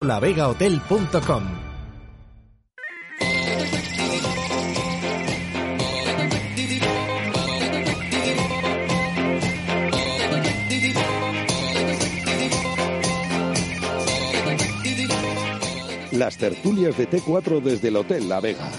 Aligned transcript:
lavegahotel.com 0.00 1.42
Las 16.12 16.36
tertulias 16.36 16.96
de 16.96 17.08
T4 17.10 17.60
desde 17.60 17.88
el 17.88 17.96
Hotel 17.96 18.28
La 18.28 18.40
Vega. 18.40 18.70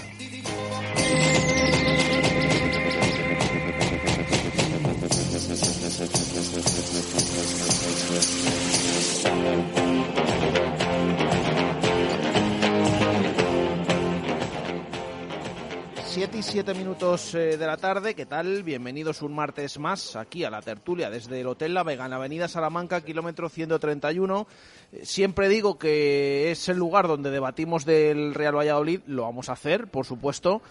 Siete 16.40 16.52
y 16.52 16.54
siete 16.54 16.74
minutos 16.74 17.36
eh, 17.36 17.58
de 17.58 17.68
la 17.68 17.76
tarde, 17.76 18.16
¿qué 18.16 18.26
tal? 18.26 18.64
Bienvenidos 18.64 19.22
un 19.22 19.36
martes 19.36 19.78
más 19.78 20.16
aquí 20.16 20.46
a 20.46 20.50
la 20.50 20.62
tertulia 20.62 21.10
desde 21.10 21.42
el 21.42 21.48
Hotel 21.48 21.74
La 21.74 21.84
Vega 21.84 22.06
en 22.06 22.14
Avenida 22.14 22.48
Salamanca, 22.48 23.02
kilómetro 23.02 23.50
131. 23.50 24.48
Eh, 24.94 25.06
Siempre 25.06 25.50
digo 25.50 25.78
que 25.78 26.50
es 26.50 26.70
el 26.70 26.78
lugar 26.78 27.10
donde 27.10 27.30
debatimos 27.30 27.84
del 27.84 28.34
Real 28.34 28.56
Valladolid, 28.56 29.02
lo 29.08 29.24
vamos 29.24 29.50
a 29.50 29.54
hacer, 29.54 29.88
por 29.88 30.06
supuesto. 30.06 30.62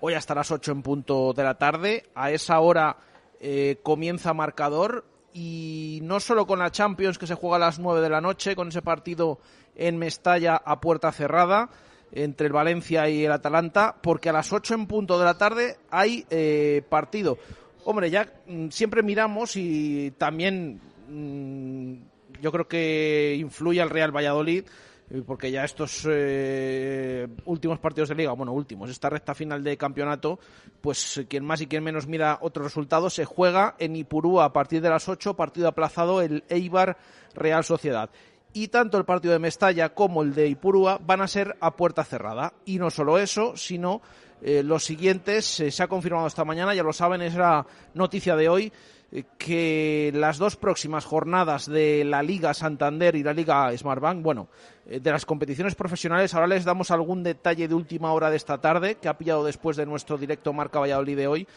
Hoy 0.00 0.12
hasta 0.12 0.34
las 0.34 0.50
8 0.50 0.72
en 0.72 0.82
punto 0.82 1.32
de 1.32 1.42
la 1.42 1.54
tarde. 1.54 2.04
A 2.14 2.30
esa 2.30 2.60
hora 2.60 2.98
eh, 3.40 3.78
comienza 3.82 4.34
marcador 4.34 5.06
y 5.32 6.00
no 6.02 6.20
solo 6.20 6.46
con 6.46 6.58
la 6.58 6.70
Champions 6.70 7.16
que 7.16 7.26
se 7.26 7.34
juega 7.34 7.56
a 7.56 7.60
las 7.60 7.78
9 7.78 8.02
de 8.02 8.10
la 8.10 8.20
noche, 8.20 8.54
con 8.54 8.68
ese 8.68 8.82
partido 8.82 9.38
en 9.74 9.96
Mestalla 9.96 10.56
a 10.56 10.82
puerta 10.82 11.12
cerrada 11.12 11.70
entre 12.14 12.46
el 12.46 12.52
Valencia 12.52 13.08
y 13.08 13.24
el 13.24 13.32
Atalanta, 13.32 13.96
porque 14.02 14.30
a 14.30 14.32
las 14.32 14.52
8 14.52 14.74
en 14.74 14.86
punto 14.86 15.18
de 15.18 15.24
la 15.24 15.36
tarde 15.36 15.76
hay 15.90 16.24
eh, 16.30 16.82
partido. 16.88 17.38
Hombre, 17.84 18.10
ya 18.10 18.32
mm, 18.46 18.68
siempre 18.68 19.02
miramos 19.02 19.56
y 19.56 20.12
también 20.12 20.80
mm, 21.08 22.40
yo 22.40 22.52
creo 22.52 22.68
que 22.68 23.36
influye 23.38 23.80
al 23.80 23.90
Real 23.90 24.14
Valladolid 24.14 24.64
eh, 25.10 25.22
porque 25.26 25.50
ya 25.50 25.64
estos 25.64 26.06
eh, 26.10 27.28
últimos 27.44 27.78
partidos 27.78 28.08
de 28.08 28.14
liga, 28.14 28.32
bueno, 28.32 28.52
últimos, 28.52 28.88
esta 28.88 29.10
recta 29.10 29.34
final 29.34 29.62
de 29.62 29.76
campeonato, 29.76 30.38
pues 30.80 31.18
eh, 31.18 31.26
quien 31.26 31.44
más 31.44 31.60
y 31.60 31.66
quien 31.66 31.84
menos 31.84 32.06
mira 32.06 32.38
otros 32.40 32.64
resultados, 32.64 33.12
se 33.12 33.26
juega 33.26 33.76
en 33.78 33.96
Ipurúa 33.96 34.46
a 34.46 34.52
partir 34.52 34.80
de 34.80 34.88
las 34.88 35.08
8, 35.08 35.36
partido 35.36 35.68
aplazado 35.68 36.22
el 36.22 36.44
Eibar 36.48 36.96
Real 37.34 37.64
Sociedad. 37.64 38.10
Y 38.56 38.68
tanto 38.68 38.98
el 38.98 39.04
partido 39.04 39.32
de 39.32 39.40
Mestalla 39.40 39.88
como 39.94 40.22
el 40.22 40.32
de 40.32 40.46
Ipurúa 40.46 41.00
van 41.04 41.20
a 41.20 41.26
ser 41.26 41.56
a 41.60 41.74
puerta 41.74 42.04
cerrada. 42.04 42.54
Y 42.64 42.78
no 42.78 42.88
solo 42.88 43.18
eso, 43.18 43.56
sino 43.56 44.00
eh, 44.40 44.62
los 44.62 44.84
siguientes, 44.84 45.44
se 45.44 45.82
ha 45.82 45.88
confirmado 45.88 46.28
esta 46.28 46.44
mañana, 46.44 46.72
ya 46.72 46.84
lo 46.84 46.92
saben, 46.92 47.20
es 47.20 47.34
la 47.34 47.66
noticia 47.94 48.36
de 48.36 48.48
hoy, 48.48 48.72
eh, 49.10 49.24
que 49.38 50.12
las 50.14 50.38
dos 50.38 50.54
próximas 50.54 51.04
jornadas 51.04 51.66
de 51.66 52.04
la 52.04 52.22
Liga 52.22 52.54
Santander 52.54 53.16
y 53.16 53.24
la 53.24 53.32
Liga 53.32 53.76
Smartbank, 53.76 54.22
bueno, 54.22 54.46
eh, 54.86 55.00
de 55.00 55.10
las 55.10 55.26
competiciones 55.26 55.74
profesionales, 55.74 56.32
ahora 56.32 56.46
les 56.46 56.64
damos 56.64 56.92
algún 56.92 57.24
detalle 57.24 57.66
de 57.66 57.74
última 57.74 58.12
hora 58.12 58.30
de 58.30 58.36
esta 58.36 58.58
tarde, 58.58 58.96
que 58.96 59.08
ha 59.08 59.18
pillado 59.18 59.44
después 59.44 59.76
de 59.76 59.86
nuestro 59.86 60.16
directo 60.16 60.52
Marca 60.52 60.78
Valladolid 60.78 61.16
de 61.16 61.26
hoy, 61.26 61.48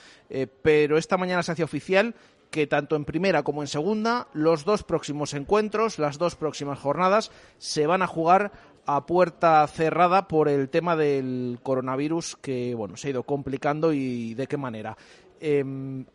pero 0.64 0.98
esta 0.98 1.18
mañana 1.18 1.44
se 1.44 1.52
hace 1.52 1.64
oficial 1.64 2.16
que 2.50 2.68
tanto 2.68 2.96
en 2.96 3.06
primera 3.06 3.44
como 3.44 3.62
en 3.62 3.68
segunda, 3.68 4.28
los 4.34 4.66
dos 4.66 4.84
próximos 4.84 5.34
encuentros, 5.34 6.00
las 6.00 6.18
dos 6.18 6.36
próximas 6.36 6.80
jornadas, 6.80 7.32
se 7.58 7.88
van 7.88 8.02
a 8.02 8.08
jugar 8.08 8.52
a 8.86 9.06
puerta 9.06 9.68
cerrada 9.68 10.28
por 10.28 10.48
el 10.48 10.70
tema 10.70 10.96
del 10.96 11.60
coronavirus 11.62 12.38
que 12.38 12.74
bueno 12.74 12.96
se 12.96 13.08
ha 13.08 13.12
ido 13.12 13.24
complicando 13.24 13.92
y 13.94 14.34
de 14.34 14.48
qué 14.48 14.58
manera. 14.58 14.98
Eh, 15.40 15.64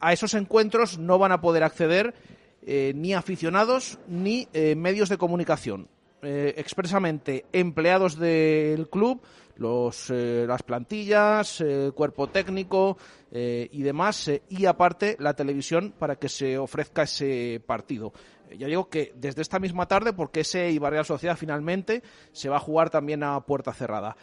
a 0.01 0.13
esos 0.13 0.35
encuentros 0.35 0.99
no 0.99 1.19
van 1.19 1.33
a 1.33 1.41
poder 1.41 1.63
acceder 1.63 2.15
eh, 2.65 2.93
ni 2.97 3.13
aficionados 3.13 3.99
ni 4.09 4.49
eh, 4.53 4.75
medios 4.75 5.09
de 5.09 5.19
comunicación. 5.19 5.89
Eh, 6.25 6.55
expresamente 6.57 7.47
empleados 7.53 8.17
del 8.17 8.89
club, 8.89 9.21
los, 9.57 10.11
eh, 10.11 10.45
las 10.47 10.63
plantillas, 10.63 11.61
eh, 11.61 11.91
cuerpo 11.95 12.29
técnico 12.29 12.97
eh, 13.31 13.69
y 13.73 13.83
demás, 13.83 14.31
y 14.49 14.67
aparte 14.67 15.17
la 15.19 15.35
televisión 15.35 15.93
para 15.99 16.17
que 16.17 16.29
se 16.29 16.59
ofrezca 16.59 17.03
ese 17.03 17.61
partido. 17.67 18.13
Ya 18.57 18.67
digo 18.67 18.89
que 18.89 19.13
desde 19.17 19.43
esta 19.43 19.59
misma 19.59 19.87
tarde, 19.87 20.13
porque 20.13 20.41
ese 20.41 20.71
Ibar 20.71 20.93
Real 20.93 21.05
Sociedad 21.05 21.37
finalmente 21.37 22.03
se 22.33 22.49
va 22.49 22.57
a 22.57 22.61
jugar 22.61 22.91
también 22.91 23.23
a 23.23 23.41
puerta 23.41 23.73
cerrada. 23.73 24.17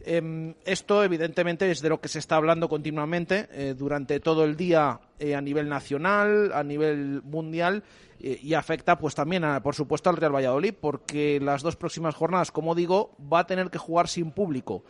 Em, 0.00 0.54
esto, 0.64 1.02
evidentemente, 1.02 1.70
es 1.70 1.80
de 1.80 1.88
lo 1.88 2.00
que 2.00 2.08
se 2.08 2.18
está 2.18 2.36
hablando 2.36 2.68
continuamente 2.68 3.74
durante 3.74 4.20
todo 4.20 4.44
el 4.44 4.56
día 4.56 5.00
a 5.36 5.40
nivel 5.40 5.68
nacional, 5.68 6.52
a 6.52 6.62
nivel 6.62 7.22
mundial 7.22 7.84
y 8.20 8.54
afecta, 8.54 8.98
pues 8.98 9.14
también, 9.14 9.44
a, 9.44 9.62
por 9.62 9.74
supuesto, 9.74 10.10
al 10.10 10.16
Real 10.16 10.34
Valladolid, 10.34 10.74
porque 10.80 11.38
las 11.40 11.62
dos 11.62 11.76
próximas 11.76 12.14
jornadas, 12.14 12.50
como 12.50 12.74
digo, 12.74 13.14
va 13.32 13.40
a 13.40 13.46
tener 13.46 13.70
que 13.70 13.78
jugar 13.78 14.08
sin 14.08 14.32
público. 14.32 14.82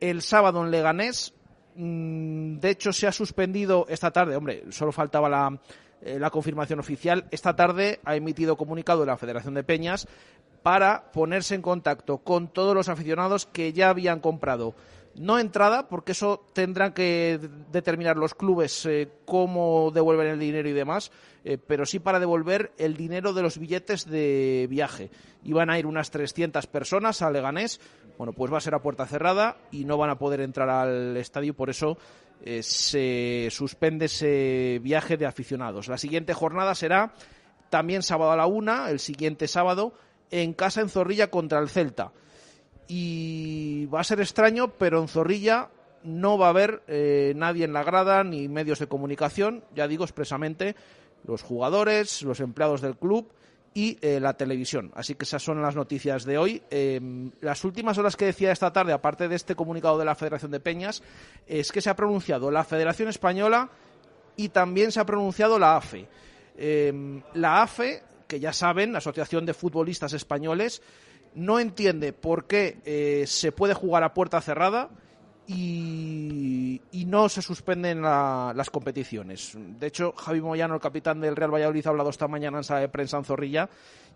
El 0.00 0.22
sábado 0.22 0.64
en 0.64 0.70
Leganés, 0.70 1.34
mm, 1.74 2.58
de 2.58 2.70
hecho, 2.70 2.92
se 2.92 3.06
ha 3.06 3.12
suspendido 3.12 3.86
esta 3.88 4.10
tarde, 4.10 4.36
hombre, 4.36 4.64
solo 4.70 4.92
faltaba 4.92 5.28
la, 5.28 5.60
eh, 6.02 6.18
la 6.18 6.30
confirmación 6.30 6.78
oficial. 6.78 7.26
Esta 7.30 7.54
tarde 7.54 8.00
ha 8.04 8.16
emitido 8.16 8.56
comunicado 8.56 9.04
la 9.04 9.18
Federación 9.18 9.52
de 9.54 9.64
Peñas 9.64 10.08
para 10.62 11.10
ponerse 11.12 11.54
en 11.54 11.62
contacto 11.62 12.18
con 12.18 12.48
todos 12.48 12.74
los 12.74 12.88
aficionados 12.88 13.46
que 13.46 13.72
ya 13.72 13.90
habían 13.90 14.20
comprado. 14.20 14.74
No 15.14 15.38
entrada, 15.38 15.88
porque 15.88 16.12
eso 16.12 16.46
tendrán 16.52 16.92
que 16.92 17.40
determinar 17.72 18.16
los 18.16 18.34
clubes 18.34 18.86
eh, 18.86 19.08
cómo 19.24 19.90
devuelven 19.92 20.28
el 20.28 20.38
dinero 20.38 20.68
y 20.68 20.72
demás, 20.72 21.10
eh, 21.44 21.58
pero 21.58 21.84
sí 21.84 21.98
para 21.98 22.20
devolver 22.20 22.72
el 22.78 22.96
dinero 22.96 23.32
de 23.32 23.42
los 23.42 23.58
billetes 23.58 24.06
de 24.08 24.66
viaje. 24.70 25.10
Iban 25.42 25.68
a 25.68 25.78
ir 25.78 25.86
unas 25.86 26.10
300 26.10 26.66
personas 26.68 27.22
a 27.22 27.30
Leganés, 27.30 27.80
bueno, 28.18 28.32
pues 28.32 28.52
va 28.52 28.58
a 28.58 28.60
ser 28.60 28.74
a 28.74 28.82
puerta 28.82 29.06
cerrada 29.06 29.56
y 29.72 29.84
no 29.84 29.96
van 29.96 30.10
a 30.10 30.18
poder 30.18 30.42
entrar 30.42 30.68
al 30.68 31.16
estadio, 31.16 31.54
por 31.54 31.70
eso 31.70 31.98
eh, 32.42 32.62
se 32.62 33.48
suspende 33.50 34.06
ese 34.06 34.78
viaje 34.82 35.16
de 35.16 35.26
aficionados. 35.26 35.88
La 35.88 35.98
siguiente 35.98 36.34
jornada 36.34 36.74
será 36.74 37.12
también 37.68 38.02
sábado 38.02 38.32
a 38.32 38.36
la 38.36 38.46
una, 38.46 38.90
el 38.90 39.00
siguiente 39.00 39.48
sábado, 39.48 39.92
en 40.30 40.54
casa 40.54 40.80
en 40.80 40.88
Zorrilla 40.88 41.30
contra 41.30 41.58
el 41.58 41.68
Celta. 41.68 42.12
Y 42.92 43.86
va 43.86 44.00
a 44.00 44.04
ser 44.04 44.20
extraño, 44.20 44.72
pero 44.76 45.00
en 45.00 45.06
Zorrilla 45.06 45.68
no 46.02 46.36
va 46.38 46.46
a 46.46 46.50
haber 46.50 46.82
eh, 46.88 47.34
nadie 47.36 47.64
en 47.64 47.72
la 47.72 47.84
grada 47.84 48.24
ni 48.24 48.48
medios 48.48 48.80
de 48.80 48.88
comunicación, 48.88 49.62
ya 49.76 49.86
digo 49.86 50.02
expresamente, 50.02 50.74
los 51.24 51.42
jugadores, 51.42 52.22
los 52.22 52.40
empleados 52.40 52.80
del 52.80 52.96
club 52.96 53.30
y 53.74 53.96
eh, 54.00 54.18
la 54.18 54.34
televisión. 54.34 54.90
Así 54.96 55.14
que 55.14 55.24
esas 55.24 55.40
son 55.40 55.62
las 55.62 55.76
noticias 55.76 56.24
de 56.24 56.36
hoy. 56.36 56.62
Eh, 56.68 57.00
las 57.40 57.64
últimas 57.64 57.96
horas 57.98 58.16
que 58.16 58.24
decía 58.24 58.50
esta 58.50 58.72
tarde, 58.72 58.92
aparte 58.92 59.28
de 59.28 59.36
este 59.36 59.54
comunicado 59.54 59.96
de 59.96 60.04
la 60.04 60.16
Federación 60.16 60.50
de 60.50 60.58
Peñas, 60.58 61.00
es 61.46 61.70
que 61.70 61.80
se 61.80 61.90
ha 61.90 61.94
pronunciado 61.94 62.50
la 62.50 62.64
Federación 62.64 63.08
Española 63.08 63.70
y 64.36 64.48
también 64.48 64.90
se 64.90 64.98
ha 64.98 65.06
pronunciado 65.06 65.60
la 65.60 65.76
AFE. 65.76 66.08
Eh, 66.56 67.22
la 67.34 67.62
AFE, 67.62 68.02
que 68.26 68.40
ya 68.40 68.52
saben, 68.52 68.92
la 68.92 68.98
Asociación 68.98 69.46
de 69.46 69.54
Futbolistas 69.54 70.12
Españoles, 70.12 70.82
no 71.34 71.58
entiende 71.60 72.12
por 72.12 72.46
qué 72.46 72.78
eh, 72.84 73.24
se 73.26 73.52
puede 73.52 73.74
jugar 73.74 74.02
a 74.04 74.14
puerta 74.14 74.40
cerrada 74.40 74.90
y, 75.46 76.80
y 76.92 77.04
no 77.06 77.28
se 77.28 77.42
suspenden 77.42 78.02
la- 78.02 78.52
las 78.54 78.70
competiciones. 78.70 79.52
De 79.56 79.86
hecho, 79.88 80.12
Javi 80.16 80.40
Moyano, 80.40 80.74
el 80.74 80.80
capitán 80.80 81.20
del 81.20 81.36
Real 81.36 81.52
Valladolid, 81.52 81.86
ha 81.86 81.90
hablado 81.90 82.10
esta 82.10 82.28
mañana 82.28 82.58
en 82.58 82.64
sala 82.64 82.86
prensa 82.90 83.16
en 83.18 83.24
Zorrilla 83.24 83.68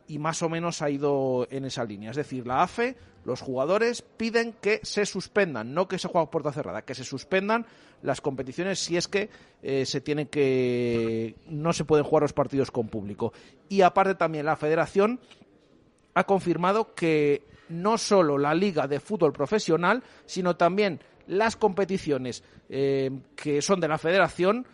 y 0.06 0.18
más 0.18 0.42
o 0.42 0.48
menos 0.48 0.82
ha 0.82 0.90
ido 0.90 1.46
en 1.50 1.64
esa 1.64 1.84
línea. 1.84 2.10
Es 2.10 2.16
decir, 2.16 2.46
la 2.46 2.62
AFE, 2.62 2.96
los 3.24 3.40
jugadores 3.40 4.02
piden 4.02 4.54
que 4.60 4.80
se 4.82 5.06
suspendan, 5.06 5.72
no 5.74 5.88
que 5.88 5.98
se 5.98 6.08
juegue 6.08 6.26
a 6.26 6.30
puerta 6.30 6.52
cerrada, 6.52 6.82
que 6.82 6.94
se 6.94 7.04
suspendan 7.04 7.66
las 8.02 8.20
competiciones 8.20 8.78
si 8.80 8.96
es 8.96 9.08
que 9.08 9.30
eh, 9.62 9.86
se 9.86 10.00
tiene 10.02 10.28
que 10.28 11.36
no 11.48 11.72
se 11.72 11.84
pueden 11.84 12.04
jugar 12.04 12.22
los 12.22 12.34
partidos 12.34 12.70
con 12.70 12.88
público. 12.88 13.32
Y 13.68 13.80
aparte 13.80 14.14
también 14.14 14.44
la 14.46 14.56
Federación 14.56 15.20
ha 16.14 16.24
confirmado 16.24 16.94
que 16.94 17.42
no 17.68 17.98
solo 17.98 18.38
la 18.38 18.54
Liga 18.54 18.86
de 18.86 19.00
Fútbol 19.00 19.32
Profesional, 19.32 20.02
sino 20.26 20.56
también 20.56 21.00
las 21.26 21.56
competiciones 21.56 22.44
eh, 22.68 23.10
que 23.36 23.62
son 23.62 23.80
de 23.80 23.88
la 23.88 23.98
Federación, 23.98 24.66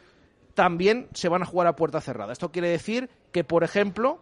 también 0.54 1.08
se 1.14 1.28
van 1.28 1.42
a 1.42 1.46
jugar 1.46 1.66
a 1.66 1.76
puerta 1.76 2.00
cerrada. 2.00 2.32
Esto 2.32 2.50
quiere 2.50 2.68
decir 2.68 3.08
que, 3.32 3.44
por 3.44 3.64
ejemplo, 3.64 4.20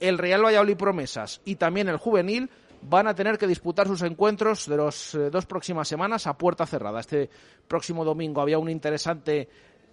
el 0.00 0.18
Real 0.18 0.44
Valladolid 0.44 0.76
Promesas 0.76 1.40
y 1.44 1.56
también 1.56 1.88
el 1.88 1.96
Juvenil 1.96 2.50
van 2.82 3.06
a 3.06 3.14
tener 3.14 3.38
que 3.38 3.46
disputar 3.46 3.86
sus 3.86 4.02
encuentros 4.02 4.68
de 4.68 4.76
las 4.76 5.14
eh, 5.14 5.30
dos 5.30 5.46
próximas 5.46 5.88
semanas 5.88 6.26
a 6.26 6.36
puerta 6.36 6.66
cerrada. 6.66 7.00
Este 7.00 7.30
próximo 7.66 8.04
domingo 8.04 8.40
había 8.40 8.58
un 8.58 8.68
interesante 8.68 9.48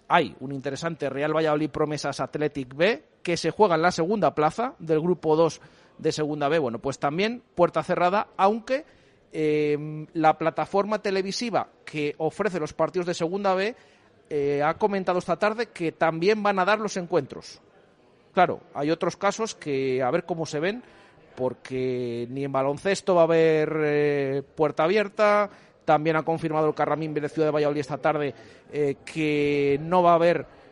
hay 0.08 0.36
un 0.40 0.52
interesante 0.52 1.08
Real 1.08 1.34
Valladolid 1.34 1.70
Promesas 1.70 2.20
Athletic 2.20 2.74
B 2.76 3.02
que 3.22 3.36
se 3.38 3.50
juega 3.50 3.76
en 3.76 3.82
la 3.82 3.90
segunda 3.90 4.34
plaza 4.34 4.74
del 4.78 5.00
grupo 5.00 5.36
2 5.36 5.60
de 6.02 6.12
segunda 6.12 6.48
B. 6.48 6.58
Bueno, 6.58 6.80
pues 6.80 6.98
también 6.98 7.42
puerta 7.54 7.82
cerrada, 7.82 8.28
aunque 8.36 8.84
em, 9.32 10.06
la 10.12 10.36
plataforma 10.36 11.00
televisiva 11.00 11.68
que 11.84 12.14
ofrece 12.18 12.58
los 12.58 12.72
partidos 12.72 13.06
de 13.06 13.14
segunda 13.14 13.54
B 13.54 13.74
eh, 14.28 14.62
ha 14.62 14.74
comentado 14.74 15.20
esta 15.20 15.36
tarde 15.36 15.66
que 15.66 15.92
también 15.92 16.42
van 16.42 16.58
a 16.58 16.64
dar 16.64 16.80
los 16.80 16.96
encuentros. 16.96 17.60
Claro, 18.34 18.60
hay 18.74 18.90
otros 18.90 19.16
casos 19.16 19.54
que 19.54 20.02
a 20.02 20.10
ver 20.10 20.24
cómo 20.24 20.44
se 20.44 20.58
ven, 20.58 20.82
porque 21.36 22.26
ni 22.30 22.44
en 22.44 22.52
baloncesto 22.52 23.14
va 23.14 23.22
a 23.22 23.24
haber 23.24 23.72
eh, 23.84 24.42
puerta 24.56 24.84
abierta, 24.84 25.50
también 25.84 26.16
ha 26.16 26.24
confirmado 26.24 26.68
el 26.68 26.74
Carramín 26.74 27.14
de 27.14 27.28
Ciudad 27.28 27.48
de 27.48 27.52
Valladolid 27.52 27.80
esta 27.80 27.98
tarde 27.98 28.34
eh, 28.72 28.96
que 29.04 29.78
no 29.82 30.02
va 30.02 30.12
a 30.12 30.16
haber 30.16 30.62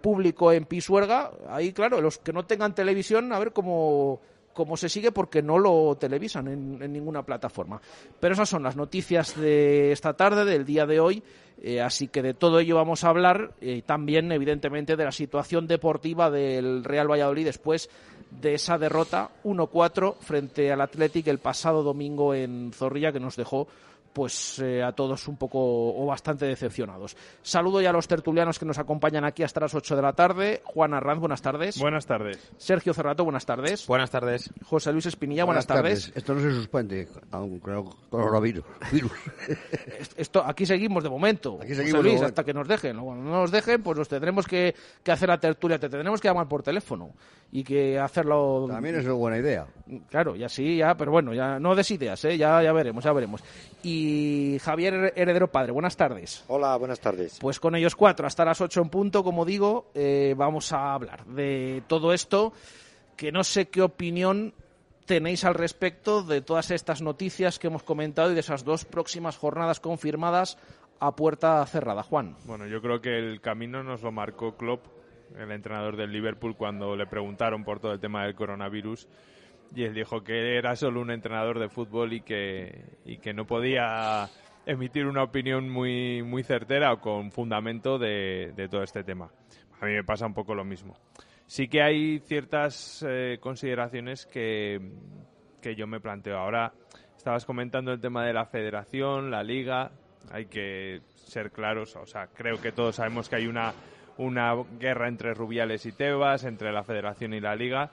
público 0.00 0.52
en 0.52 0.64
Pisuerga. 0.64 1.32
Ahí, 1.46 1.74
claro, 1.74 2.00
los 2.00 2.16
que 2.16 2.32
no 2.32 2.46
tengan 2.46 2.74
televisión, 2.74 3.30
a 3.30 3.38
ver 3.38 3.52
cómo, 3.52 4.18
cómo 4.52 4.76
se 4.76 4.88
sigue 4.88 5.12
porque 5.12 5.42
no 5.42 5.58
lo 5.58 5.96
televisan 5.98 6.48
en, 6.48 6.92
ninguna 6.92 7.22
plataforma. 7.22 7.80
Pero 8.18 8.34
esas 8.34 8.48
son 8.48 8.62
las 8.62 8.76
noticias 8.76 9.38
de 9.38 9.92
esta 9.92 10.14
tarde, 10.14 10.44
del 10.44 10.64
día 10.64 10.86
de 10.86 11.00
hoy. 11.00 11.22
Eh, 11.62 11.80
así 11.80 12.08
que 12.08 12.22
de 12.22 12.32
todo 12.32 12.58
ello 12.60 12.76
vamos 12.76 13.04
a 13.04 13.08
hablar. 13.08 13.54
y 13.60 13.82
también, 13.82 14.32
evidentemente, 14.32 14.96
de 14.96 15.04
la 15.04 15.12
situación 15.12 15.66
deportiva 15.66 16.30
del 16.30 16.84
Real 16.84 17.10
Valladolid 17.10 17.44
después 17.44 17.90
de 18.30 18.54
esa 18.54 18.78
derrota 18.78 19.30
1-4 19.44 20.16
frente 20.16 20.70
al 20.72 20.80
Athletic 20.80 21.26
el 21.26 21.38
pasado 21.38 21.82
domingo 21.82 22.34
en 22.34 22.70
Zorrilla 22.72 23.12
que 23.12 23.20
nos 23.20 23.36
dejó 23.36 23.66
pues 24.12 24.58
eh, 24.58 24.82
a 24.82 24.92
todos 24.92 25.28
un 25.28 25.36
poco 25.36 25.58
o 25.60 26.06
bastante 26.06 26.46
decepcionados. 26.46 27.16
Saludo 27.42 27.80
ya 27.80 27.90
a 27.90 27.92
los 27.92 28.08
tertulianos 28.08 28.58
que 28.58 28.66
nos 28.66 28.78
acompañan 28.78 29.24
aquí 29.24 29.42
hasta 29.42 29.60
las 29.60 29.74
8 29.74 29.96
de 29.96 30.02
la 30.02 30.12
tarde. 30.12 30.62
Juan 30.64 30.94
Arranz, 30.94 31.20
buenas 31.20 31.42
tardes. 31.42 31.78
Buenas 31.78 32.06
tardes. 32.06 32.50
Sergio 32.56 32.94
Cerrato, 32.94 33.24
buenas 33.24 33.46
tardes. 33.46 33.86
Buenas 33.86 34.10
tardes. 34.10 34.50
José 34.64 34.92
Luis 34.92 35.06
Espinilla, 35.06 35.44
buenas, 35.44 35.66
tardes. 35.66 36.12
Esto 36.14 36.34
no 36.34 36.40
se 36.40 36.50
suspende, 36.50 37.08
aunque 37.30 37.60
coronavirus. 38.10 38.64
Virus. 38.92 39.12
Esto, 40.16 40.44
aquí 40.44 40.66
seguimos 40.66 41.02
de 41.02 41.10
momento. 41.10 41.58
Aquí 41.62 41.74
seguimos 41.74 42.04
Luis, 42.04 42.22
hasta 42.22 42.44
que 42.44 42.52
nos 42.52 42.66
dejen. 42.66 42.98
Cuando 42.98 43.24
no 43.24 43.40
nos 43.40 43.50
dejen, 43.50 43.82
pues 43.82 43.96
nos 43.96 44.08
tendremos 44.08 44.46
que, 44.46 44.74
que 45.02 45.12
hacer 45.12 45.28
la 45.28 45.38
tertulia, 45.38 45.78
te 45.78 45.88
tendremos 45.88 46.20
que 46.20 46.28
llamar 46.28 46.48
por 46.48 46.62
teléfono 46.62 47.12
y 47.52 47.64
que 47.64 47.98
hacerlo. 47.98 48.66
También 48.68 48.96
es 48.96 49.04
una 49.04 49.14
buena 49.14 49.38
idea. 49.38 49.66
Claro, 50.08 50.36
ya 50.36 50.48
sí, 50.48 50.76
ya, 50.76 50.96
pero 50.96 51.10
bueno, 51.10 51.34
ya 51.34 51.58
no 51.58 51.74
des 51.74 51.90
ideas, 51.90 52.24
¿eh? 52.24 52.36
ya, 52.36 52.62
ya 52.62 52.72
veremos, 52.72 53.04
ya 53.04 53.12
veremos. 53.12 53.42
Y 53.82 53.99
Javier 54.62 55.12
Heredero 55.16 55.50
Padre, 55.50 55.72
buenas 55.72 55.96
tardes. 55.96 56.44
Hola, 56.48 56.76
buenas 56.76 57.00
tardes. 57.00 57.38
Pues 57.40 57.60
con 57.60 57.74
ellos 57.74 57.96
cuatro, 57.96 58.26
hasta 58.26 58.44
las 58.44 58.60
ocho 58.60 58.82
en 58.82 58.88
punto, 58.88 59.24
como 59.24 59.44
digo, 59.44 59.90
eh, 59.94 60.34
vamos 60.36 60.72
a 60.72 60.94
hablar 60.94 61.24
de 61.26 61.82
todo 61.86 62.12
esto, 62.12 62.52
que 63.16 63.32
no 63.32 63.44
sé 63.44 63.68
qué 63.68 63.82
opinión 63.82 64.54
tenéis 65.06 65.44
al 65.44 65.54
respecto 65.54 66.22
de 66.22 66.40
todas 66.40 66.70
estas 66.70 67.02
noticias 67.02 67.58
que 67.58 67.66
hemos 67.66 67.82
comentado 67.82 68.30
y 68.30 68.34
de 68.34 68.40
esas 68.40 68.64
dos 68.64 68.84
próximas 68.84 69.36
jornadas 69.36 69.80
confirmadas 69.80 70.56
a 71.00 71.16
puerta 71.16 71.64
cerrada. 71.66 72.02
Juan. 72.02 72.36
Bueno, 72.44 72.66
yo 72.66 72.80
creo 72.80 73.00
que 73.00 73.18
el 73.18 73.40
camino 73.40 73.82
nos 73.82 74.02
lo 74.02 74.12
marcó 74.12 74.56
Klopp 74.56 74.86
el 75.38 75.50
entrenador 75.50 75.96
del 75.96 76.12
Liverpool, 76.12 76.56
cuando 76.56 76.96
le 76.96 77.06
preguntaron 77.06 77.64
por 77.64 77.80
todo 77.80 77.92
el 77.92 78.00
tema 78.00 78.24
del 78.24 78.34
coronavirus. 78.34 79.08
Y 79.74 79.84
él 79.84 79.94
dijo 79.94 80.22
que 80.22 80.56
era 80.56 80.74
solo 80.76 81.00
un 81.00 81.10
entrenador 81.10 81.58
de 81.58 81.68
fútbol 81.68 82.12
y 82.12 82.20
que, 82.22 82.98
y 83.04 83.18
que 83.18 83.32
no 83.32 83.46
podía 83.46 84.28
emitir 84.66 85.06
una 85.06 85.22
opinión 85.22 85.68
muy, 85.68 86.22
muy 86.22 86.42
certera 86.42 86.92
o 86.92 87.00
con 87.00 87.30
fundamento 87.30 87.98
de, 87.98 88.52
todo 88.70 88.82
este 88.82 89.04
tema. 89.04 89.30
A 89.80 89.86
mí 89.86 89.92
me 89.92 90.04
pasa 90.04 90.26
un 90.26 90.34
poco 90.34 90.54
lo 90.54 90.64
mismo. 90.64 90.96
Sí 91.46 91.68
que 91.68 91.82
hay 91.82 92.20
ciertas 92.20 93.04
eh, 93.08 93.38
consideraciones 93.40 94.26
que, 94.26 94.80
que 95.60 95.74
yo 95.74 95.86
me 95.86 96.00
planteo. 96.00 96.38
Ahora 96.38 96.72
estabas 97.16 97.44
comentando 97.44 97.92
el 97.92 98.00
tema 98.00 98.24
de 98.24 98.32
la 98.32 98.46
federación, 98.46 99.30
la 99.30 99.42
liga. 99.42 99.90
Hay 100.30 100.46
que 100.46 101.00
ser 101.14 101.50
claros. 101.50 101.96
O 101.96 102.06
sea, 102.06 102.26
creo 102.28 102.60
que 102.60 102.72
todos 102.72 102.96
sabemos 102.96 103.28
que 103.28 103.36
hay 103.36 103.46
una 103.46 103.72
una 104.20 104.54
guerra 104.78 105.08
entre 105.08 105.34
Rubiales 105.34 105.86
y 105.86 105.92
Tebas, 105.92 106.44
entre 106.44 106.72
la 106.72 106.84
Federación 106.84 107.34
y 107.34 107.40
la 107.40 107.56
Liga. 107.56 107.90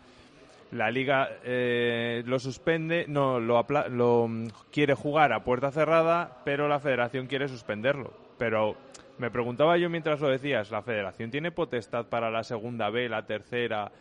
La 0.72 0.92
Liga 0.92 1.30
eh, 1.44 2.24
lo 2.26 2.40
suspende, 2.40 3.06
no, 3.08 3.40
lo, 3.40 3.66
lo 3.90 4.28
mm, 4.28 4.48
quiere 4.72 4.94
jugar 4.94 5.34
a 5.34 5.44
puerta 5.44 5.72
cerrada, 5.72 6.42
pero 6.44 6.68
la 6.68 6.80
Federación 6.80 7.28
quiere 7.28 7.48
suspenderlo. 7.48 8.14
Pero 8.38 8.76
me 9.18 9.32
preguntaba 9.32 9.78
yo 9.78 9.90
mientras 9.90 10.20
lo 10.20 10.30
decías, 10.30 10.70
¿la 10.70 10.82
Federación 10.82 11.32
tiene 11.32 11.52
potestad 11.52 12.08
para 12.08 12.30
la 12.30 12.44
segunda 12.44 12.90
B, 12.90 13.08
la 13.10 13.26
tercera, 13.26 13.92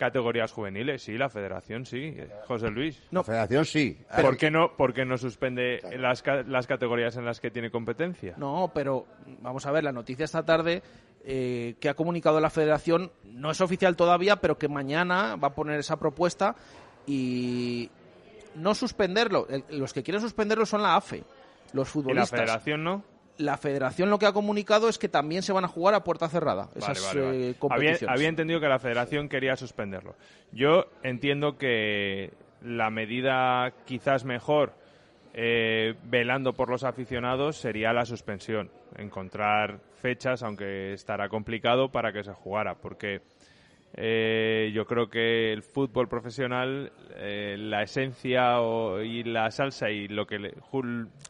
categorías 0.00 0.50
juveniles, 0.50 1.02
sí, 1.02 1.18
la 1.18 1.28
federación 1.28 1.84
sí, 1.84 2.16
José 2.48 2.70
Luis. 2.70 3.06
No, 3.10 3.20
la 3.20 3.24
federación 3.24 3.64
sí. 3.66 3.98
¿Por 4.22 4.38
qué 4.38 4.50
no, 4.50 4.74
por 4.74 4.96
no 5.06 5.18
suspende 5.18 5.80
las, 5.98 6.24
las 6.46 6.66
categorías 6.66 7.16
en 7.18 7.26
las 7.26 7.38
que 7.38 7.50
tiene 7.50 7.70
competencia? 7.70 8.34
No, 8.38 8.72
pero 8.74 9.06
vamos 9.42 9.66
a 9.66 9.72
ver, 9.72 9.84
la 9.84 9.92
noticia 9.92 10.24
esta 10.24 10.42
tarde 10.42 10.82
eh, 11.24 11.74
que 11.80 11.88
ha 11.88 11.94
comunicado 11.94 12.40
la 12.40 12.50
federación 12.50 13.12
no 13.24 13.50
es 13.50 13.60
oficial 13.60 13.96
todavía, 13.96 14.36
pero 14.36 14.58
que 14.58 14.68
mañana 14.68 15.36
va 15.36 15.48
a 15.48 15.54
poner 15.54 15.78
esa 15.78 15.98
propuesta 15.98 16.56
y 17.06 17.90
no 18.54 18.74
suspenderlo. 18.74 19.46
Los 19.70 19.92
que 19.92 20.02
quieren 20.02 20.20
suspenderlo 20.20 20.66
son 20.66 20.82
la 20.82 20.96
AFE, 20.96 21.24
los 21.72 21.88
futbolistas. 21.88 22.32
¿Y 22.32 22.36
la 22.36 22.44
federación 22.44 22.84
no? 22.84 23.04
la 23.40 23.56
federación 23.56 24.10
lo 24.10 24.18
que 24.18 24.26
ha 24.26 24.32
comunicado 24.32 24.88
es 24.88 24.98
que 24.98 25.08
también 25.08 25.42
se 25.42 25.52
van 25.52 25.64
a 25.64 25.68
jugar 25.68 25.94
a 25.94 26.04
puerta 26.04 26.28
cerrada 26.28 26.68
esas 26.74 27.14
eh, 27.16 27.54
competiciones. 27.58 28.08
Había, 28.08 28.28
entendido 28.28 28.60
que 28.60 28.68
la 28.68 28.78
federación 28.78 29.28
quería 29.28 29.56
suspenderlo. 29.56 30.14
Yo 30.52 30.86
entiendo 31.02 31.56
que 31.56 32.32
la 32.62 32.90
medida 32.90 33.72
quizás 33.86 34.24
mejor 34.24 34.74
eh, 35.34 35.94
velando 36.04 36.52
por 36.52 36.68
los 36.68 36.84
aficionados 36.84 37.56
sería 37.56 37.92
la 37.92 38.04
suspensión. 38.04 38.70
Encontrar 38.96 39.80
fechas, 39.94 40.42
aunque 40.42 40.92
estará 40.92 41.28
complicado, 41.28 41.90
para 41.90 42.12
que 42.12 42.24
se 42.24 42.32
jugara. 42.32 42.74
Porque 42.74 43.20
eh, 43.94 44.70
yo 44.74 44.84
creo 44.86 45.08
que 45.08 45.52
el 45.52 45.62
fútbol 45.62 46.08
profesional, 46.08 46.92
la 47.16 47.82
esencia 47.82 48.58
y 49.04 49.24
la 49.24 49.50
salsa 49.50 49.90
y 49.90 50.08
lo 50.08 50.26
que 50.26 50.52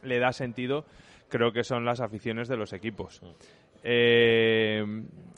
le 0.03 0.19
da 0.19 0.31
sentido 0.31 0.85
creo 1.31 1.51
que 1.51 1.63
son 1.63 1.85
las 1.85 2.01
aficiones 2.01 2.47
de 2.47 2.57
los 2.57 2.73
equipos. 2.73 3.21
Eh, 3.83 4.85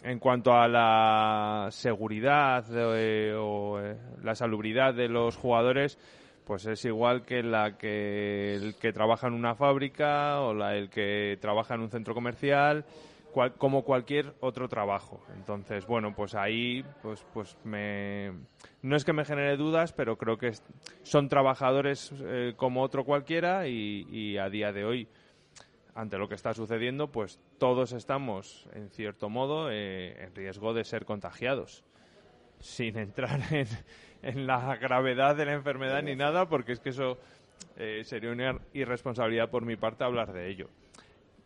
en 0.03 0.19
cuanto 0.19 0.53
a 0.53 0.67
la 0.67 1.67
seguridad 1.71 2.65
eh, 2.69 3.33
o 3.37 3.79
eh, 3.79 3.95
la 4.21 4.35
salubridad 4.35 4.93
de 4.93 5.07
los 5.07 5.37
jugadores, 5.37 5.97
pues 6.45 6.65
es 6.65 6.83
igual 6.85 7.23
que 7.23 7.43
la 7.43 7.77
que 7.77 8.55
el 8.55 8.75
que 8.75 8.93
trabaja 8.93 9.27
en 9.27 9.33
una 9.33 9.55
fábrica 9.55 10.41
o 10.41 10.53
la, 10.53 10.75
el 10.75 10.89
que 10.89 11.37
trabaja 11.41 11.75
en 11.75 11.81
un 11.81 11.89
centro 11.89 12.13
comercial, 12.13 12.85
como 13.57 13.83
cualquier 13.83 14.33
otro 14.41 14.69
trabajo. 14.69 15.19
Entonces, 15.35 15.87
bueno, 15.87 16.13
pues 16.15 16.35
ahí, 16.35 16.85
pues, 17.01 17.25
pues 17.33 17.57
me, 17.63 18.31
no 18.83 18.95
es 18.95 19.03
que 19.03 19.13
me 19.13 19.25
genere 19.25 19.57
dudas, 19.57 19.91
pero 19.91 20.17
creo 20.17 20.37
que 20.37 20.51
son 21.01 21.29
trabajadores 21.29 22.13
como 22.57 22.83
otro 22.83 23.05
cualquiera 23.05 23.67
y 23.67 24.37
a 24.37 24.49
día 24.49 24.71
de 24.71 24.85
hoy 24.85 25.07
ante 25.95 26.17
lo 26.17 26.27
que 26.27 26.35
está 26.35 26.53
sucediendo, 26.53 27.11
pues 27.11 27.39
todos 27.57 27.93
estamos, 27.93 28.67
en 28.73 28.89
cierto 28.89 29.29
modo, 29.29 29.69
eh, 29.71 30.23
en 30.23 30.35
riesgo 30.35 30.73
de 30.73 30.83
ser 30.83 31.05
contagiados. 31.05 31.83
Sin 32.59 32.97
entrar 32.97 33.41
en, 33.51 33.67
la 34.23 34.75
gravedad 34.77 35.35
de 35.35 35.45
la 35.45 35.53
enfermedad 35.53 36.01
ni 36.01 36.15
nada, 36.15 36.47
porque 36.47 36.73
es 36.73 36.79
que 36.79 36.89
eso 36.89 37.17
eh, 37.77 38.01
sería 38.03 38.31
una 38.31 38.59
irresponsabilidad 38.73 39.49
por 39.49 39.65
mi 39.65 39.75
parte 39.75 40.03
hablar 40.03 40.33
de 40.33 40.49
ello. 40.49 40.69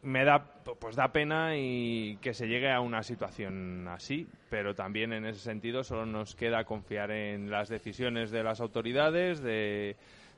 Me 0.04 0.24
da, 0.24 0.46
pues 0.80 0.96
da 0.96 1.12
pena 1.12 1.58
y 1.58 2.18
que 2.22 2.34
se 2.34 2.48
llegue 2.48 2.72
a 2.72 2.80
una 2.80 3.02
situación 3.04 3.88
así, 3.88 4.28
pero 4.50 4.76
también 4.76 5.12
en 5.12 5.26
ese 5.26 5.40
sentido 5.40 5.84
solo 5.84 6.06
nos 6.06 6.36
queda 6.36 6.64
confiar 6.64 7.12
en 7.12 7.50
las 7.50 7.68
decisiones 7.68 8.30
de 8.32 8.44
las 8.44 8.62
autoridades, 8.62 9.42
de 9.42 9.98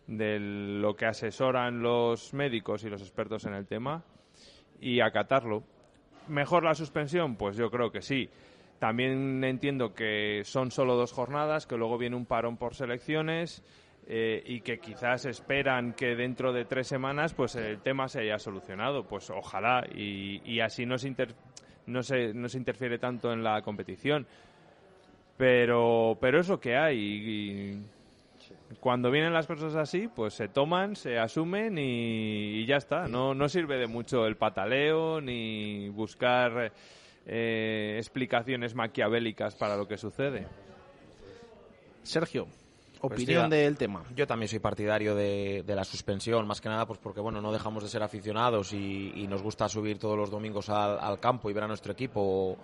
de 0.10 0.39
lo 0.39 0.96
que 0.96 1.05
asesoran 1.05 1.84
los 1.84 2.34
médicos 2.34 2.84
y 2.84 2.89
los 2.89 3.01
expertos 3.01 3.46
en 3.46 3.53
el 3.53 3.67
tema 3.67 4.03
y 4.81 5.01
acatarlo. 5.01 5.63
¿Mejor 6.27 6.63
la 6.63 6.74
suspensión? 6.74 7.36
Pues 7.36 7.55
yo 7.55 7.69
creo 7.69 7.91
que 7.91 8.01
sí. 8.01 8.27
También 8.79 9.43
entiendo 9.43 9.93
que 9.93 10.41
son 10.45 10.71
solo 10.71 10.95
dos 10.95 11.12
jornadas, 11.12 11.67
que 11.67 11.75
luego 11.77 11.98
viene 11.98 12.15
un 12.15 12.25
parón 12.25 12.57
por 12.57 12.75
selecciones. 12.75 13.62
eh, 14.12 14.41
y 14.48 14.62
que 14.62 14.79
quizás 14.79 15.25
esperan 15.25 15.93
que 15.93 16.15
dentro 16.15 16.51
de 16.51 16.65
tres 16.65 16.88
semanas 16.88 17.36
pues 17.36 17.53
el 17.55 17.77
tema 17.79 18.07
se 18.07 18.21
haya 18.21 18.39
solucionado. 18.39 19.03
Pues 19.03 19.29
ojalá 19.29 19.86
y, 19.93 20.59
así 20.62 20.86
no 20.88 20.98
se, 20.98 21.09
inter- 21.09 21.36
no, 21.86 22.01
se, 22.01 22.33
no 22.33 22.50
se 22.50 22.57
interfiere 22.57 22.98
tanto 22.98 23.31
en 23.31 23.43
la 23.43 23.62
competición. 23.62 24.25
Pero, 25.38 26.17
pero 26.19 26.39
es 26.39 26.51
que 26.59 26.75
hay. 26.75 26.98
y- 26.98 27.83
cuando 28.79 29.12
vienen 29.12 29.33
las 29.33 29.45
cosas 29.48 29.75
así, 29.75 30.07
pues 30.07 30.33
se 30.33 30.48
toman, 30.48 30.95
se 30.95 31.19
asumen 31.19 31.77
y, 31.77 32.65
ya 32.65 32.77
está. 32.77 33.07
No, 33.07 33.33
no 33.36 33.48
sirve 33.48 33.77
de 33.77 33.88
mucho 33.88 34.25
el 34.25 34.38
pataleo 34.38 35.21
ni 35.21 35.89
buscar 35.89 36.71
explicaciones 37.98 38.75
maquiavélicas 38.75 39.55
para 39.55 39.77
lo 39.77 39.88
que 39.88 39.98
sucede. 39.98 40.48
Sergio, 42.03 42.48
Pues 43.00 43.13
opinión 43.13 43.50
del 43.50 43.77
tema. 43.77 44.03
Yo 44.15 44.25
también 44.25 44.48
soy 44.50 44.59
partidario 44.59 45.15
de, 45.15 45.63
de 45.65 45.75
la 45.75 45.83
suspensión, 45.83 46.48
más 46.48 46.59
que 46.62 46.69
nada 46.69 46.86
pues 46.86 47.00
porque 47.00 47.19
bueno 47.19 47.41
no 47.41 47.51
dejamos 47.51 47.83
de 47.83 47.89
ser 47.89 48.01
aficionados 48.03 48.74
y, 48.74 49.12
y 49.15 49.27
nos 49.27 49.43
gusta 49.43 49.69
subir 49.69 50.00
todos 50.00 50.17
los 50.17 50.31
domingos 50.31 50.69
al, 50.69 51.00
al 51.00 51.19
campo 51.19 51.50
y 51.50 51.53
ver 51.53 51.63
a 51.63 51.67
nuestro 51.67 51.91
equipo 51.93 52.21
o, 52.21 52.57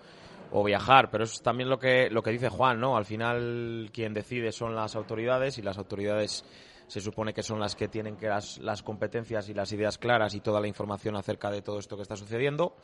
o 0.51 0.63
viajar, 0.63 1.11
pero 1.11 1.25
es 1.25 1.41
también 1.41 1.69
lo 1.69 1.77
que 1.77 2.09
lo 2.09 2.23
que 2.23 2.31
dice 2.31 2.49
Juan, 2.49 2.79
¿no? 2.79 2.97
Al 2.97 3.05
final 3.05 3.89
quien 3.93 4.13
decide 4.13 4.51
son 4.51 4.75
las 4.75 4.95
autoridades 4.95 5.57
y 5.57 5.61
las 5.61 5.77
autoridades 5.77 6.43
se 6.87 7.01
supone 7.01 7.33
que 7.33 7.43
son 7.43 7.59
las 7.59 7.75
que 7.75 7.87
tienen 7.87 8.15
que 8.15 8.27
las, 8.27 8.59
las 8.59 8.83
competencias 8.83 9.49
y 9.49 9.53
las 9.53 9.71
ideas 9.73 9.97
claras 9.97 10.35
y 10.35 10.39
toda 10.39 10.59
la 10.61 10.67
información 10.67 11.15
acerca 11.15 11.49
de 11.51 11.61
todo 11.61 11.79
esto 11.79 11.95
que 11.95 12.03
está 12.03 12.15
sucediendo. 12.15 12.75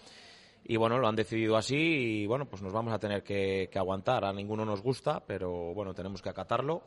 Y 0.63 0.77
bueno, 0.77 0.99
lo 0.99 1.07
han 1.07 1.15
decidido 1.15 1.57
así 1.57 1.75
y 1.75 2.27
bueno, 2.27 2.45
pues 2.45 2.61
nos 2.61 2.71
vamos 2.71 2.93
a 2.93 2.99
tener 2.99 3.23
que, 3.23 3.69
aguantar. 3.75 4.25
A 4.25 4.33
ninguno 4.33 4.65
nos 4.65 4.81
gusta, 4.81 5.21
pero 5.25 5.73
bueno, 5.73 5.93
tenemos 5.93 6.21
que 6.21 6.29
acatarlo. 6.29 6.83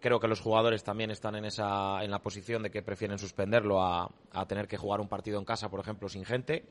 Creo 0.00 0.18
que 0.18 0.28
los 0.28 0.40
jugadores 0.40 0.82
también 0.82 1.10
están 1.10 1.34
en 1.34 1.44
esa 1.44 2.02
en 2.02 2.10
la 2.10 2.20
posición 2.20 2.62
de 2.62 2.70
que 2.70 2.82
prefieren 2.82 3.18
suspenderlo 3.18 3.82
a, 3.82 4.10
a 4.32 4.46
tener 4.46 4.66
que 4.66 4.78
jugar 4.78 5.00
un 5.00 5.08
partido 5.08 5.38
en 5.38 5.44
casa, 5.44 5.68
por 5.68 5.80
ejemplo, 5.80 6.08
sin 6.08 6.24
gente. 6.24 6.64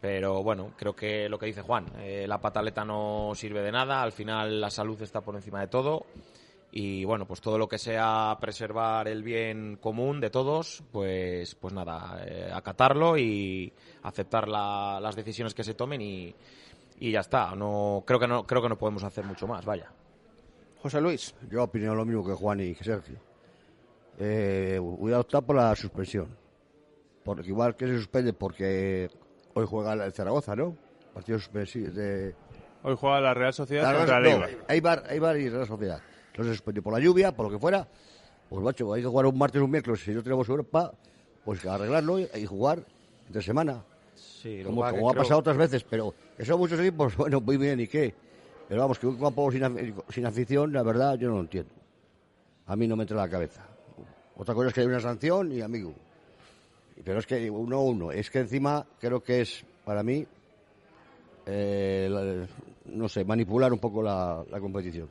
Pero 0.00 0.42
bueno, 0.42 0.72
creo 0.76 0.94
que 0.96 1.28
lo 1.28 1.38
que 1.38 1.46
dice 1.46 1.62
Juan, 1.62 1.86
eh, 1.98 2.26
la 2.26 2.40
pataleta 2.40 2.84
no 2.84 3.32
sirve 3.34 3.62
de 3.62 3.70
nada, 3.70 4.02
al 4.02 4.12
final 4.12 4.60
la 4.60 4.70
salud 4.70 5.00
está 5.02 5.20
por 5.20 5.36
encima 5.36 5.60
de 5.60 5.68
todo 5.68 6.06
y 6.72 7.04
bueno, 7.04 7.26
pues 7.26 7.40
todo 7.40 7.58
lo 7.58 7.68
que 7.68 7.78
sea 7.78 8.36
preservar 8.40 9.08
el 9.08 9.22
bien 9.22 9.76
común 9.80 10.20
de 10.20 10.30
todos, 10.30 10.82
pues 10.92 11.54
pues 11.56 11.72
nada, 11.74 12.22
eh, 12.26 12.50
acatarlo 12.52 13.16
y 13.18 13.72
aceptar 14.02 14.46
la- 14.48 14.98
las 15.00 15.16
decisiones 15.16 15.52
que 15.54 15.64
se 15.64 15.74
tomen 15.74 16.00
y, 16.00 16.34
y 17.00 17.10
ya 17.10 17.20
está. 17.20 17.54
No 17.56 18.04
creo 18.06 18.20
que 18.20 18.28
no 18.28 18.46
creo 18.46 18.62
que 18.62 18.68
no 18.68 18.78
podemos 18.78 19.02
hacer 19.04 19.24
mucho 19.24 19.46
más, 19.46 19.64
vaya. 19.64 19.90
José 20.82 21.00
Luis. 21.00 21.34
Yo 21.50 21.64
opino 21.64 21.94
lo 21.94 22.04
mismo 22.04 22.24
que 22.24 22.32
Juan 22.32 22.60
y 22.60 22.74
Sergio. 22.76 23.18
Eh, 24.18 24.78
voy 24.80 25.12
a 25.12 25.20
optar 25.20 25.42
por 25.42 25.56
la 25.56 25.74
suspensión. 25.76 26.28
Porque 27.24 27.48
igual 27.48 27.76
que 27.76 27.86
se 27.86 27.96
suspende 27.98 28.32
porque 28.32 29.10
hoy 29.54 29.66
juega 29.68 29.92
el 29.92 30.12
Zaragoza, 30.12 30.56
¿no? 30.56 30.76
Partido 31.12 31.38
suspensivo 31.38 31.90
de... 31.90 32.34
Hoy 32.82 32.96
juega 32.98 33.20
la 33.20 33.34
Real 33.34 33.52
Sociedad 33.52 33.92
La 33.92 33.98
contra 33.98 34.16
el 34.18 34.22
no, 34.24 34.30
Eibar. 34.30 34.50
Eibar, 34.68 35.04
Eibar 35.10 35.36
y 35.38 35.48
Real 35.50 35.66
Sociedad. 35.66 36.00
No 36.36 36.44
se 36.44 36.50
suspendió 36.50 36.82
por 36.82 36.92
la 36.92 37.00
lluvia, 37.00 37.32
por 37.32 37.46
lo 37.46 37.52
que 37.52 37.58
fuera. 37.58 37.86
Pues 38.48 38.62
macho, 38.62 38.92
hay 38.92 39.02
que 39.02 39.08
jugar 39.08 39.26
un 39.26 39.38
martes 39.38 39.60
o 39.60 39.64
un 39.64 39.70
miércoles. 39.70 40.00
Si 40.00 40.10
no 40.12 40.22
tenemos 40.22 40.48
Europa, 40.48 40.92
pues 41.44 41.64
arreglarlo 41.66 42.18
y, 42.18 42.28
y 42.34 42.46
jugar 42.46 42.84
entre 43.26 43.42
semana. 43.42 43.82
Sí, 44.14 44.62
Como, 44.64 44.82
como 44.90 45.10
ha 45.10 45.14
pasado 45.22 45.40
otras 45.40 45.56
veces, 45.56 45.84
pero 45.84 46.14
eso 46.38 46.56
muchos 46.58 46.78
equipos, 46.80 47.16
bueno, 47.18 47.40
muy 47.40 47.56
bien, 47.56 47.80
¿y 47.80 47.86
qué? 47.86 48.14
Pero 48.68 48.80
vamos, 48.82 48.98
que 48.98 49.06
un 49.06 49.18
campo 49.18 49.50
sin, 49.50 49.94
sin 50.08 50.26
afición, 50.26 50.72
la 50.72 50.82
verdad, 50.82 51.16
yo 51.18 51.28
no 51.28 51.34
lo 51.36 51.40
entiendo. 51.40 51.70
A 52.66 52.76
mí 52.76 52.86
no 52.86 52.96
me 52.96 53.02
entra 53.02 53.16
en 53.16 53.22
la 53.22 53.28
cabeza. 53.30 53.66
Otra 54.36 54.54
cosa 54.54 54.68
es 54.68 54.74
que 54.74 54.80
hay 54.80 54.86
una 54.86 55.00
sanción 55.00 55.52
y 55.52 55.60
amigo. 55.60 55.92
Pero 57.04 57.18
es 57.18 57.26
que 57.26 57.50
uno 57.50 57.76
a 57.76 57.80
uno. 57.82 58.12
Es 58.12 58.30
que 58.30 58.38
encima 58.40 58.86
creo 59.00 59.22
que 59.22 59.40
es, 59.40 59.64
para 59.84 60.02
mí, 60.02 60.24
eh, 61.46 62.08
la- 62.10 62.46
no 62.94 63.08
sé, 63.08 63.24
manipular 63.24 63.72
un 63.72 63.78
poco 63.78 64.02
la, 64.02 64.44
la 64.50 64.60
competición. 64.60 65.08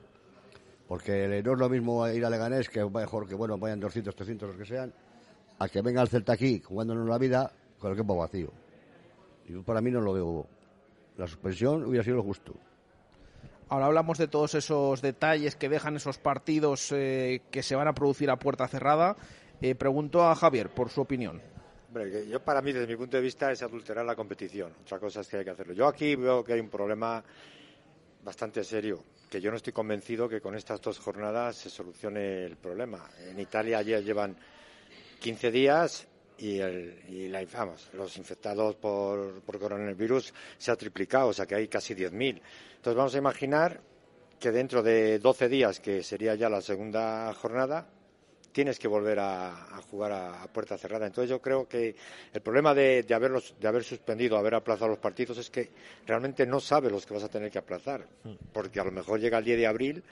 Porque 0.89 1.27
no 1.45 1.53
es 1.53 1.59
lo 1.59 1.69
mismo 1.69 2.07
ir 2.09 2.25
a 2.25 2.31
Leganés, 2.31 2.67
que 2.67 2.83
mejor 2.83 3.27
que, 3.27 3.35
bueno, 3.35 3.59
vayan 3.59 3.79
200, 3.79 4.15
300, 4.15 4.49
los 4.49 4.57
que 4.57 4.65
sean, 4.65 4.91
a 5.59 5.69
que 5.69 5.83
venga 5.83 6.01
el 6.01 6.07
Celta 6.07 6.33
aquí 6.33 6.63
jugándonos 6.65 7.07
la 7.07 7.19
vida 7.19 7.51
con 7.77 7.91
el 7.91 7.97
campo 7.97 8.15
vacío. 8.15 8.51
Y 9.45 9.53
yo 9.53 9.61
para 9.61 9.81
mí 9.81 9.91
no 9.91 10.01
lo 10.01 10.13
veo. 10.13 10.47
La 11.15 11.27
suspensión 11.27 11.85
hubiera 11.85 12.03
sido 12.03 12.15
lo 12.15 12.23
justo. 12.23 12.55
Ahora 13.67 13.85
hablamos 13.85 14.17
de 14.17 14.27
todos 14.27 14.55
esos 14.55 14.99
detalles 15.03 15.55
que 15.55 15.69
dejan 15.69 15.95
esos 15.95 16.17
partidos 16.17 16.91
eh, 16.91 17.43
que 17.51 17.61
se 17.61 17.75
van 17.75 17.87
a 17.87 17.93
producir 17.93 18.31
a 18.31 18.39
puerta 18.39 18.67
cerrada. 18.67 19.15
Eh, 19.61 19.75
pregunto 19.75 20.23
a 20.23 20.33
Javier 20.33 20.71
por 20.71 20.89
su 20.89 21.01
opinión. 21.01 21.39
Hombre, 21.89 22.27
yo 22.27 22.39
para 22.43 22.63
mí, 22.63 22.73
desde 22.73 22.87
mi 22.87 22.95
punto 22.95 23.15
de 23.15 23.21
vista, 23.21 23.51
es 23.51 23.61
adulterar 23.61 24.03
la 24.07 24.15
competición. 24.15 24.73
Otra 24.81 24.97
cosa 24.97 25.21
es 25.21 25.27
que 25.27 25.37
hay 25.37 25.43
que 25.43 25.51
hacerlo. 25.51 25.73
Yo 25.73 25.85
aquí 25.85 26.15
veo 26.15 26.43
que 26.43 26.53
hay 26.53 26.59
un 26.59 26.69
problema 26.69 27.23
bastante 28.23 28.63
serio, 28.63 29.03
que 29.29 29.39
yo 29.39 29.51
no 29.51 29.57
estoy 29.57 29.73
convencido 29.73 30.27
que 30.27 30.41
con 30.41 30.55
estas 30.55 30.81
dos 30.81 30.99
jornadas 30.99 31.55
se 31.55 31.69
solucione 31.69 32.45
el 32.45 32.57
problema. 32.57 33.09
En 33.27 33.39
Italia 33.39 33.81
ya 33.81 33.99
llevan 33.99 34.35
15 35.19 35.51
días 35.51 36.07
y, 36.37 36.59
los 37.93 38.17
infectados 38.17 38.75
por, 38.75 39.41
por 39.41 39.59
coronavirus 39.59 40.33
se 40.57 40.71
ha 40.71 40.75
triplicado, 40.75 41.27
o 41.27 41.33
sea 41.33 41.45
que 41.45 41.55
hay 41.55 41.67
casi 41.67 41.93
10.000. 41.93 42.41
Entonces 42.77 42.95
vamos 42.95 43.15
a 43.15 43.17
imaginar 43.17 43.81
que 44.39 44.51
dentro 44.51 44.81
de 44.81 45.19
12 45.19 45.49
días, 45.49 45.79
que 45.79 46.01
sería 46.01 46.35
ya 46.35 46.49
la 46.49 46.61
segunda 46.61 47.33
jornada, 47.33 47.87
tienes 48.51 48.79
que 48.79 48.87
volver 48.87 49.19
a, 49.19 49.77
a 49.77 49.81
jugar 49.81 50.11
a, 50.11 50.43
a 50.43 50.47
puerta 50.47 50.77
cerrada. 50.77 51.07
Entonces 51.07 51.29
yo 51.29 51.41
creo 51.41 51.67
que 51.67 51.95
el 52.33 52.41
problema 52.41 52.73
de, 52.73 53.03
de 53.03 53.13
haberlos, 53.13 53.55
de 53.59 53.67
haber 53.67 53.83
suspendido, 53.83 54.37
haber 54.37 54.55
aplazado 54.55 54.89
los 54.89 54.99
partidos 54.99 55.37
es 55.37 55.49
que 55.49 55.69
realmente 56.05 56.45
no 56.45 56.59
sabes 56.59 56.91
los 56.91 57.05
que 57.05 57.13
vas 57.13 57.23
a 57.23 57.29
tener 57.29 57.51
que 57.51 57.59
aplazar, 57.59 58.05
porque 58.53 58.79
a 58.79 58.83
lo 58.83 58.91
mejor 58.91 59.19
llega 59.19 59.37
el 59.37 59.45
10 59.45 59.57
de 59.57 59.67
abril 59.67 60.03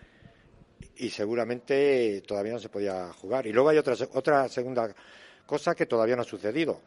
y 0.98 1.10
seguramente 1.10 2.22
todavía 2.22 2.54
no 2.54 2.60
se 2.60 2.70
podía 2.70 3.12
jugar. 3.14 3.48
Y 3.48 3.54
luego 3.54 3.70
hay 3.70 3.78
otra, 3.78 3.96
otra 4.14 4.48
segunda 4.50 4.94
cosa 5.46 5.76
que 5.76 5.86
todavía 5.86 6.16
no 6.16 6.22
ha 6.22 6.26
sucedido. 6.26 6.82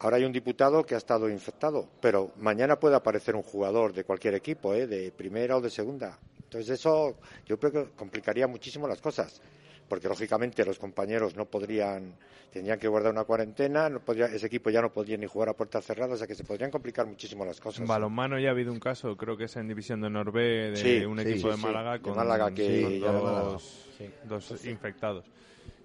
Ahora 0.00 0.16
hay 0.16 0.24
un 0.24 0.32
diputado 0.32 0.84
que 0.84 0.94
ha 0.94 0.98
estado 0.98 1.28
infectado, 1.28 1.88
pero 2.00 2.32
mañana 2.36 2.78
puede 2.78 2.94
aparecer 2.94 3.34
un 3.34 3.42
jugador 3.42 3.92
de 3.92 4.04
cualquier 4.04 4.34
equipo, 4.34 4.72
¿eh? 4.74 4.86
de 4.86 5.10
primera 5.10 5.56
o 5.56 5.60
de 5.60 5.70
segunda. 5.70 6.16
Entonces 6.40 6.70
eso 6.78 7.16
yo 7.46 7.58
creo 7.58 7.72
que 7.72 7.90
complicaría 7.96 8.46
muchísimo 8.46 8.86
las 8.86 9.00
cosas, 9.00 9.40
porque 9.88 10.08
lógicamente 10.08 10.64
los 10.64 10.78
compañeros 10.78 11.34
no 11.36 11.46
podrían, 11.46 12.14
tendrían 12.52 12.78
que 12.78 12.88
guardar 12.88 13.12
una 13.12 13.24
cuarentena, 13.24 13.88
no 13.88 14.00
podría- 14.00 14.26
ese 14.26 14.46
equipo 14.46 14.70
ya 14.70 14.82
no 14.82 14.92
podría 14.92 15.16
ni 15.16 15.26
jugar 15.26 15.48
a 15.48 15.54
puertas 15.54 15.84
cerradas, 15.84 16.14
o 16.14 16.16
sea 16.18 16.26
que 16.26 16.34
se 16.34 16.44
podrían 16.44 16.70
complicar 16.70 17.06
muchísimo 17.06 17.44
las 17.44 17.60
cosas. 17.60 17.80
En 17.80 17.86
balonmano 17.86 18.38
ya 18.38 18.48
ha 18.48 18.50
habido 18.52 18.72
un 18.72 18.80
caso, 18.80 19.16
creo 19.16 19.36
que 19.36 19.44
es 19.44 19.56
en 19.56 19.68
División 19.68 20.00
de 20.00 20.10
Norbe, 20.10 20.70
de 20.72 20.76
Sí, 20.76 21.04
un 21.04 21.18
sí, 21.18 21.28
equipo 21.28 21.50
sí, 21.52 21.56
de. 21.60 21.66
Málaga 21.66 21.92
De 21.92 22.00
con, 22.00 22.16
Málaga 22.16 22.50
que- 22.54 22.82
con 22.82 23.00
ya 23.00 23.12
de 23.12 23.22
Málaga. 23.22 23.40
dos, 23.42 23.88
dos 24.24 24.64
infectados. 24.66 25.24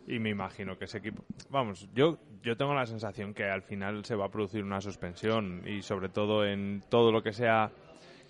Y 0.05 0.19
me 0.19 0.29
imagino 0.31 0.77
que 0.77 0.83
ese 0.83 0.97
equipo... 0.97 1.23
Vamos, 1.49 1.87
yo, 1.95 2.17
yo 2.43 2.57
tengo 2.57 2.73
la 2.73 2.85
sensación 2.85 3.33
que 3.33 3.45
al 3.45 3.61
final 3.61 4.03
se 4.03 4.15
va 4.15 4.25
a 4.25 4.29
producir 4.29 4.61
una 4.61 4.81
suspensión 4.81 5.63
y 5.65 5.81
sobre 5.81 6.09
todo 6.09 6.45
en 6.45 6.83
todo 6.89 7.09
lo 7.13 7.23
que 7.23 7.31
sea 7.31 7.71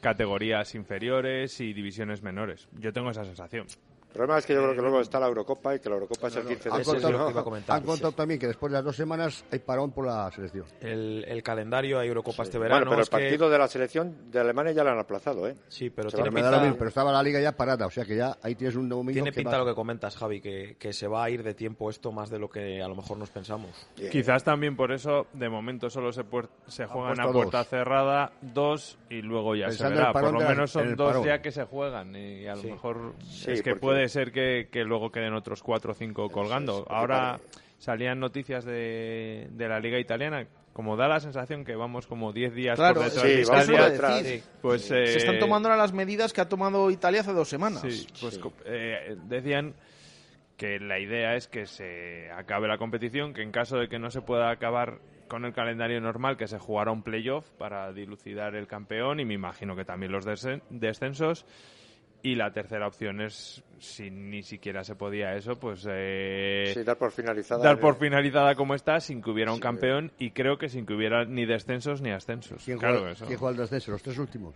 categorías 0.02 0.76
inferiores 0.76 1.60
y 1.62 1.74
divisiones 1.74 2.22
menores. 2.22 2.68
Yo 2.74 2.94
tengo 2.94 3.10
esa 3.10 3.26
sensación. 3.26 3.66
El 4.14 4.18
problema 4.18 4.38
es 4.38 4.46
que 4.46 4.54
yo 4.54 4.62
creo 4.62 4.76
que 4.76 4.82
luego 4.82 5.02
está 5.02 5.20
la 5.20 5.26
Eurocopa 5.28 5.74
y 5.76 5.80
que 5.80 5.90
la 5.90 5.96
Eurocopa 5.96 6.28
es 6.28 6.36
el 6.36 6.46
15 6.46 6.70
de 6.70 6.76
Han 6.76 6.82
Eso 6.82 6.92
es 6.96 7.02
septiembre. 7.02 7.12
lo 7.20 7.26
que 7.26 7.32
iba 7.32 7.42
a 7.42 7.44
contado, 7.44 7.44
comentar. 7.46 7.78
han 7.78 7.84
contado 7.84 8.12
también 8.12 8.40
que 8.40 8.46
después 8.48 8.72
de 8.72 8.78
las 8.78 8.86
dos 8.86 8.96
semanas 8.96 9.44
hay 9.52 9.58
parón 9.58 9.92
por 9.92 10.06
la 10.06 10.30
selección. 10.32 10.66
El, 10.82 11.26
el 11.28 11.42
calendario 11.42 11.98
hay 11.98 12.10
Eurocopa 12.10 12.44
este 12.44 12.60
Bueno, 12.60 12.76
verano. 12.76 12.92
pero 12.92 12.98
el 12.98 13.02
es 13.02 13.10
que- 13.10 13.18
partido 13.18 13.50
de 13.50 13.58
la 13.58 13.68
selección 13.68 14.30
de 14.30 14.40
Alemania 14.40 14.72
ya 14.72 14.84
lo 14.84 14.92
han 14.92 15.00
aplazado, 15.00 15.48
¿eh? 15.48 15.56
Sí, 15.68 15.90
pero 15.90 16.12
Se 16.12 16.18
tiene 16.18 16.32
pinta, 16.32 16.60
mismo, 16.60 16.76
pero 16.78 16.90
estaba 16.90 17.12
la 17.12 17.24
liga 17.24 17.40
ya 17.42 17.54
parada, 17.54 17.88
o 17.88 17.90
sea 17.90 18.06
que 18.06 18.16
ya 18.16 18.38
ahí 18.44 18.54
tienes 18.54 18.76
un 18.76 18.88
domingo 18.88 19.14
tiene 19.14 19.32
que 19.32 19.36
pinta 19.36 19.58
lo 19.58 19.66
que 19.66 19.74
comentas, 19.74 20.16
Javi, 20.16 20.40
que, 20.42 20.76
que 20.78 20.94
se 20.94 21.08
va 21.08 21.24
a 21.24 21.30
ir 21.32 21.42
de 21.42 21.56
tiempo 21.56 21.90
esto 21.90 22.12
más 22.12 22.30
de 22.30 22.38
lo 22.38 22.50
que 22.52 22.84
a 22.84 22.88
lo 22.88 22.94
mejor 22.96 23.18
nos 23.18 23.32
pensamos. 23.32 23.88
Eh, 23.98 24.10
Quizás 24.12 24.44
también 24.44 24.76
por 24.76 24.92
eso, 24.92 25.26
de 25.34 25.50
momento, 25.50 25.90
solo 25.90 26.12
se, 26.12 26.24
puer- 26.24 26.50
se 26.68 26.86
juegan 26.86 27.20
a 27.20 27.32
puerta 27.32 27.58
dos. 27.58 27.68
cerrada 27.68 28.32
dos 28.42 28.96
y 29.10 29.24
luego 29.24 29.56
ya 29.56 29.66
Pensando 29.70 29.96
se 29.96 30.02
verá. 30.02 30.14
Por 30.14 30.32
lo 30.34 30.40
la- 30.40 30.50
menos 30.50 30.76
en 30.76 30.84
son 30.90 30.96
dos 30.96 31.26
ya 31.26 31.42
que 31.42 31.52
se 31.52 31.64
juegan 31.64 32.16
y 32.16 32.46
a 32.46 32.54
lo 32.56 32.62
Sí. 32.62 32.68
mejor 32.72 33.14
Sí, 33.28 33.52
es 33.52 33.62
que 33.64 33.72
porque- 33.72 34.03
puede 34.04 34.10
ser 34.10 34.32
que, 34.34 34.68
que 34.70 34.84
luego 34.84 35.12
queden 35.12 35.34
otros 35.34 35.64
cuatro 35.64 35.92
o 35.92 35.96
cinco 35.96 36.30
colgando. 36.30 36.86
Ahora 36.90 37.40
salían 37.78 38.20
noticias 38.20 38.66
de, 38.66 39.48
de 39.52 39.68
la 39.70 39.80
Liga 39.80 39.98
Italiana. 39.98 40.46
Como 40.74 40.98
da 40.98 41.08
la 41.08 41.20
sensación 41.20 41.64
que 41.64 41.76
vamos 41.76 42.08
como 42.08 42.34
10 42.34 42.54
días 42.56 42.78
Claro, 42.80 42.96
por 42.96 43.04
detrás 43.06 43.24
sí, 43.24 43.30
de 43.36 43.42
Italia, 43.44 43.90
detrás. 43.90 44.24
decir. 44.24 44.44
pues 44.62 44.82
Se 44.86 44.98
eh, 45.04 45.16
están 45.18 45.40
tomando 45.40 45.70
ahora 45.70 45.80
las 45.82 45.94
medidas 45.94 46.34
que 46.34 46.42
ha 46.42 46.50
tomado 46.50 46.90
Italia 46.92 47.22
hace 47.22 47.32
dos 47.32 47.48
semanas. 47.48 47.82
Sí, 47.88 48.08
pues 48.20 48.34
Sí. 48.36 48.42
eh, 48.66 49.16
decían 49.26 49.76
que 50.58 50.80
la 50.80 51.00
idea 51.00 51.36
es 51.36 51.48
que 51.48 51.66
se 51.68 52.30
acabe 52.32 52.68
la 52.68 52.78
competición, 52.80 53.34
que 53.34 53.44
en 53.44 53.52
caso 53.52 53.78
de 53.78 53.88
que 53.88 54.00
no 54.00 54.10
se 54.12 54.22
pueda 54.22 54.50
acabar 54.50 54.98
con 55.30 55.46
el 55.46 55.54
calendario 55.54 56.02
normal, 56.02 56.36
que 56.38 56.48
se 56.48 56.58
jugará 56.60 56.92
un 56.92 57.04
playoff 57.04 57.50
para 57.52 57.94
dilucidar 57.94 58.56
el 58.56 58.68
campeón 58.68 59.20
y 59.20 59.26
me 59.26 59.36
imagino 59.36 59.76
que 59.76 59.86
también 59.86 60.12
los 60.12 60.26
descen- 60.26 60.62
descensos 60.72 61.46
Y 62.26 62.36
la 62.36 62.54
tercera 62.54 62.88
opción 62.88 63.20
es, 63.20 63.62
si 63.80 64.10
ni 64.10 64.44
siquiera 64.44 64.86
se 64.86 64.96
podía 64.96 65.36
eso, 65.36 65.60
pues... 65.60 65.86
Eh, 65.90 66.72
sí, 66.74 66.82
dar 66.84 66.98
por 66.98 67.12
finalizada. 67.12 67.62
Dar 67.62 67.80
por 67.82 67.98
finalizada 67.98 68.56
como 68.56 68.76
está, 68.76 69.02
sin 69.02 69.22
que 69.22 69.30
hubiera 69.30 69.52
un 69.52 69.60
campeón 69.60 70.10
y 70.18 70.32
creo 70.32 70.58
que 70.58 70.70
sin 70.70 70.86
que 70.86 70.94
hubiera 70.94 71.26
ni 71.26 71.46
descensos 71.46 72.02
ni 72.02 72.12
ascensos. 72.12 72.64
¿Quién, 72.64 72.78
claro, 72.78 73.00
juega, 73.00 73.12
eso. 73.12 73.26
¿quién 73.26 73.38
juega 73.38 73.52
el 73.52 73.58
descenso? 73.58 73.92
Los 73.92 74.02
tres 74.02 74.18
últimos. 74.18 74.56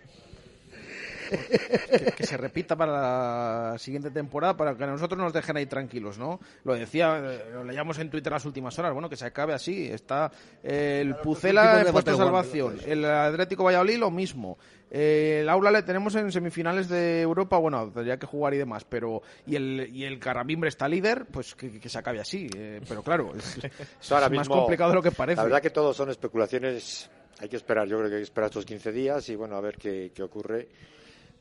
Que, 1.29 2.13
que, 2.15 2.25
se 2.25 2.37
repita 2.37 2.75
para 2.75 3.71
la 3.71 3.77
siguiente 3.77 4.11
temporada 4.11 4.55
para 4.55 4.75
que 4.75 4.83
a 4.83 4.87
nosotros 4.87 5.19
nos 5.19 5.33
dejen 5.33 5.57
ahí 5.57 5.65
tranquilos, 5.65 6.17
¿no? 6.17 6.39
Lo 6.63 6.75
decía, 6.75 7.21
eh, 7.23 7.45
lo 7.53 7.63
leíamos 7.63 7.99
en 7.99 8.09
Twitter 8.09 8.31
las 8.31 8.45
últimas 8.45 8.77
horas, 8.79 8.93
bueno, 8.93 9.09
que 9.09 9.15
se 9.15 9.25
acabe 9.25 9.53
así. 9.53 9.87
Está 9.87 10.31
eh, 10.63 10.99
el 11.01 11.15
Pucela 11.15 11.81
en 11.81 11.91
puesto 11.91 12.11
de 12.11 12.17
salvación, 12.17 12.77
el 12.85 13.05
Atlético 13.05 13.63
Valladolid 13.63 13.97
lo 13.97 14.11
mismo. 14.11 14.57
Eh, 14.89 15.39
el 15.41 15.49
Aula 15.49 15.71
le 15.71 15.83
tenemos 15.83 16.15
en 16.15 16.31
semifinales 16.31 16.87
de 16.87 17.21
Europa, 17.21 17.57
bueno, 17.57 17.91
tendría 17.91 18.17
que 18.17 18.25
jugar 18.25 18.53
y 18.53 18.57
demás, 18.57 18.85
pero 18.85 19.21
y 19.45 19.55
el, 19.55 19.89
y 19.91 20.05
el 20.05 20.19
Carabimbre 20.19 20.69
está 20.69 20.87
líder, 20.87 21.25
pues 21.25 21.55
que, 21.55 21.79
que 21.79 21.89
se 21.89 21.97
acabe 21.99 22.19
así. 22.19 22.47
Eh, 22.55 22.81
pero 22.87 23.03
claro, 23.03 23.33
es, 23.35 23.57
es 24.01 24.11
Ahora 24.11 24.29
más 24.29 24.39
mismo, 24.39 24.55
complicado 24.55 24.91
de 24.91 24.95
lo 24.95 25.01
que 25.01 25.11
parece. 25.11 25.37
La 25.37 25.43
verdad 25.43 25.61
que 25.61 25.71
todo 25.71 25.93
son 25.93 26.09
especulaciones. 26.09 27.09
Hay 27.39 27.49
que 27.49 27.57
esperar, 27.57 27.87
yo 27.87 27.97
creo 27.97 28.09
que 28.09 28.15
hay 28.15 28.21
que 28.21 28.25
esperar 28.25 28.47
estos 28.49 28.65
15 28.65 28.91
días 28.91 29.29
y 29.29 29.35
bueno, 29.35 29.55
a 29.57 29.61
ver 29.61 29.77
qué, 29.77 30.11
qué 30.13 30.23
ocurre. 30.23 30.69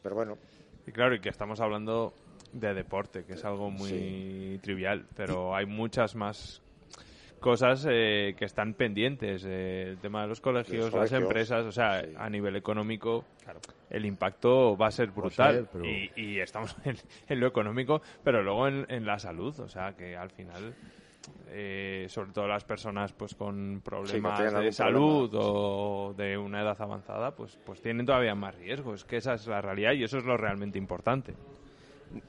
Pero 0.07 0.15
bueno. 0.15 0.39
Y 0.87 0.93
claro, 0.93 1.17
y 1.17 1.21
que 1.21 1.29
estamos 1.31 1.59
hablando 1.59 2.15
de 2.53 2.73
deporte, 2.75 3.25
que 3.25 3.33
es 3.33 3.45
algo 3.45 3.73
muy 3.73 3.89
sí. 3.89 4.61
trivial, 4.63 5.05
pero 5.17 5.53
hay 5.57 5.67
muchas 5.67 6.15
más 6.15 6.63
cosas 7.41 7.85
eh, 7.91 8.37
que 8.39 8.45
están 8.45 8.75
pendientes. 8.75 9.45
Eh, 9.45 9.89
el 9.91 9.99
tema 9.99 10.23
de 10.23 10.29
los 10.29 10.41
colegios, 10.41 10.85
Los 10.85 10.91
colegios, 10.91 11.11
las 11.11 11.21
empresas, 11.23 11.65
o 11.67 11.73
sea, 11.73 12.03
sí. 12.03 12.15
a 12.17 12.31
nivel 12.31 12.55
económico, 12.55 13.25
el 13.91 14.07
impacto 14.07 14.77
va 14.77 14.87
a 14.87 14.91
ser 14.93 15.11
brutal. 15.11 15.55
ser, 15.57 15.67
pero- 15.73 15.85
y, 15.85 16.13
y 16.15 16.39
estamos 16.39 16.77
en, 16.85 16.97
en 17.29 17.41
lo 17.41 17.49
económico, 17.49 18.01
pero 18.23 18.45
luego 18.45 18.69
en, 18.69 18.87
en 18.89 19.05
la 19.07 19.19
salud, 19.19 19.59
o 19.59 19.69
sea, 19.69 19.95
que 19.97 20.17
al 20.17 20.31
final. 20.31 20.73
Eh, 21.49 22.07
sobre 22.09 22.33
todo 22.33 22.47
las 22.47 22.65
personas 22.65 23.13
pues 23.13 23.35
con 23.35 23.81
problemas 23.85 24.39
de 24.39 24.73
salud 24.73 25.31
problema, 25.31 25.51
o 25.51 26.15
de 26.17 26.37
una 26.39 26.63
edad 26.63 26.77
avanzada 26.81 27.35
pues 27.35 27.59
pues 27.65 27.81
tienen 27.81 28.07
todavía 28.07 28.35
más 28.35 28.55
riesgos 28.57 29.05
que 29.05 29.17
esa 29.17 29.35
es 29.35 29.47
la 29.47 29.61
realidad 29.61 29.93
y 29.93 30.05
eso 30.05 30.19
es 30.19 30.25
lo 30.25 30.37
realmente 30.37 30.79
importante 30.79 31.35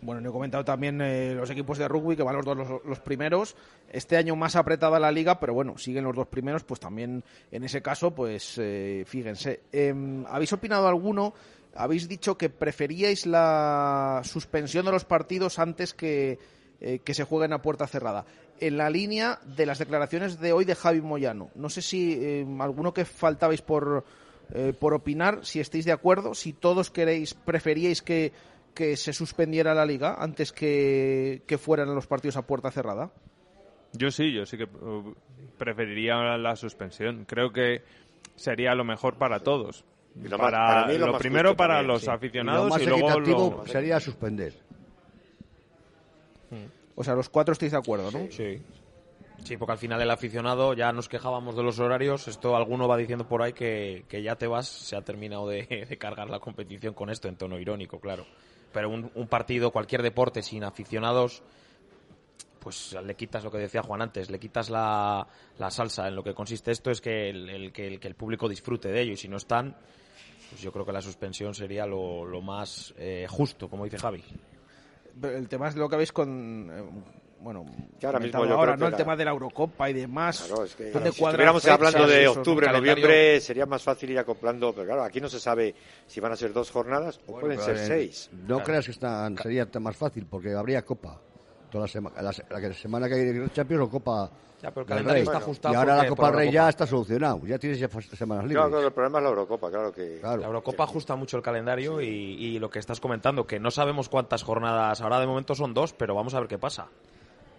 Bueno, 0.01 0.21
no 0.21 0.29
he 0.29 0.31
comentado 0.31 0.65
también 0.65 1.01
eh, 1.01 1.33
los 1.35 1.49
equipos 1.49 1.77
de 1.77 1.87
rugby, 1.87 2.15
que 2.15 2.23
van 2.23 2.35
los 2.35 2.45
dos 2.45 2.57
los, 2.57 2.83
los 2.83 2.99
primeros. 2.99 3.55
Este 3.91 4.17
año 4.17 4.35
más 4.35 4.55
apretada 4.55 4.99
la 4.99 5.11
liga, 5.11 5.39
pero 5.39 5.53
bueno, 5.53 5.77
siguen 5.77 6.03
los 6.03 6.15
dos 6.15 6.27
primeros, 6.27 6.63
pues 6.63 6.79
también 6.79 7.23
en 7.51 7.63
ese 7.63 7.81
caso, 7.81 8.11
pues 8.11 8.57
eh, 8.57 9.03
fíjense. 9.05 9.61
Em, 9.71 10.25
¿Habéis 10.27 10.51
opinado 10.53 10.87
alguno? 10.87 11.33
Habéis 11.75 12.07
dicho 12.07 12.37
que 12.37 12.49
preferíais 12.49 13.27
la 13.27 14.21
suspensión 14.23 14.85
de 14.85 14.91
los 14.91 15.05
partidos 15.05 15.59
antes 15.59 15.93
que, 15.93 16.39
eh, 16.81 16.99
que 16.99 17.13
se 17.13 17.23
jueguen 17.23 17.53
a 17.53 17.61
puerta 17.61 17.85
cerrada. 17.87 18.25
En 18.59 18.77
la 18.77 18.89
línea 18.89 19.39
de 19.45 19.65
las 19.65 19.79
declaraciones 19.79 20.39
de 20.39 20.51
hoy 20.53 20.65
de 20.65 20.75
Javi 20.75 21.01
Moyano. 21.01 21.49
No 21.55 21.69
sé 21.69 21.81
si 21.81 22.13
eh, 22.13 22.45
alguno 22.59 22.93
que 22.93 23.05
faltabais 23.05 23.61
por, 23.61 24.03
eh, 24.53 24.73
por 24.79 24.93
opinar, 24.93 25.45
si 25.45 25.59
estáis 25.59 25.85
de 25.85 25.91
acuerdo, 25.91 26.33
si 26.33 26.53
todos 26.53 26.89
queréis, 26.89 27.33
preferíais 27.33 28.01
que, 28.01 28.31
que 28.73 28.97
se 28.97 29.13
suspendiera 29.13 29.73
la 29.73 29.85
liga 29.85 30.15
antes 30.19 30.51
que, 30.51 31.43
que 31.45 31.57
fueran 31.57 31.93
los 31.93 32.07
partidos 32.07 32.37
a 32.37 32.41
puerta 32.47 32.71
cerrada. 32.71 33.11
Yo 33.93 34.11
sí, 34.11 34.33
yo 34.33 34.45
sí 34.45 34.57
que 34.57 34.65
uh, 34.65 35.15
preferiría 35.57 36.37
la 36.37 36.55
suspensión. 36.55 37.25
Creo 37.25 37.51
que 37.51 37.83
sería 38.35 38.75
lo 38.75 38.83
mejor 38.83 39.17
para 39.17 39.39
todos. 39.39 39.85
Y 40.15 40.27
lo 40.27 40.37
más- 40.37 40.51
para, 40.51 40.67
para 40.67 40.87
mí 40.87 40.97
lo 40.97 41.05
lo 41.07 41.11
más 41.13 41.21
primero 41.21 41.55
para 41.55 41.75
también, 41.75 41.87
los 41.89 42.01
sí. 42.01 42.05
Y 42.05 42.09
lo 42.09 42.13
aficionados 42.15 42.69
más 42.69 42.81
y, 42.81 42.85
luego 42.85 43.19
lo... 43.19 43.65
sería 43.67 43.99
suspender. 43.99 44.53
O 46.97 47.03
sea, 47.03 47.13
los 47.15 47.29
cuatro 47.29 47.53
estáis 47.53 47.71
de 47.71 47.77
acuerdo, 47.77 48.11
¿no? 48.11 48.27
Sí. 48.31 48.61
Sí, 49.43 49.55
porque 49.55 49.71
al 49.73 49.77
final 49.77 50.01
el 50.01 50.09
aficionado 50.09 50.73
ya 50.73 50.91
nos 50.91 51.07
quejábamos 51.07 51.55
de 51.55 51.61
los 51.63 51.79
horarios. 51.79 52.27
Esto 52.27 52.57
alguno 52.57 52.87
va 52.87 52.97
diciendo 52.97 53.27
por 53.27 53.43
ahí 53.43 53.53
que, 53.53 54.03
que 54.09 54.21
ya 54.23 54.35
te 54.35 54.47
vas, 54.47 54.67
se 54.67 54.95
ha 54.95 55.01
terminado 55.03 55.47
de, 55.47 55.95
cargar 55.99 56.29
la 56.29 56.39
competición 56.39 56.93
con 56.95 57.09
esto, 57.11 57.27
en 57.29 57.37
tono 57.37 57.57
irónico, 57.59 57.99
claro. 57.99 58.25
Pero 58.73 58.89
un, 58.89 59.11
un 59.13 59.27
partido, 59.27 59.71
cualquier 59.71 60.01
deporte 60.01 60.41
sin 60.41 60.63
aficionados, 60.63 61.43
pues 62.59 62.97
le 63.01 63.15
quitas 63.15 63.43
lo 63.43 63.51
que 63.51 63.59
decía 63.59 63.83
Juan 63.83 64.01
antes, 64.01 64.29
le 64.29 64.39
quitas 64.39 64.69
la, 64.69 65.25
la 65.59 65.69
salsa. 65.71 66.07
En 66.07 66.15
lo 66.15 66.23
que 66.23 66.33
consiste 66.33 66.71
esto 66.71 66.89
es 66.91 66.99
que 66.99 67.29
el, 67.29 67.47
el- 67.49 67.71
que 67.71 67.87
el- 67.87 67.99
que 67.99 68.07
el 68.07 68.15
público 68.15 68.49
disfrute 68.49 68.89
de 68.89 69.01
ello. 69.01 69.13
Y 69.13 69.17
si 69.17 69.27
no 69.27 69.37
están, 69.37 69.75
pues 70.49 70.61
yo 70.61 70.71
creo 70.71 70.85
que 70.85 70.91
la 70.91 71.01
suspensión 71.01 71.53
sería 71.53 71.85
lo, 71.85 72.25
lo 72.25 72.41
más 72.41 72.93
eh, 72.97 73.27
justo, 73.29 73.69
como 73.69 73.83
dice 73.85 73.99
Javi. 73.99 74.23
El 75.23 75.47
tema 75.47 75.67
es 75.69 75.75
lo 75.75 75.89
que 75.89 75.95
veis 75.97 76.11
con. 76.11 76.69
eh, 76.71 76.83
bueno, 77.39 77.65
Que 77.99 78.07
ahora 78.07 78.19
mismo 78.19 78.45
yo 78.45 78.53
ahora, 78.55 78.73
creo 78.73 78.77
¿no? 78.77 78.79
que 78.79 78.85
El 78.85 78.91
la- 78.91 78.97
tema 78.97 79.15
de 79.15 79.25
la 79.25 79.31
Eurocopa 79.31 79.89
y 79.89 79.93
demás. 79.93 80.43
Claro, 80.47 80.63
es 80.63 80.75
que 80.75 80.91
¿Dónde 80.91 81.11
si 81.11 81.23
estuviéramos 81.23 81.65
hablando 81.67 82.07
de 82.07 82.27
octubre, 82.27 82.67
noviembre, 82.71 83.39
sería 83.41 83.65
más 83.67 83.83
fácil 83.83 84.09
ir 84.09 84.19
acoplando. 84.19 84.73
Pero 84.73 84.87
claro, 84.87 85.03
aquí 85.03 85.21
no 85.21 85.29
se 85.29 85.39
sabe 85.39 85.75
si 86.07 86.19
van 86.19 86.31
a 86.31 86.35
ser 86.35 86.51
dos 86.51 86.71
jornadas 86.71 87.19
o 87.27 87.39
pueden 87.39 87.59
ser 87.59 87.77
seis. 87.77 88.29
No 88.47 88.63
creas 88.63 88.85
que 88.85 88.91
está, 88.91 89.29
sería 89.41 89.67
más 89.79 89.95
fácil, 89.95 90.25
porque 90.25 90.53
habría 90.53 90.83
Copa. 90.83 91.21
Toda 91.71 91.83
la, 91.85 91.87
sema- 91.87 92.11
la, 92.15 92.31
la 92.49 92.61
que- 92.61 92.73
semana 92.73 93.07
que 93.09 93.15
hay 93.15 93.49
Champions 93.53 93.83
o 93.83 93.89
Copa 93.89 94.29
Ya, 94.61 94.71
pero 94.71 94.81
el 94.81 94.87
calendario 94.87 95.13
Rey. 95.13 95.23
está 95.23 95.37
ajustado 95.37 95.73
Y 95.73 95.77
ahora 95.77 95.97
la 95.97 96.07
Copa 96.07 96.31
Rey 96.31 96.51
ya 96.51 96.69
está 96.69 96.87
solucionado. 96.87 97.41
Ya 97.45 97.59
tienes 97.59 97.77
ya 97.79 97.89
semanas 97.89 98.45
libres. 98.45 98.55
Claro, 98.57 98.69
claro, 98.71 98.87
el 98.87 98.93
problema 98.93 99.17
es 99.19 99.23
la 99.23 99.29
Eurocopa, 99.29 99.69
claro 99.69 99.91
que. 99.91 100.19
Claro. 100.21 100.41
La 100.41 100.47
Eurocopa 100.47 100.83
ajusta 100.85 101.15
mucho 101.15 101.37
el 101.37 101.43
calendario 101.43 101.99
y, 102.01 102.07
y 102.07 102.59
lo 102.59 102.69
que 102.69 102.79
estás 102.79 102.99
comentando, 102.99 103.45
que 103.45 103.59
no 103.59 103.69
sabemos 103.69 104.07
cuántas 104.09 104.43
jornadas, 104.43 105.01
ahora 105.01 105.19
de 105.19 105.27
momento 105.27 105.55
son 105.55 105.73
dos, 105.73 105.93
pero 105.93 106.15
vamos 106.15 106.33
a 106.33 106.39
ver 106.39 106.47
qué 106.47 106.57
pasa. 106.57 106.87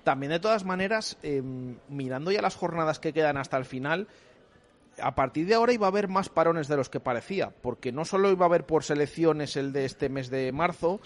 También, 0.05 0.33
de 0.33 0.41
todas 0.41 0.65
maneras, 0.65 1.19
eh, 1.23 1.43
mirando 1.89 2.31
ya 2.31 2.41
las 2.41 2.57
jornadas 2.57 2.99
que 2.99 3.13
quedan 3.13 3.37
hasta 3.37 3.59
el 3.59 3.67
final, 3.67 4.09
a 5.03 5.15
partir 5.15 5.47
de 5.47 5.55
ahora 5.55 5.73
iba 5.75 5.87
a 5.87 5.91
haber 5.91 6.09
más 6.09 6.31
parones 6.31 6.67
de 6.67 6.77
los 6.77 6.89
que 6.89 6.99
parecía, 6.99 7.53
porque 7.63 7.93
no 7.93 8.05
solo 8.07 8.31
iba 8.31 8.47
a 8.47 8.49
haber 8.49 8.65
por 8.65 8.85
selecciones 8.85 9.57
el 9.57 9.73
de 9.73 9.85
este 9.85 10.09
mes 10.09 10.31
de 10.31 10.51
marzo, 10.51 11.01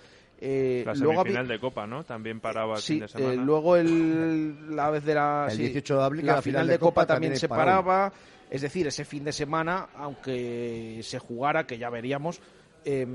eh, 0.44 0.82
La 0.84 0.94
luego 0.94 1.20
semifinal 1.22 1.46
de 1.46 1.58
Copa, 1.60 1.86
¿no? 1.86 2.02
También 2.04 2.40
paraba 2.40 2.74
el 2.74 2.80
Sí, 2.82 2.94
fin 2.94 3.00
de 3.02 3.08
semana. 3.08 3.32
eh, 3.32 3.36
luego 3.36 3.76
el, 3.76 4.74
la 4.74 4.90
vez 4.90 5.04
de 5.04 5.14
la, 5.14 5.46
El 5.48 5.56
sí, 5.56 5.62
18 5.62 5.98
de 5.98 6.04
abril, 6.04 6.26
la 6.26 6.42
final 6.42 6.66
de 6.66 6.78
Copa, 6.78 7.06
también 7.06 7.36
se 7.36 7.48
paraba. 7.48 8.12
Es 8.50 8.60
decir, 8.60 8.86
ese 8.86 9.04
fin 9.04 9.24
de 9.24 9.32
semana, 9.32 9.88
aunque 9.96 11.00
se 11.02 11.18
jugara, 11.18 11.64
que 11.66 11.78
ya 11.78 11.88
veríamos, 11.90 12.40
eh, 12.84 13.06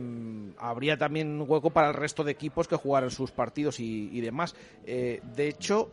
habría 0.57 0.97
también 0.97 1.43
hueco 1.47 1.69
para 1.69 1.89
el 1.89 1.93
resto 1.93 2.23
de 2.23 2.31
equipos 2.31 2.67
que 2.67 2.75
jugaran 2.75 3.11
sus 3.11 3.31
partidos 3.31 3.79
y, 3.79 4.09
y 4.11 4.21
demás. 4.21 4.55
Eh, 4.85 5.21
de 5.35 5.47
hecho, 5.49 5.91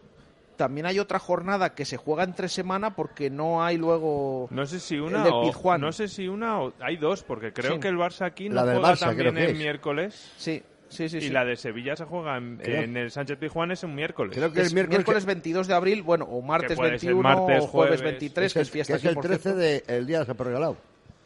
también 0.56 0.86
hay 0.86 0.98
otra 1.00 1.18
jornada 1.18 1.74
que 1.74 1.84
se 1.84 1.96
juega 1.96 2.22
entre 2.24 2.48
semana 2.48 2.94
porque 2.94 3.28
no 3.28 3.62
hay 3.64 3.76
luego 3.76 4.46
No 4.50 4.64
sé 4.66 4.78
si 4.80 4.94
el 4.94 5.02
una 5.02 5.24
del 5.24 5.32
o 5.34 5.42
Pizjuán. 5.42 5.80
no 5.80 5.90
sé 5.92 6.06
si 6.08 6.28
una 6.28 6.60
o 6.62 6.72
hay 6.80 6.96
dos 6.96 7.22
porque 7.24 7.52
creo 7.52 7.74
Sí. 7.74 7.80
que 7.80 7.88
el 7.88 7.96
Barça 7.96 8.24
aquí 8.26 8.48
no 8.48 8.60
juega 8.62 8.94
Barça, 8.94 9.00
también 9.00 9.36
el 9.36 9.50
es. 9.50 9.58
miércoles 9.58 10.32
Sí, 10.36 10.62
sí, 10.88 11.08
sí. 11.08 11.18
y 11.18 11.20
sí. 11.22 11.28
la 11.30 11.44
de 11.44 11.56
Sevilla 11.56 11.96
se 11.96 12.04
juega 12.04 12.36
en, 12.36 12.60
en 12.64 12.96
el 12.96 13.10
Sánchez 13.10 13.38
Pizjuán 13.38 13.70
es 13.72 13.82
un 13.82 13.94
miércoles. 13.94 14.36
Creo 14.36 14.52
que 14.52 14.60
Es 14.62 14.68
el 14.68 14.74
miércoles, 14.74 14.98
miércoles 14.98 15.24
22 15.24 15.66
de 15.68 15.74
abril, 15.74 16.02
bueno, 16.02 16.24
o 16.26 16.40
martes 16.42 16.76
puede 16.76 16.98
ser 16.98 17.14
21 17.14 17.22
martes, 17.22 17.64
o 17.64 17.66
jueves 17.66 18.00
jueves. 18.00 18.02
23, 18.02 18.54
que 18.54 18.60
es 18.60 18.70
fiesta 18.70 18.92
que 18.94 18.98
es 18.98 19.04
el 19.04 19.14
por 19.14 19.24
13 19.24 19.42
cierto. 19.42 19.58
de, 19.58 19.84
el 19.88 20.06
día 20.06 20.20
de 20.20 20.26
San 20.26 20.38
Regalado, 20.38 20.76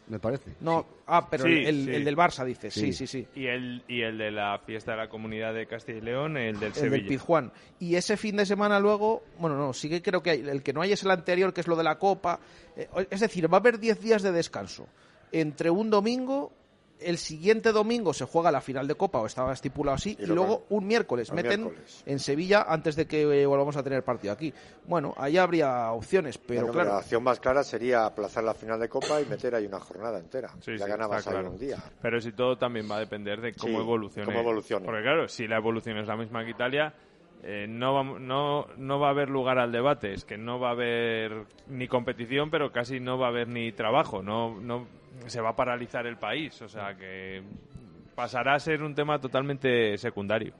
me 0.08 0.18
parece. 0.18 0.52
No, 0.60 0.86
ah, 1.06 1.28
pero 1.30 1.44
Sí, 1.44 1.50
el, 1.52 1.66
el- 1.66 1.84
sí. 1.84 1.94
el 1.94 2.04
del 2.04 2.16
Barça, 2.16 2.44
dices. 2.44 2.72
Sí, 2.72 2.92
Sí. 2.92 3.06
sí, 3.06 3.06
sí. 3.06 3.26
Y 3.34 3.46
el, 3.46 3.82
y 3.88 4.00
el 4.02 4.16
de 4.16 4.30
la 4.30 4.58
fiesta 4.60 4.92
de 4.92 4.96
la 4.98 5.08
comunidad 5.08 5.52
de 5.52 5.66
Castilla 5.66 5.98
y 5.98 6.02
León, 6.02 6.36
el 6.38 6.58
del 6.58 6.68
El 6.68 6.74
Sevilla. 6.74 6.96
del 6.96 7.06
Pizjuán. 7.06 7.52
Y 7.78 7.94
ese 7.96 8.16
fin 8.16 8.36
de 8.36 8.46
semana 8.46 8.80
luego, 8.80 9.22
bueno, 9.38 9.56
no, 9.56 9.72
sí 9.74 9.88
que 9.90 10.00
creo 10.00 10.22
que 10.22 10.30
hay, 10.30 10.40
el 10.48 10.62
que 10.62 10.72
no 10.72 10.80
hay 10.80 10.92
es 10.92 11.02
el 11.02 11.10
anterior, 11.10 11.52
que 11.52 11.60
es 11.60 11.66
lo 11.68 11.76
de 11.76 11.84
la 11.84 11.98
Copa. 11.98 12.40
Eh, 12.76 12.88
es 13.10 13.20
decir, 13.20 13.52
va 13.52 13.58
a 13.58 13.60
haber 13.60 13.78
10 13.78 14.00
días 14.00 14.22
de 14.22 14.32
descanso. 14.32 14.86
Entre 15.30 15.68
un 15.68 15.90
domingo, 15.90 16.52
el 17.00 17.18
siguiente 17.18 17.72
domingo 17.72 18.12
se 18.12 18.24
juega 18.24 18.50
la 18.50 18.60
final 18.60 18.86
de 18.88 18.94
Copa, 18.94 19.20
o 19.20 19.26
estaba 19.26 19.52
estipulado 19.52 19.94
así, 19.96 20.16
Y 20.18 20.24
y, 20.24 20.26
luego- 20.26 20.64
un 20.70 20.86
miércoles. 20.86 21.30
un 21.30 21.36
Meten 21.36 21.60
miércoles. 21.62 22.02
en 22.06 22.18
Sevilla 22.18 22.66
antes 22.68 22.96
de 22.96 23.06
que 23.06 23.22
eh, 23.42 23.46
volvamos 23.46 23.76
a 23.76 23.82
tener 23.82 24.02
partido 24.02 24.32
aquí. 24.32 24.52
Bueno, 24.86 25.14
ahí 25.16 25.36
habría 25.38 25.92
opciones, 25.92 26.38
pero 26.38 26.60
Bueno, 26.62 26.72
claro. 26.72 26.90
La 26.90 26.98
opción 26.98 27.22
más 27.22 27.38
clara 27.40 27.62
sería 27.62 28.04
aplazar 28.06 28.42
la 28.44 28.54
final 28.54 28.80
de 28.80 28.88
Copa 28.88 29.20
y 29.20 29.26
meter 29.26 29.54
ahí 29.54 29.66
una 29.66 29.80
jornada 29.80 30.18
entera. 30.18 30.48
Sí, 30.60 30.72
ya 30.76 30.84
sí, 30.86 30.90
ganabas 30.90 31.26
ahí 31.26 31.32
claro. 31.34 31.50
un 31.50 31.58
día. 31.58 31.76
Pero 32.02 32.20
si 32.20 32.32
todo 32.32 32.56
también 32.56 32.90
va 32.90 32.96
a 32.96 33.00
depender 33.00 33.40
de 33.40 33.52
cómo 33.54 33.78
Sí, 33.78 33.82
evolucione. 33.84 34.26
cómo 34.26 34.40
evolucione. 34.40 34.84
Porque 34.86 35.02
claro, 35.02 35.28
si 35.28 35.46
la 35.46 35.56
evolución 35.58 35.98
es 35.98 36.06
la 36.08 36.16
misma 36.16 36.44
que 36.44 36.50
Italia, 36.50 36.94
eh, 37.44 37.66
no, 37.68 37.94
va, 37.94 38.02
no, 38.02 38.66
no 38.76 38.98
va 38.98 39.06
a 39.08 39.10
haber 39.10 39.28
lugar 39.30 39.58
al 39.58 39.70
debate. 39.70 40.12
Es 40.12 40.24
que 40.24 40.36
no 40.36 40.58
va 40.58 40.70
a 40.70 40.72
haber 40.72 41.44
ni 41.68 41.86
competición, 41.86 42.50
pero 42.50 42.72
casi 42.72 42.98
no 42.98 43.16
va 43.18 43.26
a 43.26 43.28
haber 43.30 43.46
ni 43.46 43.70
trabajo. 43.70 44.22
No, 44.22 44.60
no 44.60 44.86
se 45.30 45.40
va 45.40 45.50
a 45.50 45.56
paralizar 45.56 46.06
el 46.06 46.16
país. 46.16 46.60
O 46.62 46.68
sea 46.68 46.96
que 46.96 47.42
pasará 48.14 48.54
a 48.54 48.60
ser 48.60 48.82
un 48.82 48.94
tema 48.94 49.20
totalmente 49.20 49.96
secundario. 49.98 50.54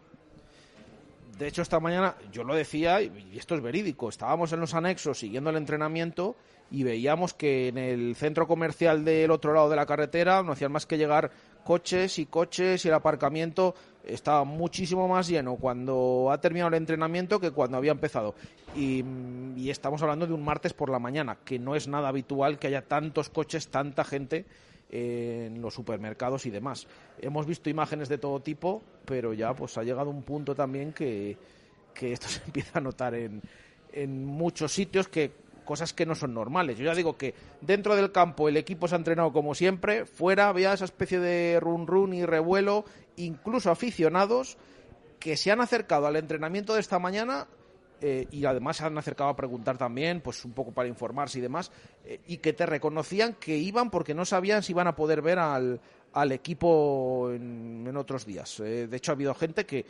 De 1.38 1.46
hecho, 1.46 1.62
esta 1.62 1.78
mañana 1.78 2.16
yo 2.32 2.42
lo 2.42 2.54
decía, 2.54 3.00
y 3.00 3.38
esto 3.38 3.54
es 3.54 3.60
verídico, 3.60 4.08
estábamos 4.08 4.52
en 4.52 4.58
los 4.58 4.74
anexos 4.74 5.20
siguiendo 5.20 5.50
el 5.50 5.56
entrenamiento 5.56 6.34
y 6.70 6.82
veíamos 6.82 7.32
que 7.32 7.68
en 7.68 7.78
el 7.78 8.16
centro 8.16 8.48
comercial 8.48 9.04
del 9.04 9.30
otro 9.30 9.54
lado 9.54 9.70
de 9.70 9.76
la 9.76 9.86
carretera 9.86 10.42
no 10.42 10.52
hacían 10.52 10.72
más 10.72 10.84
que 10.84 10.98
llegar 10.98 11.30
coches 11.64 12.18
y 12.18 12.26
coches 12.26 12.84
y 12.84 12.88
el 12.88 12.94
aparcamiento 12.94 13.74
estaba 14.08 14.44
muchísimo 14.44 15.06
más 15.06 15.28
lleno 15.28 15.56
cuando 15.56 16.30
ha 16.32 16.40
terminado 16.40 16.68
el 16.68 16.74
entrenamiento 16.74 17.38
que 17.38 17.50
cuando 17.50 17.76
había 17.76 17.92
empezado. 17.92 18.34
Y, 18.74 19.04
estamos 19.68 20.00
hablando 20.02 20.26
de 20.26 20.32
un 20.32 20.42
martes 20.42 20.72
por 20.72 20.88
la 20.88 20.98
mañana, 20.98 21.36
que 21.44 21.58
no 21.58 21.76
es 21.76 21.88
nada 21.88 22.08
habitual 22.08 22.58
que 22.58 22.68
haya 22.68 22.82
tantos 22.82 23.28
coches, 23.28 23.68
tanta 23.68 24.02
gente 24.02 24.46
en 24.90 25.60
los 25.60 25.74
supermercados 25.74 26.46
y 26.46 26.50
demás. 26.50 26.86
Hemos 27.20 27.44
visto 27.46 27.68
imágenes 27.68 28.08
de 28.08 28.16
todo 28.16 28.40
tipo, 28.40 28.82
pero 29.04 29.34
ya 29.34 29.52
pues 29.54 29.76
ha 29.76 29.82
llegado 29.82 30.08
un 30.08 30.22
punto 30.22 30.54
también 30.54 30.94
que, 30.94 31.36
que 31.92 32.12
esto 32.12 32.28
se 32.28 32.42
empieza 32.46 32.78
a 32.78 32.82
notar 32.82 33.14
en, 33.14 33.42
en 33.92 34.24
muchos 34.24 34.72
sitios 34.72 35.08
que 35.08 35.32
cosas 35.68 35.92
que 35.92 36.06
no 36.06 36.14
son 36.14 36.32
normales. 36.32 36.78
Yo 36.78 36.86
ya 36.86 36.94
digo 36.94 37.18
que 37.18 37.34
dentro 37.60 37.94
del 37.94 38.10
campo 38.10 38.48
el 38.48 38.56
equipo 38.56 38.88
se 38.88 38.94
ha 38.94 38.98
entrenado 38.98 39.34
como 39.34 39.54
siempre, 39.54 40.06
fuera 40.06 40.48
había 40.48 40.72
esa 40.72 40.86
especie 40.86 41.20
de 41.20 41.60
run 41.60 41.86
run 41.86 42.14
y 42.14 42.24
revuelo, 42.24 42.86
incluso 43.18 43.70
aficionados 43.70 44.56
que 45.18 45.36
se 45.36 45.50
han 45.50 45.60
acercado 45.60 46.06
al 46.06 46.16
entrenamiento 46.16 46.74
de 46.74 46.80
esta 46.80 46.98
mañana 46.98 47.46
eh, 48.00 48.26
y 48.30 48.44
además 48.44 48.76
se 48.76 48.84
han 48.84 48.96
acercado 48.96 49.30
a 49.30 49.36
preguntar 49.36 49.76
también, 49.76 50.20
pues 50.20 50.44
un 50.44 50.52
poco 50.52 50.70
para 50.72 50.88
informarse 50.88 51.38
y 51.38 51.42
demás, 51.42 51.72
eh, 52.04 52.20
y 52.28 52.36
que 52.36 52.52
te 52.52 52.64
reconocían 52.64 53.34
que 53.34 53.56
iban 53.56 53.90
porque 53.90 54.14
no 54.14 54.24
sabían 54.24 54.62
si 54.62 54.70
iban 54.72 54.86
a 54.86 54.94
poder 54.94 55.20
ver 55.20 55.40
al, 55.40 55.80
al 56.12 56.30
equipo 56.30 57.30
en, 57.32 57.92
otros 57.96 58.24
días. 58.24 58.60
Eh, 58.60 58.86
de 58.86 58.96
hecho, 58.96 59.10
ha 59.10 59.16
habido 59.16 59.34
gente 59.34 59.66
que 59.66 59.84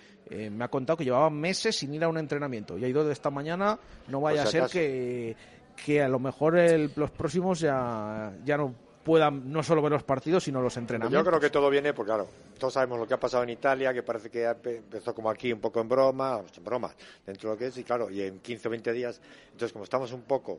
me 0.50 0.64
ha 0.64 0.68
contado 0.68 0.96
que 0.96 1.04
llevaba 1.04 1.28
meses 1.28 1.76
sin 1.76 1.92
ir 1.92 2.02
a 2.04 2.08
un 2.08 2.16
entrenamiento 2.16 2.78
y 2.78 2.84
ha 2.84 2.88
ido 2.88 3.04
de 3.04 3.12
esta 3.12 3.28
mañana. 3.30 3.78
No 4.08 4.22
vaya 4.22 4.44
Pues 4.44 4.54
a 4.54 4.68
ser 4.68 4.70
que, 4.70 5.36
que 5.84 6.00
a 6.02 6.08
lo 6.08 6.18
mejor 6.18 6.56
el- 6.58 6.90
los 6.96 7.10
próximos 7.10 7.60
ya, 7.60 8.32
ya 8.44 8.56
no 8.56 8.74
puedan 9.08 9.50
no 9.50 9.62
solo 9.62 9.80
ver 9.80 9.90
los 9.92 10.02
partidos, 10.02 10.44
sino 10.44 10.60
los 10.60 10.76
entrenamientos. 10.76 11.24
Yo 11.24 11.26
creo 11.30 11.40
que 11.40 11.48
todo 11.48 11.70
viene, 11.70 11.94
porque 11.94 12.10
claro, 12.10 12.28
todos 12.58 12.74
sabemos 12.74 12.98
lo 12.98 13.08
que 13.08 13.14
ha 13.14 13.18
pasado 13.18 13.42
en 13.42 13.48
Italia, 13.48 13.94
que 13.94 14.02
parece 14.02 14.28
que 14.28 14.46
empe- 14.46 14.76
empezó 14.76 15.14
como 15.14 15.30
aquí, 15.30 15.50
un 15.50 15.60
poco 15.60 15.80
en 15.80 15.88
broma, 15.88 16.42
en 16.54 16.62
broma, 16.64 16.94
dentro 17.24 17.48
de 17.48 17.54
lo 17.54 17.58
que 17.58 17.66
es, 17.68 17.78
y 17.78 17.84
claro, 17.84 18.10
y 18.10 18.20
en 18.20 18.40
15 18.40 18.68
o 18.68 18.70
20 18.70 18.92
días, 18.92 19.18
entonces 19.46 19.72
como 19.72 19.84
estamos 19.84 20.12
un 20.12 20.24
poco, 20.24 20.58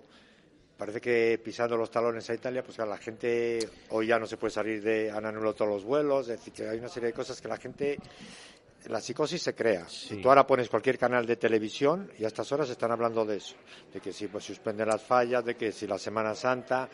parece 0.79 0.99
que 0.99 1.39
pisando 1.43 1.77
los 1.77 1.91
talones 1.91 2.27
a 2.31 2.33
Italia, 2.33 2.63
pues 2.63 2.75
claro, 2.75 2.89
la 2.89 2.97
gente, 2.97 3.69
hoy 3.89 4.07
ya 4.07 4.17
no 4.17 4.25
se 4.25 4.37
puede 4.37 4.49
salir 4.51 4.81
de, 4.81 5.11
han 5.11 5.27
anulado 5.27 5.53
todos 5.53 5.69
los 5.69 5.83
vuelos, 5.83 6.27
es 6.27 6.39
decir, 6.39 6.51
que 6.51 6.67
hay 6.67 6.79
una 6.79 6.89
serie 6.89 7.07
de 7.09 7.13
cosas 7.13 7.39
que 7.39 7.47
la 7.47 7.57
gente, 7.57 7.99
la 8.89 8.99
psicosis 8.99 9.41
se 9.41 9.53
crea. 9.55 9.87
Si 9.87 10.17
tú 10.21 10.29
ahora 10.29 10.45
pones 10.45 10.67
cualquier 10.69 10.97
canal 10.97 11.25
de 11.25 11.35
televisión 11.37 12.11
y 12.19 12.23
a 12.25 12.27
estas 12.27 12.51
horas 12.51 12.69
están 12.69 12.91
hablando 12.91 13.23
de 13.25 13.37
eso, 13.37 13.55
de 13.93 13.99
que 14.01 14.11
si 14.11 14.27
pues, 14.27 14.43
suspenden 14.43 14.87
las 14.87 15.01
fallas, 15.01 15.45
de 15.45 15.55
que 15.55 15.71
si 15.71 15.87
la 15.87 15.97
Semana 15.97 16.33
Santa, 16.35 16.89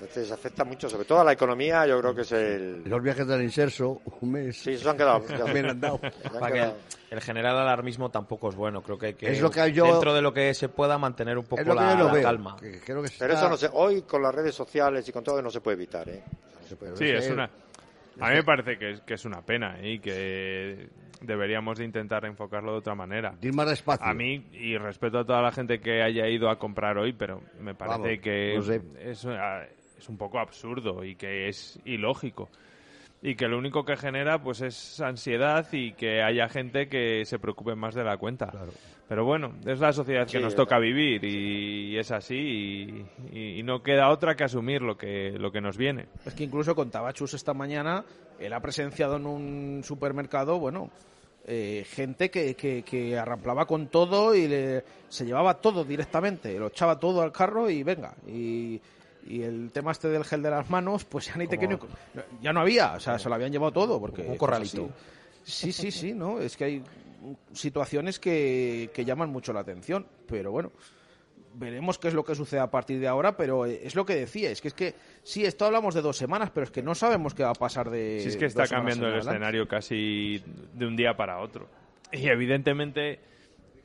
entonces 0.00 0.30
afecta 0.30 0.64
mucho, 0.64 0.88
sobre 0.88 1.04
todo 1.04 1.20
a 1.20 1.24
la 1.24 1.32
economía, 1.32 1.86
yo 1.86 1.98
creo 2.00 2.14
que 2.14 2.22
es 2.22 2.32
el... 2.32 2.82
Los 2.84 3.02
viajes 3.02 3.26
del 3.26 3.42
inserso, 3.42 4.00
un 4.20 4.30
mes. 4.32 4.58
Sí, 4.58 4.72
eso 4.72 4.90
han 4.90 4.96
quedado. 4.96 5.20
También 5.38 5.66
han 5.70 5.80
dado. 5.80 6.00
Se 6.00 6.38
han 6.44 6.52
quedado. 6.52 6.74
el 7.10 7.20
general 7.20 7.56
alarmismo 7.58 8.10
tampoco 8.10 8.48
es 8.50 8.54
bueno. 8.54 8.82
Creo 8.82 8.98
que 8.98 9.06
hay 9.06 9.14
que, 9.14 9.30
Es 9.32 9.40
lo 9.40 9.50
que 9.50 9.72
yo- 9.72 9.86
dentro 9.86 10.14
de 10.14 10.22
lo 10.22 10.32
que 10.32 10.54
se 10.54 10.68
pueda, 10.68 10.98
mantener 10.98 11.38
un 11.38 11.44
poco 11.44 11.62
Es 11.62 11.66
lo 11.68 11.74
que 11.74 11.80
la, 11.80 11.92
yo 11.92 11.98
lo 11.98 12.06
la 12.06 12.12
veo. 12.12 12.22
calma. 12.22 12.56
que 12.60 12.80
creo 12.80 13.02
que 13.02 13.10
Pero 13.18 13.34
está- 13.34 13.46
eso 13.46 13.48
no 13.50 13.56
sé, 13.56 13.68
hoy 13.72 14.02
con 14.02 14.22
las 14.22 14.34
redes 14.34 14.54
sociales 14.54 15.08
y 15.08 15.12
con 15.12 15.24
todo 15.24 15.40
no 15.42 15.50
se 15.50 15.60
puede 15.60 15.76
evitar, 15.76 16.08
¿eh? 16.08 16.22
se 16.68 16.76
puede 16.76 16.96
Sí, 16.96 17.04
es 17.08 17.30
una. 17.30 17.48
A 18.20 18.30
mí 18.30 18.36
me 18.36 18.42
parece 18.42 18.78
que 18.78 18.90
es, 18.90 19.00
que 19.02 19.14
es 19.14 19.24
una 19.24 19.42
pena 19.42 19.78
¿eh? 19.80 19.92
y 19.92 19.98
que 20.00 20.88
deberíamos 21.20 21.78
de 21.78 21.84
intentar 21.84 22.24
enfocarlo 22.24 22.72
de 22.72 22.78
otra 22.78 22.94
manera. 22.94 23.34
Ir 23.40 23.54
más 23.54 23.68
despacio. 23.68 24.06
A 24.06 24.14
mí, 24.14 24.44
y 24.52 24.76
respeto 24.76 25.18
a 25.18 25.24
toda 25.24 25.42
la 25.42 25.52
gente 25.52 25.80
que 25.80 26.02
haya 26.02 26.28
ido 26.28 26.48
a 26.50 26.58
comprar 26.58 26.98
hoy, 26.98 27.12
pero 27.12 27.42
me 27.60 27.74
parece 27.74 27.98
Vamos, 27.98 28.20
que 28.22 28.54
no 28.56 28.62
sé. 28.62 28.82
es, 29.00 29.26
ah, 29.26 29.62
es 29.98 30.08
un 30.08 30.16
poco 30.16 30.38
absurdo 30.38 31.04
y 31.04 31.16
que 31.16 31.48
es 31.48 31.80
ilógico. 31.84 32.48
Y 33.20 33.34
que 33.34 33.48
lo 33.48 33.58
único 33.58 33.84
que 33.84 33.96
genera 33.96 34.40
pues 34.40 34.60
es 34.60 35.00
ansiedad 35.00 35.66
y 35.72 35.92
que 35.92 36.22
haya 36.22 36.48
gente 36.48 36.88
que 36.88 37.24
se 37.24 37.38
preocupe 37.40 37.74
más 37.74 37.94
de 37.94 38.04
la 38.04 38.16
cuenta. 38.16 38.52
Pero 39.08 39.24
bueno, 39.24 39.54
es 39.66 39.80
la 39.80 39.92
sociedad 39.92 40.26
que 40.26 40.38
nos 40.38 40.54
toca 40.54 40.78
vivir 40.78 41.24
y, 41.24 41.96
es 41.98 42.10
así 42.12 42.36
y, 42.36 43.06
y- 43.36 43.58
y 43.58 43.62
no 43.64 43.82
queda 43.82 44.10
otra 44.10 44.36
que 44.36 44.44
asumir 44.44 44.82
lo 44.82 44.96
que, 44.96 45.32
lo 45.36 45.50
que 45.50 45.60
nos 45.60 45.76
viene. 45.76 46.06
Es 46.26 46.34
que 46.34 46.44
incluso 46.44 46.74
contaba 46.76 47.12
Chus 47.12 47.34
esta 47.34 47.54
mañana, 47.54 48.04
él 48.38 48.52
ha 48.52 48.60
presenciado 48.60 49.16
en 49.16 49.26
un 49.26 49.80
supermercado, 49.82 50.58
bueno, 50.60 50.90
eh, 51.46 51.84
gente 51.88 52.30
que, 52.30 52.54
que, 52.54 52.82
que 52.82 53.16
arramplaba 53.18 53.64
con 53.66 53.88
todo 53.88 54.34
y 54.34 54.46
le- 54.46 54.84
se 55.08 55.24
llevaba 55.24 55.54
todo 55.54 55.82
directamente, 55.84 56.56
lo 56.58 56.66
echaba 56.68 57.00
todo 57.00 57.22
al 57.22 57.32
carro 57.32 57.68
y 57.70 57.82
venga. 57.82 58.14
Y, 58.28 58.78
y 59.28 59.42
el 59.42 59.70
tema 59.72 59.92
este 59.92 60.08
del 60.08 60.24
gel 60.24 60.42
de 60.42 60.50
las 60.50 60.68
manos, 60.70 61.04
pues 61.04 61.26
ya 61.26 61.36
ni 61.36 61.46
te 61.46 61.58
quiero- 61.58 61.78
ya 62.42 62.52
no 62.52 62.60
había, 62.60 62.94
o 62.94 63.00
sea, 63.00 63.18
se 63.18 63.28
lo 63.28 63.34
habían 63.34 63.52
llevado 63.52 63.72
todo. 63.72 64.00
Porque 64.00 64.22
Un 64.22 64.36
corralito. 64.36 64.88
Sí, 65.44 65.72
sí, 65.72 65.90
sí, 65.90 66.14
¿no? 66.14 66.40
Es 66.40 66.56
que 66.56 66.64
hay 66.64 66.82
situaciones 67.52 68.18
que, 68.18 68.90
que 68.94 69.04
llaman 69.04 69.30
mucho 69.30 69.52
la 69.52 69.60
atención, 69.60 70.06
pero 70.26 70.50
bueno, 70.50 70.72
veremos 71.54 71.98
qué 71.98 72.08
es 72.08 72.14
lo 72.14 72.24
que 72.24 72.34
sucede 72.34 72.60
a 72.60 72.70
partir 72.70 73.00
de 73.00 73.08
ahora, 73.08 73.36
pero 73.36 73.66
eh, 73.66 73.80
es 73.82 73.94
lo 73.94 74.04
que 74.06 74.14
decía, 74.14 74.50
es 74.50 74.60
que 74.60 74.68
es 74.68 74.74
que 74.74 74.94
sí, 75.22 75.44
esto 75.44 75.64
hablamos 75.64 75.94
de 75.94 76.02
dos 76.02 76.16
semanas, 76.16 76.50
pero 76.52 76.64
es 76.64 76.70
que 76.70 76.82
no 76.82 76.94
sabemos 76.94 77.34
qué 77.34 77.42
va 77.42 77.50
a 77.50 77.54
pasar 77.54 77.90
de 77.90 78.20
Si 78.22 78.28
es 78.28 78.36
que 78.36 78.46
está 78.46 78.66
cambiando 78.66 79.06
el 79.06 79.14
adelante. 79.14 79.30
escenario 79.36 79.66
casi 79.68 80.42
de 80.74 80.86
un 80.86 80.96
día 80.96 81.16
para 81.16 81.38
otro. 81.40 81.66
Y 82.12 82.28
evidentemente 82.28 83.20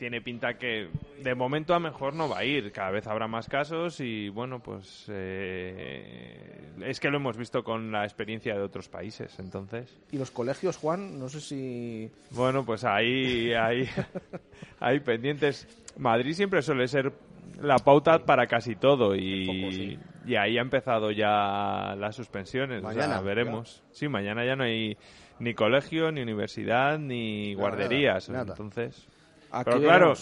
tiene 0.04 0.20
pinta 0.20 0.56
que 0.58 0.90
de 1.22 1.34
momento 1.34 1.74
a 1.74 1.80
mejor 1.80 2.14
no 2.14 2.28
va 2.28 2.40
a 2.40 2.44
ir. 2.44 2.74
Cada 2.74 2.92
vez 2.92 3.08
habrá 3.08 3.26
más 3.30 3.48
casos 3.48 4.02
y 4.02 4.28
bueno, 4.28 4.60
pues 4.60 5.06
eh, 5.08 6.74
es 6.82 7.00
que 7.00 7.10
lo 7.10 7.20
hemos 7.20 7.38
visto 7.38 7.64
con 7.64 7.90
la 7.90 8.04
experiencia 8.04 8.54
de 8.54 8.62
otros 8.64 8.90
países. 8.90 9.40
Entonces, 9.40 9.98
Y 10.12 10.18
los 10.18 10.30
colegios, 10.30 10.76
Juan, 10.76 11.18
no 11.18 11.30
sé 11.30 11.40
si... 11.40 12.12
bueno, 12.32 12.66
pues 12.66 12.84
ahí, 12.84 13.54
ahí, 13.54 13.88
ahí 14.82 15.00
pendientes. 15.00 15.70
Madrid 15.98 16.34
siempre 16.34 16.62
suele 16.62 16.90
ser 16.90 17.14
la 17.62 17.78
pauta 17.78 18.20
para 18.26 18.46
casi 18.48 18.76
todo 18.76 19.16
y, 19.16 19.98
y 20.26 20.36
ahí 20.36 20.58
ha 20.58 20.62
empezado 20.62 21.12
ya 21.12 21.96
las 21.98 22.14
suspensiones. 22.14 22.84
O 22.84 22.92
sea, 22.92 23.04
Mañana, 23.08 23.22
veremos. 23.22 23.82
Sí, 23.92 24.10
mañana 24.10 24.44
ya 24.44 24.58
no 24.58 24.66
hay 24.66 24.98
ni 25.40 25.54
colegio, 25.54 26.12
ni 26.12 26.22
universidad, 26.22 27.00
ni 27.00 27.54
Nada, 27.56 27.62
guarderías. 27.62 28.30
nada. 28.30 28.52
Entonces, 28.52 29.08
Aquí 29.54 29.66
pero 29.66 29.80
claro, 29.82 30.14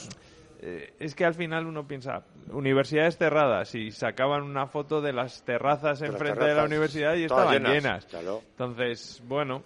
eh, 0.62 0.94
es 1.00 1.16
que 1.16 1.26
al 1.26 1.34
final 1.34 1.66
uno 1.66 1.88
piensa, 1.88 2.24
universidades 2.52 3.18
cerradas 3.18 3.74
y 3.74 3.92
sacaban 3.92 4.44
una 4.44 4.68
foto 4.68 5.02
de 5.02 5.14
las 5.14 5.42
terrazas 5.44 6.02
enfrente 6.02 6.44
de 6.44 6.54
la 6.54 6.66
universidad 6.66 7.16
y 7.16 7.24
estaban 7.24 7.54
llenas, 7.54 7.74
llenas. 7.74 8.06
claro. 8.06 8.42
Entonces, 8.52 9.24
bueno, 9.26 9.64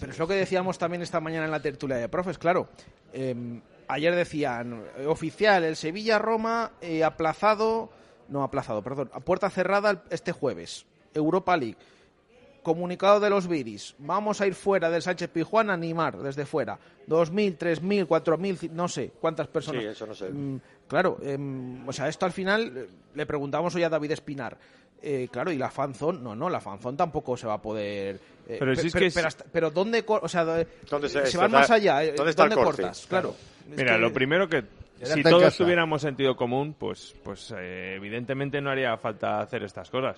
Pero 0.00 0.12
es 0.12 0.18
lo 0.18 0.26
que 0.26 0.34
decíamos 0.34 0.78
también 0.78 1.02
esta 1.02 1.20
mañana 1.20 1.44
en 1.44 1.50
la 1.50 1.60
tertulia 1.60 1.96
de 1.96 2.08
profes, 2.08 2.38
claro. 2.38 2.68
eh, 3.12 3.60
ayer 3.88 4.14
decían, 4.14 4.84
eh, 4.96 5.06
oficial, 5.06 5.64
el 5.64 5.76
Sevilla-Roma 5.76 6.72
eh, 6.80 7.04
aplazado, 7.04 7.90
no 8.28 8.42
aplazado, 8.42 8.82
perdón, 8.82 9.10
a 9.12 9.20
puerta 9.20 9.50
cerrada 9.50 10.02
este 10.10 10.32
jueves. 10.32 10.86
Europa 11.12 11.56
League. 11.56 11.76
Comunicado 12.64 13.20
de 13.20 13.30
los 13.30 13.46
Viris. 13.46 13.94
Vamos 13.98 14.40
a 14.40 14.46
ir 14.48 14.54
fuera 14.54 14.90
del 14.90 15.02
Sánchez 15.02 15.30
Pijuán 15.30 15.70
a 15.70 15.74
animar 15.74 16.16
desde 16.18 16.44
fuera. 16.46 16.76
2.000, 17.06 17.56
3.000, 17.58 18.06
4.000, 18.08 18.70
no 18.70 18.88
sé 18.88 19.12
cuántas 19.20 19.46
personas. 19.46 19.82
Sí, 19.82 19.88
eso 19.88 20.06
no 20.06 20.14
sé. 20.14 20.30
Mm, 20.30 20.58
claro, 20.88 21.18
em, 21.22 21.86
o 21.86 21.92
sea, 21.92 22.08
esto 22.08 22.24
al 22.26 22.32
final 22.32 22.72
eh, 22.74 22.88
le 23.14 23.26
preguntamos 23.26 23.74
hoy 23.74 23.82
a 23.84 23.88
David 23.90 24.12
Espinar. 24.12 24.56
Eh, 25.02 25.28
claro, 25.30 25.52
y 25.52 25.58
la 25.58 25.70
fanzone, 25.70 26.18
no, 26.20 26.34
no, 26.34 26.48
la 26.48 26.60
fanzone 26.60 26.96
tampoco 26.96 27.36
se 27.36 27.46
va 27.46 27.54
a 27.54 27.62
poder. 27.62 28.18
eh, 28.48 28.56
Pero 28.58 28.74
si 28.74 28.86
es 28.86 28.94
que 28.94 29.06
es- 29.06 29.14
pero 29.14 29.28
hasta- 29.28 29.44
pero 29.52 29.70
¿dónde, 29.70 30.02
o 30.06 30.28
sea, 30.28 30.44
¿Dónde 30.44 31.08
se- 31.10 31.20
se 31.20 31.24
está- 31.28 31.40
van 31.42 31.50
más 31.52 31.70
allá? 31.70 32.02
eh, 32.02 32.14
dónde 32.16 32.30
está 32.30 32.44
el 32.44 32.54
corte? 32.54 32.82
cortas? 32.82 33.06
Claro. 33.06 33.34
Mira, 33.76 33.94
que- 33.96 33.98
lo 34.00 34.12
primero 34.12 34.48
que 34.48 34.64
si 35.02 35.22
todos 35.22 35.54
tuviéramos 35.56 36.00
sentido 36.00 36.34
común, 36.34 36.74
pues, 36.78 37.14
pues 37.22 37.52
eh, 37.54 37.96
evidentemente 37.96 38.62
no 38.62 38.70
haría 38.70 38.96
falta 38.96 39.40
hacer 39.40 39.62
estas 39.64 39.90
cosas. 39.90 40.16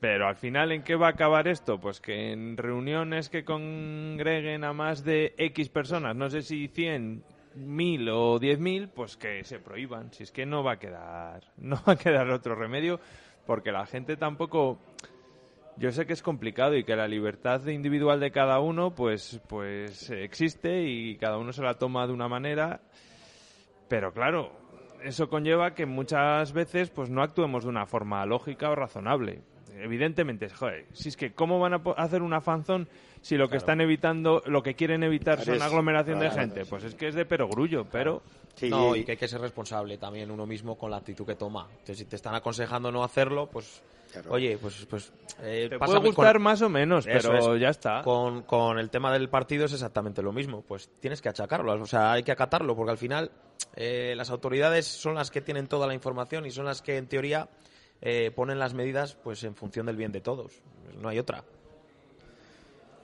Pero 0.00 0.26
al 0.26 0.36
final, 0.36 0.72
¿en 0.72 0.82
qué 0.82 0.96
va 0.96 1.08
a 1.08 1.10
acabar 1.10 1.46
esto? 1.46 1.78
Pues 1.78 2.00
que 2.00 2.32
en 2.32 2.56
reuniones 2.56 3.28
que 3.28 3.44
congreguen 3.44 4.64
a 4.64 4.72
más 4.72 5.04
de 5.04 5.34
X 5.36 5.68
personas, 5.68 6.16
no 6.16 6.30
sé 6.30 6.40
si 6.40 6.68
100, 6.68 7.22
1000 7.54 8.08
o 8.08 8.40
10.000, 8.40 8.88
pues 8.88 9.18
que 9.18 9.44
se 9.44 9.58
prohíban. 9.58 10.10
Si 10.12 10.22
es 10.22 10.32
que 10.32 10.46
no 10.46 10.64
va 10.64 10.72
a 10.72 10.78
quedar, 10.78 11.44
no 11.58 11.76
va 11.86 11.92
a 11.92 11.96
quedar 11.96 12.30
otro 12.30 12.54
remedio, 12.54 12.98
porque 13.46 13.72
la 13.72 13.84
gente 13.84 14.16
tampoco 14.16 14.78
yo 15.76 15.92
sé 15.92 16.06
que 16.06 16.14
es 16.14 16.22
complicado 16.22 16.76
y 16.76 16.84
que 16.84 16.96
la 16.96 17.06
libertad 17.06 17.66
individual 17.66 18.20
de 18.20 18.30
cada 18.30 18.60
uno 18.60 18.94
pues 18.94 19.40
pues 19.48 20.10
existe 20.10 20.82
y 20.82 21.16
cada 21.16 21.38
uno 21.38 21.52
se 21.52 21.62
la 21.62 21.78
toma 21.78 22.06
de 22.06 22.12
una 22.12 22.28
manera 22.28 22.82
pero 23.88 24.12
claro 24.12 24.52
eso 25.02 25.30
conlleva 25.30 25.74
que 25.74 25.86
muchas 25.86 26.52
veces 26.52 26.90
pues 26.90 27.08
no 27.08 27.22
actuemos 27.22 27.64
de 27.64 27.70
una 27.70 27.86
forma 27.86 28.26
lógica 28.26 28.68
o 28.68 28.74
razonable 28.74 29.42
evidentemente, 29.78 30.48
joder, 30.50 30.86
si 30.92 31.08
es 31.10 31.16
que 31.16 31.32
cómo 31.32 31.58
van 31.60 31.74
a 31.74 31.80
hacer 31.96 32.22
una 32.22 32.40
fanzón 32.40 32.88
si 33.22 33.36
lo 33.36 33.48
que 33.50 33.58
están 33.58 33.80
evitando, 33.80 34.42
lo 34.46 34.62
que 34.62 34.74
quieren 34.74 35.02
evitar 35.02 35.38
son 35.44 35.54
Eres- 35.54 35.62
aglomeración 35.62 36.18
de 36.20 36.26
claro, 36.28 36.40
gente, 36.40 36.64
pues 36.66 36.84
es 36.84 36.94
que 36.94 37.08
es 37.08 37.14
de 37.14 37.24
perogrullo, 37.26 37.84
pero 37.90 38.22
Sí, 38.54 38.68
no, 38.70 38.96
y- 38.96 39.04
que 39.04 39.12
hay 39.12 39.16
que 39.18 39.28
ser 39.28 39.40
responsable 39.40 39.98
también 39.98 40.30
uno 40.30 40.46
mismo 40.46 40.76
con 40.78 40.90
la 40.90 40.96
actitud 40.98 41.26
que 41.26 41.34
toma. 41.34 41.66
Entonces, 41.70 41.98
si 41.98 42.04
te 42.06 42.16
están 42.16 42.34
aconsejando 42.34 42.90
no 42.90 43.04
hacerlo, 43.04 43.46
pues, 43.46 43.82
Claro. 44.12 44.32
oye, 44.32 44.58
pues, 44.60 44.86
pues 44.88 45.12
eh, 45.42 45.68
te 45.70 45.78
puede 45.78 45.92
con- 45.94 46.04
gustar 46.06 46.38
más 46.40 46.60
o 46.62 46.68
menos, 46.68 47.06
Eso 47.06 47.30
pero 47.30 47.54
es. 47.54 47.60
ya 47.60 47.68
está. 47.68 48.02
Con, 48.02 48.42
con 48.42 48.78
el 48.78 48.90
tema 48.90 49.12
del 49.12 49.28
partido 49.28 49.66
es 49.66 49.72
exactamente 49.72 50.20
lo 50.22 50.32
mismo. 50.32 50.62
Pues 50.66 50.88
tienes 50.98 51.20
que 51.22 51.28
achacarlo, 51.28 51.74
o 51.74 51.86
sea, 51.86 52.12
hay 52.12 52.22
que 52.22 52.32
acatarlo, 52.32 52.74
porque 52.74 52.90
al 52.90 52.98
final 52.98 53.30
eh, 53.76 54.14
las 54.16 54.30
autoridades 54.30 54.86
son 54.86 55.14
las 55.14 55.30
que 55.30 55.42
tienen 55.42 55.68
toda 55.68 55.86
la 55.86 55.94
información 55.94 56.44
y 56.46 56.50
son 56.50 56.64
las 56.64 56.82
que, 56.82 56.96
en 56.96 57.06
teoría, 57.06 57.48
eh, 58.02 58.30
ponen 58.34 58.58
las 58.58 58.74
medidas 58.74 59.14
pues 59.14 59.44
en 59.44 59.54
función 59.54 59.86
del 59.86 59.96
bien 59.96 60.12
de 60.12 60.20
todos. 60.20 60.62
No 61.00 61.08
hay 61.08 61.18
otra. 61.18 61.44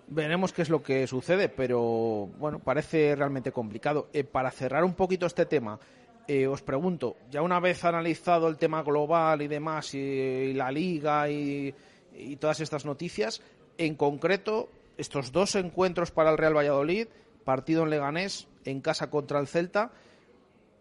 Veremos 0.09 0.53
qué 0.53 0.63
es 0.63 0.71
lo 0.71 0.83
que 0.83 1.07
sucede, 1.07 1.49
pero 1.49 2.29
bueno, 2.39 2.61
parece 2.61 3.15
realmente 3.17 3.53
complicado. 3.53 4.09
Eh, 4.13 4.25
para 4.25 4.51
cerrar 4.51 4.85
un 4.85 4.95
poquito 4.95 5.27
este 5.27 5.47
tema, 5.47 5.81
eh, 6.29 6.47
os 6.47 6.63
pregunto, 6.63 7.17
ya 7.31 7.43
una 7.43 7.61
vez 7.61 7.85
analizado 7.85 8.49
el 8.49 8.57
tema 8.57 8.83
global 8.83 9.43
y 9.43 9.49
demás, 9.49 9.95
y, 9.95 10.53
la 10.53 10.71
liga 10.71 11.29
y, 11.29 11.75
y 12.15 12.37
todas 12.37 12.61
estas 12.61 12.85
noticias, 12.85 13.43
en 13.79 13.97
concreto, 13.97 14.69
estos 14.97 15.33
dos 15.33 15.57
encuentros 15.57 16.13
para 16.13 16.31
el 16.31 16.39
Real 16.39 16.57
Valladolid, 16.57 17.09
partido 17.45 17.83
en 17.83 17.91
Leganés, 17.91 18.49
en 18.65 18.81
casa 18.81 19.11
contra 19.11 19.41
el 19.41 19.49
Celta, 19.49 19.91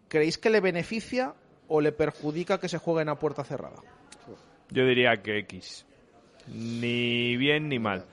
¿creéis 0.08 0.38
que 0.38 0.52
le 0.52 0.62
beneficia 0.62 1.34
o 1.68 1.82
le 1.82 1.92
perjudica 1.92 2.60
que 2.60 2.70
se 2.70 2.78
jueguen 2.78 3.10
a 3.10 3.20
puerta 3.20 3.44
cerrada? 3.44 3.82
Yo 4.72 4.86
diría 4.86 5.18
que 5.18 5.40
X. 5.40 5.86
Ni 6.48 7.38
bien 7.38 7.70
ni 7.70 7.80
mal. 7.80 8.04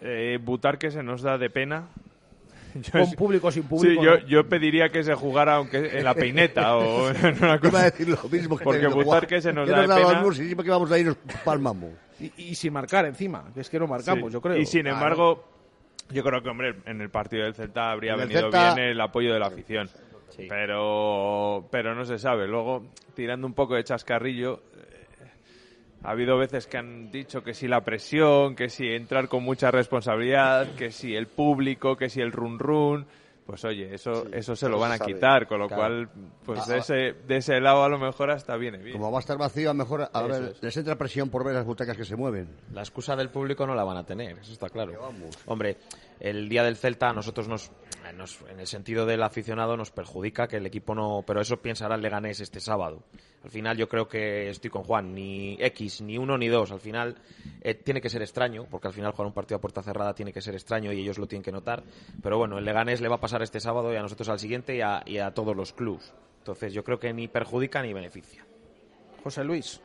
Eh, 0.00 0.38
Butarque 0.42 0.90
se 0.90 1.02
nos 1.02 1.22
da 1.22 1.38
de 1.38 1.50
pena. 1.50 1.88
Yo 2.74 3.00
Con 3.00 3.12
público 3.12 3.48
o 3.48 3.50
sin 3.50 3.64
Sí, 3.64 3.68
público. 3.68 4.02
yo, 4.02 4.10
¿no? 4.18 4.26
yo 4.26 4.48
pediría 4.48 4.88
que 4.88 5.02
se 5.04 5.14
jugara 5.14 5.56
aunque 5.56 5.98
en 5.98 6.04
la 6.04 6.14
peineta 6.14 6.74
o 6.76 7.10
en 7.14 7.16
una 7.36 7.36
Iba 7.36 7.52
a 7.54 7.58
cosa. 7.60 7.84
decir 7.84 8.08
lo 8.08 8.28
mismo 8.30 8.56
que 8.56 8.64
Porque 8.64 8.86
Butarque 8.86 9.34
guau, 9.36 9.42
se 9.42 9.52
nos 9.52 9.66
¿qué 9.66 9.72
da 9.72 9.82
de 9.82 9.86
da 9.88 9.98
los 10.00 10.08
pena. 10.12 10.28
Y 10.32 10.46
siempre 10.46 10.64
que 10.64 10.70
vamos 10.70 10.90
ahí 10.90 11.04
nos 11.04 11.16
palmamos. 11.44 11.90
Y, 12.18 12.32
y 12.38 12.54
sin 12.54 12.72
marcar 12.72 13.04
encima, 13.04 13.44
que 13.52 13.60
es 13.60 13.68
que 13.68 13.78
no 13.78 13.86
marcamos, 13.86 14.28
Sí. 14.30 14.32
yo 14.32 14.40
creo. 14.40 14.56
Y 14.56 14.64
sin 14.64 14.82
Claro. 14.82 14.96
embargo, 14.96 15.44
yo 16.10 16.22
creo 16.24 16.42
que, 16.42 16.48
hombre, 16.48 16.76
en 16.86 17.00
el 17.02 17.10
partido 17.10 17.44
del 17.44 17.54
Celta 17.54 17.90
habría 17.90 18.16
venido 18.16 18.40
Celta- 18.50 18.74
bien 18.74 18.88
el 18.88 19.00
apoyo 19.02 19.34
de 19.34 19.38
la 19.38 19.46
afición. 19.48 19.90
Sí. 20.30 20.46
Pero, 20.48 21.68
pero 21.70 21.94
no 21.94 22.06
se 22.06 22.18
sabe. 22.18 22.48
Luego, 22.48 22.86
tirando 23.14 23.46
un 23.46 23.52
poco 23.52 23.74
de 23.74 23.84
chascarrillo, 23.84 24.62
ha 26.04 26.10
habido 26.10 26.36
veces 26.38 26.66
que 26.66 26.78
han 26.78 27.10
dicho 27.10 27.42
que 27.42 27.54
si 27.54 27.68
la 27.68 27.82
presión, 27.82 28.54
que 28.56 28.68
si 28.68 28.88
entrar 28.88 29.28
con 29.28 29.42
mucha 29.42 29.70
responsabilidad, 29.70 30.74
que 30.76 30.90
si 30.90 31.14
el 31.14 31.26
público, 31.26 31.96
que 31.96 32.08
si 32.08 32.20
el 32.20 32.32
run 32.32 32.58
run. 32.58 33.06
Pues 33.44 33.64
oye, 33.64 33.92
eso, 33.92 34.22
Sí, 34.26 34.30
eso 34.34 34.54
se 34.54 34.68
lo 34.68 34.78
van 34.78 34.92
a 34.92 34.98
sabe. 34.98 35.14
quitar, 35.14 35.48
con 35.48 35.58
lo 35.58 35.66
Claro. 35.66 35.82
cual, 35.82 36.08
pues 36.46 36.60
Ah, 36.60 36.72
de 36.72 36.78
ese, 36.78 36.94
de 37.26 37.36
ese 37.38 37.60
lado 37.60 37.82
a 37.82 37.88
lo 37.88 37.98
mejor 37.98 38.30
hasta 38.30 38.56
viene 38.56 38.78
bien. 38.78 38.92
Como 38.96 39.10
va 39.10 39.18
a 39.18 39.20
estar 39.20 39.36
vacío, 39.36 39.68
a 39.70 39.74
lo 39.74 39.78
mejor 39.78 40.08
a 40.12 40.22
ver, 40.22 40.52
es. 40.52 40.62
les 40.62 40.76
entra 40.76 40.96
presión 40.96 41.28
por 41.28 41.42
ver 41.44 41.54
las 41.56 41.66
butacas 41.66 41.96
que 41.96 42.04
se 42.04 42.14
mueven. 42.14 42.48
La 42.72 42.82
excusa 42.82 43.16
del 43.16 43.30
público 43.30 43.66
no 43.66 43.74
la 43.74 43.82
van 43.82 43.96
a 43.96 44.04
tener, 44.06 44.38
eso 44.38 44.52
está 44.52 44.68
claro. 44.70 44.92
Hombre, 45.46 45.76
el 46.22 46.48
día 46.48 46.62
del 46.62 46.76
Celta 46.76 47.10
a 47.10 47.12
nosotros 47.12 47.48
nos, 47.48 47.70
nos- 48.16 48.40
en 48.48 48.60
el 48.60 48.66
sentido 48.66 49.06
del 49.06 49.22
aficionado, 49.22 49.76
nos 49.76 49.90
perjudica 49.90 50.46
que 50.46 50.56
el 50.58 50.66
equipo 50.66 50.94
no... 50.94 51.24
Pero 51.26 51.40
eso 51.40 51.56
pensará 51.56 51.96
el 51.96 52.02
Leganés 52.02 52.40
este 52.40 52.60
sábado. 52.60 53.02
Al 53.42 53.50
final 53.50 53.76
yo 53.76 53.88
creo 53.88 54.06
que 54.06 54.48
estoy 54.48 54.70
con 54.70 54.84
Juan, 54.84 55.14
ni 55.14 55.54
X, 55.60 56.00
ni 56.00 56.16
uno 56.16 56.38
ni 56.38 56.46
dos. 56.46 56.70
Al 56.70 56.78
final 56.78 57.16
eh, 57.60 57.74
tiene 57.74 58.00
que 58.00 58.08
ser 58.08 58.22
extraño, 58.22 58.66
porque 58.70 58.86
al 58.86 58.94
final 58.94 59.10
jugar 59.10 59.26
un 59.26 59.34
partido 59.34 59.56
a 59.56 59.60
puerta 59.60 59.82
cerrada 59.82 60.14
tiene 60.14 60.32
que 60.32 60.40
ser 60.40 60.54
extraño 60.54 60.92
y 60.92 61.00
ellos 61.00 61.18
lo 61.18 61.26
tienen 61.26 61.42
que 61.42 61.50
notar. 61.52 61.82
Pero 62.22 62.38
bueno, 62.38 62.56
el 62.58 62.64
Leganés 62.64 63.00
le 63.00 63.08
va 63.08 63.16
a 63.16 63.20
pasar 63.20 63.42
este 63.42 63.58
sábado 63.58 63.92
y 63.92 63.96
a 63.96 64.02
nosotros 64.02 64.28
al 64.28 64.38
siguiente 64.38 64.76
y 64.76 64.80
a, 64.80 65.02
y 65.04 65.18
a 65.18 65.32
todos 65.32 65.56
los 65.56 65.72
clubs. 65.72 66.14
Entonces 66.38 66.72
yo 66.72 66.84
creo 66.84 67.00
que 67.00 67.12
ni 67.12 67.26
perjudica 67.26 67.82
ni 67.82 67.92
beneficia. 67.92 68.46
José 69.24 69.42
Luis. 69.42 69.80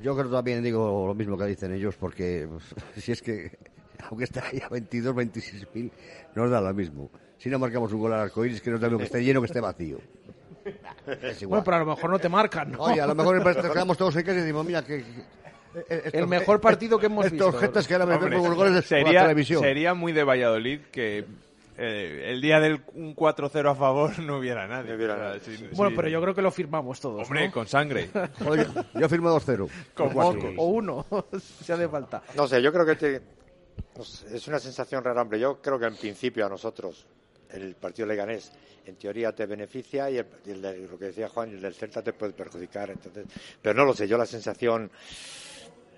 Yo 0.00 0.14
creo 0.16 0.26
que 0.28 0.34
también 0.34 0.62
digo 0.62 1.06
lo 1.06 1.14
mismo 1.14 1.36
que 1.36 1.44
dicen 1.44 1.72
ellos, 1.72 1.96
porque 1.96 2.48
pues, 2.50 2.74
si 3.04 3.12
es 3.12 3.22
que, 3.22 3.58
aunque 4.08 4.24
esté 4.24 4.40
ahí 4.40 4.60
a 4.64 4.68
22, 4.68 5.14
26 5.14 5.66
mil, 5.74 5.92
nos 6.34 6.50
da 6.50 6.60
lo 6.60 6.72
mismo. 6.74 7.10
Si 7.38 7.48
no 7.48 7.58
marcamos 7.58 7.92
un 7.92 8.00
gol 8.00 8.12
al 8.12 8.20
arcoíris, 8.20 8.60
que 8.60 8.70
no 8.70 8.78
da 8.78 8.86
lo 8.86 8.92
mismo 8.92 8.98
que 9.00 9.04
esté 9.04 9.24
lleno 9.24 9.40
que 9.40 9.46
esté 9.46 9.60
vacío. 9.60 9.98
Es 11.22 11.42
igual. 11.42 11.60
Bueno, 11.60 11.64
pero 11.64 11.76
a 11.76 11.80
lo 11.80 11.86
mejor 11.86 12.10
no 12.10 12.18
te 12.18 12.28
marcan, 12.28 12.70
¿no? 12.72 12.78
Oye, 12.82 13.00
a 13.00 13.06
lo 13.06 13.14
mejor 13.14 13.44
nos 13.44 13.56
quedamos 13.56 13.96
todos 13.98 14.14
en 14.16 14.22
casa 14.22 14.38
y 14.38 14.40
decimos, 14.42 14.64
mira, 14.64 14.82
que... 14.84 14.98
eh, 14.98 15.04
estos- 15.88 16.14
El 16.14 16.26
mejor 16.28 16.60
partido 16.60 16.98
que 16.98 17.06
hemos 17.06 17.26
Estos 17.26 17.46
visto. 17.52 17.58
jetas 17.58 17.86
que 17.88 17.94
ahora 17.94 18.04
Hombre, 18.16 18.36
por 18.38 18.48
los 18.48 18.54
goles 18.56 18.88
de 18.88 19.02
la 19.02 19.22
televisión. 19.22 19.60
sería 19.62 19.94
muy 19.94 20.12
de 20.12 20.22
Valladolid 20.22 20.80
que 20.92 21.24
eh, 21.78 22.26
el 22.30 22.40
día 22.40 22.60
del 22.60 22.82
un 22.94 23.16
4-0 23.16 23.70
a 23.72 23.74
favor 23.74 24.16
no 24.20 24.38
hubiera 24.38 24.68
nadie. 24.68 24.90
No 24.90 24.96
hubiera 24.96 25.16
nadie. 25.16 25.40
sí, 25.40 25.68
Bueno, 25.72 25.90
sí. 25.90 25.96
pero 25.96 26.08
yo 26.08 26.20
creo 26.22 26.34
que 26.34 26.42
lo 26.42 26.50
firmamos 26.52 27.00
todos, 27.00 27.26
Hombre, 27.26 27.46
¿no? 27.46 27.52
con 27.52 27.66
sangre. 27.66 28.08
Oye, 28.46 28.66
yo 28.94 29.08
firmo 29.08 29.30
2-0. 29.36 29.68
con 29.94 30.16
O, 30.16 30.62
o 30.62 30.66
uno, 30.66 31.06
si 31.64 31.72
hace 31.72 31.88
falta. 31.88 32.22
No 32.36 32.46
sé, 32.46 32.62
yo 32.62 32.72
creo 32.72 32.86
que 32.86 32.94
te- 32.94 33.18
no 33.18 33.20
sé, 33.20 33.41
es 34.32 34.48
una 34.48 34.58
sensación 34.58 35.04
rara, 35.04 35.22
hombre. 35.22 35.38
Yo 35.38 35.60
creo 35.60 35.78
que 35.78 35.86
en 35.86 35.96
principio 35.96 36.46
a 36.46 36.48
nosotros 36.48 37.06
el 37.50 37.74
partido 37.74 38.06
leganés 38.06 38.50
en 38.86 38.96
teoría 38.96 39.32
te 39.34 39.46
beneficia 39.46 40.10
y, 40.10 40.18
el, 40.18 40.62
de- 40.62 40.88
lo 40.88 40.98
que 40.98 41.06
decía 41.06 41.28
Juan, 41.28 41.50
el 41.50 41.60
del 41.60 41.74
Celta 41.74 42.02
te 42.02 42.12
puede 42.12 42.32
perjudicar. 42.32 42.90
Entonces, 42.90 43.26
pero 43.60 43.74
no 43.74 43.84
lo 43.84 43.94
sé, 43.94 44.08
yo 44.08 44.16
la 44.18 44.26
sensación 44.26 44.90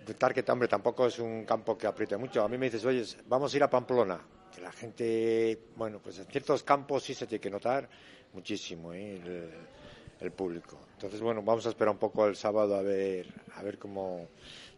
de 0.07 0.15
Target, 0.15 0.49
hombre, 0.51 0.69
tampoco 0.69 1.07
es 1.07 1.19
un 1.19 1.45
campo 1.45 1.79
que 1.79 1.87
apriete 1.87 2.17
mucho. 2.17 2.43
A 2.43 2.49
mí 2.49 2.59
me 2.59 2.67
dices, 2.67 2.85
oye, 2.85 3.05
vamos 3.27 3.53
a 3.55 3.57
ir 3.57 3.63
a 3.63 3.71
Pamplona. 3.71 4.21
Que 4.55 4.61
la 4.61 4.71
gente, 4.73 5.59
bueno, 5.77 5.99
pues 6.03 6.19
en 6.19 6.27
ciertos 6.27 6.63
campos 6.63 7.03
sí 7.03 7.15
se 7.15 7.27
tiene 7.27 7.41
que 7.41 7.51
notar 7.51 7.89
muchísimo 8.35 8.93
¿eh? 8.93 9.17
el, 9.17 9.51
el 10.21 10.31
público. 10.33 10.79
Entonces, 10.95 11.21
bueno, 11.21 11.43
vamos 11.43 11.67
a 11.67 11.71
esperar 11.71 11.93
un 11.93 11.99
poco 11.99 12.27
el 12.27 12.37
sábado 12.37 12.77
a 12.77 12.83
ver, 12.83 13.27
a 13.57 13.63
ver 13.63 13.79
cómo, 13.79 14.29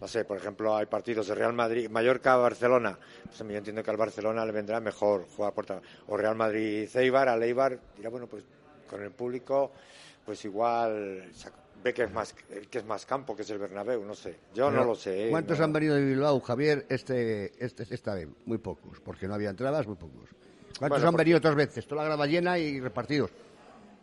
no 0.01 0.09
sé, 0.09 0.25
por 0.25 0.37
ejemplo, 0.37 0.77
hay 0.77 0.87
partidos 0.87 1.29
de 1.29 1.35
Real 1.35 1.53
Madrid, 1.53 1.89
Mallorca, 1.89 2.37
Barcelona. 2.37 2.99
Pues 3.25 3.39
yo 3.39 3.45
entiendo 3.57 3.83
que 3.83 3.91
al 3.91 3.97
Barcelona 3.97 4.45
le 4.45 4.53
vendrá 4.53 4.81
mejor 4.81 5.27
jugar 5.37 5.53
por 5.53 5.67
o 6.09 6.17
Real 6.17 6.35
Madrid, 6.35 6.89
Eibar, 6.95 7.29
al 7.29 7.43
Eibar, 7.43 7.79
dirá, 7.97 8.09
bueno, 8.11 8.27
pues 8.27 8.45
con 8.89 9.03
el 9.03 9.11
público, 9.11 9.73
pues 10.25 10.45
igual 10.45 11.31
ve 11.85 11.93
que 11.95 12.05
es 12.05 12.13
más 12.13 12.33
que 12.71 12.79
es 12.79 12.85
más 12.85 13.07
campo, 13.07 13.37
que 13.37 13.43
es 13.43 13.51
el 13.51 13.59
Bernabéu, 13.59 14.05
no 14.05 14.15
sé. 14.15 14.37
Yo 14.55 14.71
no 14.71 14.85
lo 14.85 14.95
sé. 14.97 15.27
¿eh? 15.27 15.31
¿Cuántos 15.31 15.59
No. 15.59 15.65
han 15.67 15.73
venido 15.73 15.95
de 15.95 16.05
Bilbao, 16.05 16.41
Javier, 16.41 16.87
este, 16.89 17.53
este, 17.65 17.87
esta 17.95 18.15
vez? 18.15 18.27
Muy 18.47 18.59
pocos, 18.59 18.99
porque 19.01 19.29
no 19.29 19.35
había 19.35 19.51
entradas, 19.51 19.87
muy 19.87 19.97
pocos. 19.97 20.29
¿Cuántos 20.31 20.81
Bueno, 20.81 20.95
han 20.97 21.03
porque- 21.13 21.17
venido 21.23 21.39
otras 21.39 21.55
veces? 21.55 21.87
Toda 21.87 22.03
la 22.03 22.09
grada 22.09 22.27
llena 22.27 22.59
y 22.59 22.81
repartidos. 22.81 23.31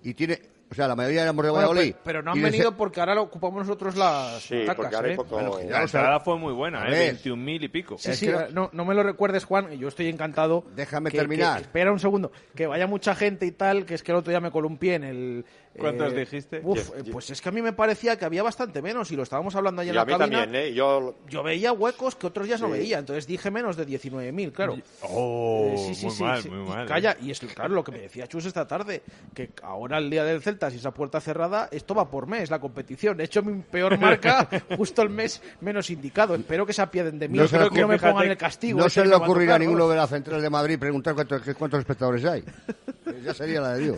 Y 0.03 0.13
tiene, 0.13 0.39
o 0.73 0.75
sea, 0.75 0.87
la 0.87 0.95
mayoría 0.95 1.21
éramos 1.23 1.45
de 1.45 1.51
Bueno, 1.51 1.67
Valladolid. 1.69 1.93
pe- 1.93 1.99
pero 2.03 2.21
no 2.23 2.31
han 2.31 2.41
venido 2.41 2.69
ese- 2.69 2.77
porque 2.77 2.99
ahora 2.99 3.15
lo 3.15 3.21
ocupamos 3.23 3.59
nosotros 3.65 3.95
las 3.95 4.41
Sí, 4.43 4.55
butacas, 4.61 4.75
porque 4.75 4.95
ahora 4.95 5.11
¿eh? 5.11 5.15
poco... 5.15 5.29
Bueno, 5.35 5.61
ya 5.61 6.01
La 6.01 6.19
fue 6.19 6.37
muy 6.37 6.53
buena, 6.53 6.83
A 6.83 6.87
¿eh? 6.87 6.91
ver. 6.91 7.15
21.000 7.23 7.63
y 7.63 7.67
pico. 7.69 7.97
Sí, 7.97 8.11
Es 8.11 8.17
sí, 8.19 8.25
que- 8.27 8.47
no, 8.51 8.69
no 8.73 8.85
me 8.85 8.93
lo 8.95 9.03
recuerdes, 9.03 9.45
Juan, 9.45 9.71
y 9.73 9.77
yo 9.77 9.87
estoy 9.87 10.07
encantado. 10.09 10.63
Déjame 10.75 11.11
que- 11.11 11.17
terminar. 11.17 11.57
que- 11.57 11.61
espera 11.63 11.91
un 11.91 11.99
segundo, 11.99 12.31
que 12.55 12.67
vaya 12.67 12.87
mucha 12.87 13.15
gente 13.15 13.45
y 13.45 13.51
tal, 13.51 13.85
que 13.85 13.93
es 13.93 14.03
que 14.03 14.11
el 14.11 14.17
otro 14.17 14.31
día 14.31 14.39
me 14.39 14.51
columpié 14.51 14.95
en 14.95 15.03
el... 15.03 15.45
¿Cuántos 15.75 16.13
eh, 16.13 16.19
dijiste? 16.19 16.61
uf, 16.63 16.91
eh, 16.95 17.03
pues 17.11 17.31
es 17.31 17.41
que 17.41 17.49
a 17.49 17.51
mí 17.51 17.59
me 17.59 17.73
parecía 17.73 18.15
que 18.15 18.25
había 18.25 18.43
bastante 18.43 18.79
menos, 18.83 19.09
y 19.11 19.15
lo 19.15 19.23
estábamos 19.23 19.55
hablando 19.55 19.81
ayer 19.81 19.95
en 19.95 19.97
a 19.97 20.01
la 20.01 20.05
mí 20.05 20.11
cabina. 20.19 20.41
también, 20.43 20.65
¿eh? 20.65 20.73
Yo 20.73 21.15
Yo 21.27 21.41
veía 21.41 21.73
huecos 21.73 22.15
que 22.15 22.27
otros 22.27 22.45
días 22.45 22.61
no 22.61 22.67
Sí. 22.67 22.73
veía, 22.73 22.99
entonces 22.99 23.25
dije 23.25 23.49
menos 23.49 23.75
de 23.75 23.87
19.000, 23.87 24.51
claro. 24.51 24.77
Oh, 25.01 25.71
Eh, 25.73 25.77
sí, 25.79 25.95
sí, 25.95 26.05
muy 26.05 26.15
sí, 26.15 26.23
mal, 26.23 26.41
sí. 26.43 26.49
muy 26.51 26.59
Y 26.63 26.69
mal. 26.69 26.85
¿eh? 26.85 26.87
Calla, 26.87 27.17
y 27.19 27.31
es 27.31 27.39
claro 27.39 27.73
lo 27.73 27.83
que 27.83 27.91
me 27.91 27.99
decía 28.01 28.27
Chus 28.27 28.45
esta 28.45 28.67
tarde, 28.67 29.01
que 29.33 29.49
ahora 29.63 29.97
el 29.97 30.11
día 30.11 30.23
del 30.23 30.43
Celta, 30.43 30.62
si 30.69 30.77
esa 30.77 30.91
puerta 30.91 31.19
cerrada, 31.19 31.67
esto 31.71 31.95
va 31.95 32.09
por 32.09 32.27
mes, 32.27 32.49
la 32.49 32.59
competición. 32.59 33.19
He 33.21 33.25
hecho 33.25 33.41
mi 33.43 33.61
peor 33.61 33.97
marca 33.99 34.47
justo 34.77 35.01
el 35.01 35.09
mes 35.09 35.41
menos 35.61 35.89
indicado. 35.89 36.35
Espero 36.35 36.65
que 36.65 36.73
se 36.73 36.81
apiaden 36.81 37.19
de 37.19 37.27
mí, 37.27 37.37
No 37.37 37.47
se 37.47 37.59
le 37.59 37.69
que 37.69 37.81
no 37.81 37.87
me 37.87 37.99
pongan 37.99 38.27
el 38.27 38.37
castigo. 38.37 38.79
No 38.79 38.89
se 38.89 39.01
que 39.01 39.07
le 39.07 39.15
ocurrirá 39.15 39.55
a 39.55 39.59
ninguno 39.59 39.85
¿no? 39.85 39.89
de 39.89 39.97
la 39.97 40.07
Central 40.07 40.41
de 40.41 40.49
Madrid 40.49 40.79
preguntar 40.79 41.15
cuántos, 41.15 41.41
cuántos 41.57 41.79
espectadores 41.79 42.25
hay. 42.25 42.43
ya 43.23 43.33
sería 43.33 43.61
la 43.61 43.73
de 43.73 43.83
Dios. 43.83 43.97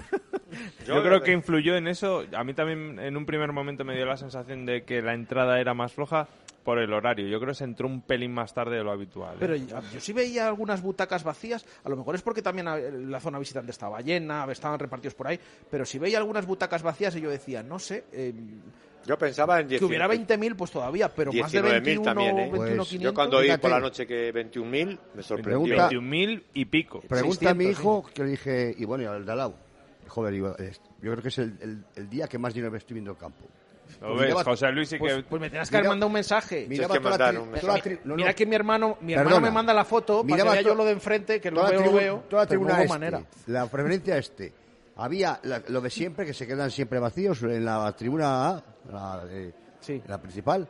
Yo 0.88 1.02
creo 1.04 1.22
que 1.22 1.32
influyó 1.32 1.76
en 1.76 1.88
eso. 1.88 2.24
A 2.36 2.44
mí 2.44 2.54
también 2.54 3.00
en 3.00 3.18
un 3.18 3.26
primer 3.26 3.52
momento 3.52 3.84
me 3.84 3.96
dio 3.96 4.06
la 4.06 4.18
sensación 4.18 4.66
de 4.66 4.84
que 4.84 5.02
la 5.02 5.14
entrada 5.14 5.60
era 5.60 5.74
más 5.74 5.94
floja 5.94 6.28
por 6.64 6.80
el 6.80 6.92
horario. 6.94 7.28
Yo 7.28 7.38
creo 7.40 7.52
que 7.52 7.58
se 7.60 7.64
entró 7.64 7.88
un 7.88 8.02
pelín 8.02 8.34
más 8.34 8.54
tarde 8.54 8.78
de 8.78 8.84
lo 8.84 8.92
habitual. 8.92 9.36
¿eh? 9.36 9.38
Pero 9.40 9.56
yo, 9.56 9.80
yo 9.94 10.00
sí 10.00 10.14
veía 10.14 10.48
algunas 10.48 10.82
butacas 10.82 11.24
vacías, 11.24 11.64
a 11.84 11.90
lo 11.90 11.96
mejor 11.96 12.16
es 12.16 12.24
porque 12.24 12.42
también 12.42 12.68
eh, 12.68 12.92
la 13.08 13.20
zona 13.20 13.38
visitante 13.38 13.70
estaba 13.70 14.02
llena, 14.02 14.48
estaban 14.52 14.80
repartidos 14.80 15.14
por 15.14 15.28
ahí, 15.28 15.40
pero 15.70 15.86
si 15.86 16.00
veía 16.00 16.18
algunas 16.18 16.46
butacas 16.48 16.82
vacías 16.82 17.16
y 17.16 17.22
yo 17.22 17.30
decía, 17.30 17.62
no 17.62 17.78
sé, 17.78 18.06
eh, 18.12 18.34
yo 19.06 19.16
pensaba 19.16 19.60
en 19.60 19.68
10 19.68 19.78
que 19.80 19.86
hubiera 19.86 20.08
20.000 20.08 20.56
pues 20.56 20.72
todavía, 20.72 21.14
pero 21.14 21.32
más 21.32 21.52
de 21.52 21.62
19.000 21.62 21.72
21, 21.72 22.02
también, 22.02 22.30
¿eh? 22.40 22.50
21, 22.50 22.56
Pues, 22.58 22.88
500. 22.90 23.00
Yo 23.04 23.14
cuando 23.14 23.38
oí 23.38 23.58
por 23.58 23.70
la 23.70 23.80
noche 23.80 24.08
que 24.08 24.34
21.000 24.34 24.98
me 25.14 25.22
sorprendió. 25.22 25.76
Pregunta- 25.76 25.90
21.000 25.92 26.44
y 26.56 26.66
pico. 26.66 27.02
Pregunta 27.02 27.52
a 27.52 27.54
mi 27.54 27.66
600, 27.66 27.80
hijo, 27.80 28.10
que 28.12 28.24
le 28.24 28.30
dije, 28.32 28.76
y 28.76 28.86
bueno, 28.86 29.04
y 29.04 29.08
al 29.08 29.24
de 29.24 29.32
al 29.32 29.38
lado. 29.38 29.65
Joder, 30.08 30.34
yo 30.34 30.54
creo 31.00 31.22
que 31.22 31.28
es 31.30 31.38
el, 31.40 31.58
el- 31.62 31.86
el 31.96 32.10
día 32.10 32.28
que 32.28 32.38
más 32.38 32.54
dinero 32.54 32.76
estoy 32.76 32.94
viendo 32.96 33.12
el 33.12 33.18
campo. 33.18 33.46
Lo 34.02 34.08
Pues 34.08 34.20
ves, 34.22 34.22
miraba- 34.30 34.44
José 34.44 34.72
Luis 34.72 34.90
sí 34.90 34.98
Pues, 34.98 35.16
que... 35.16 35.24
pues 35.24 35.40
me 35.42 35.50
tenías 35.50 35.70
que 35.70 35.78
haber 35.78 35.90
mandado 35.90 36.08
un 36.08 36.14
mensaje. 36.14 36.66
Que 36.68 37.96
no, 37.98 38.00
no. 38.06 38.16
Mira 38.16 38.34
que 38.34 38.46
mi 38.46 38.56
hermano, 38.56 38.98
mi 39.02 39.14
hermano 39.14 39.30
Perdona. 39.30 39.48
me 39.48 39.54
manda 39.54 39.74
la 39.74 39.86
foto 39.86 40.24
para 40.26 40.44
que 40.44 40.50
vea 40.50 40.62
yo 40.62 40.74
lo 40.76 40.86
de 40.86 40.92
enfrente, 40.92 41.40
que 41.40 41.52
lo 41.52 41.64
veo, 41.64 41.74
lo 41.82 41.86
tribu- 41.92 41.96
veo. 41.96 42.24
Toda 42.30 42.44
la 42.44 42.48
pero 42.50 42.60
tribuna 42.62 42.74
no 42.78 42.80
este, 42.82 42.90
manera. 42.90 43.24
la 43.48 43.68
preferencia 43.68 44.18
este. 44.18 44.54
Había 44.98 45.40
la- 45.44 45.62
lo 45.68 45.82
de 45.82 45.90
siempre, 45.90 46.26
que 46.26 46.34
se 46.34 46.48
quedan 46.48 46.72
siempre 46.72 47.00
vacíos 47.00 47.44
en 47.44 47.64
la 47.66 47.92
tribuna 47.96 48.50
A, 48.50 48.64
la, 48.92 49.24
Sí. 49.82 50.02
la 50.08 50.20
principal, 50.20 50.68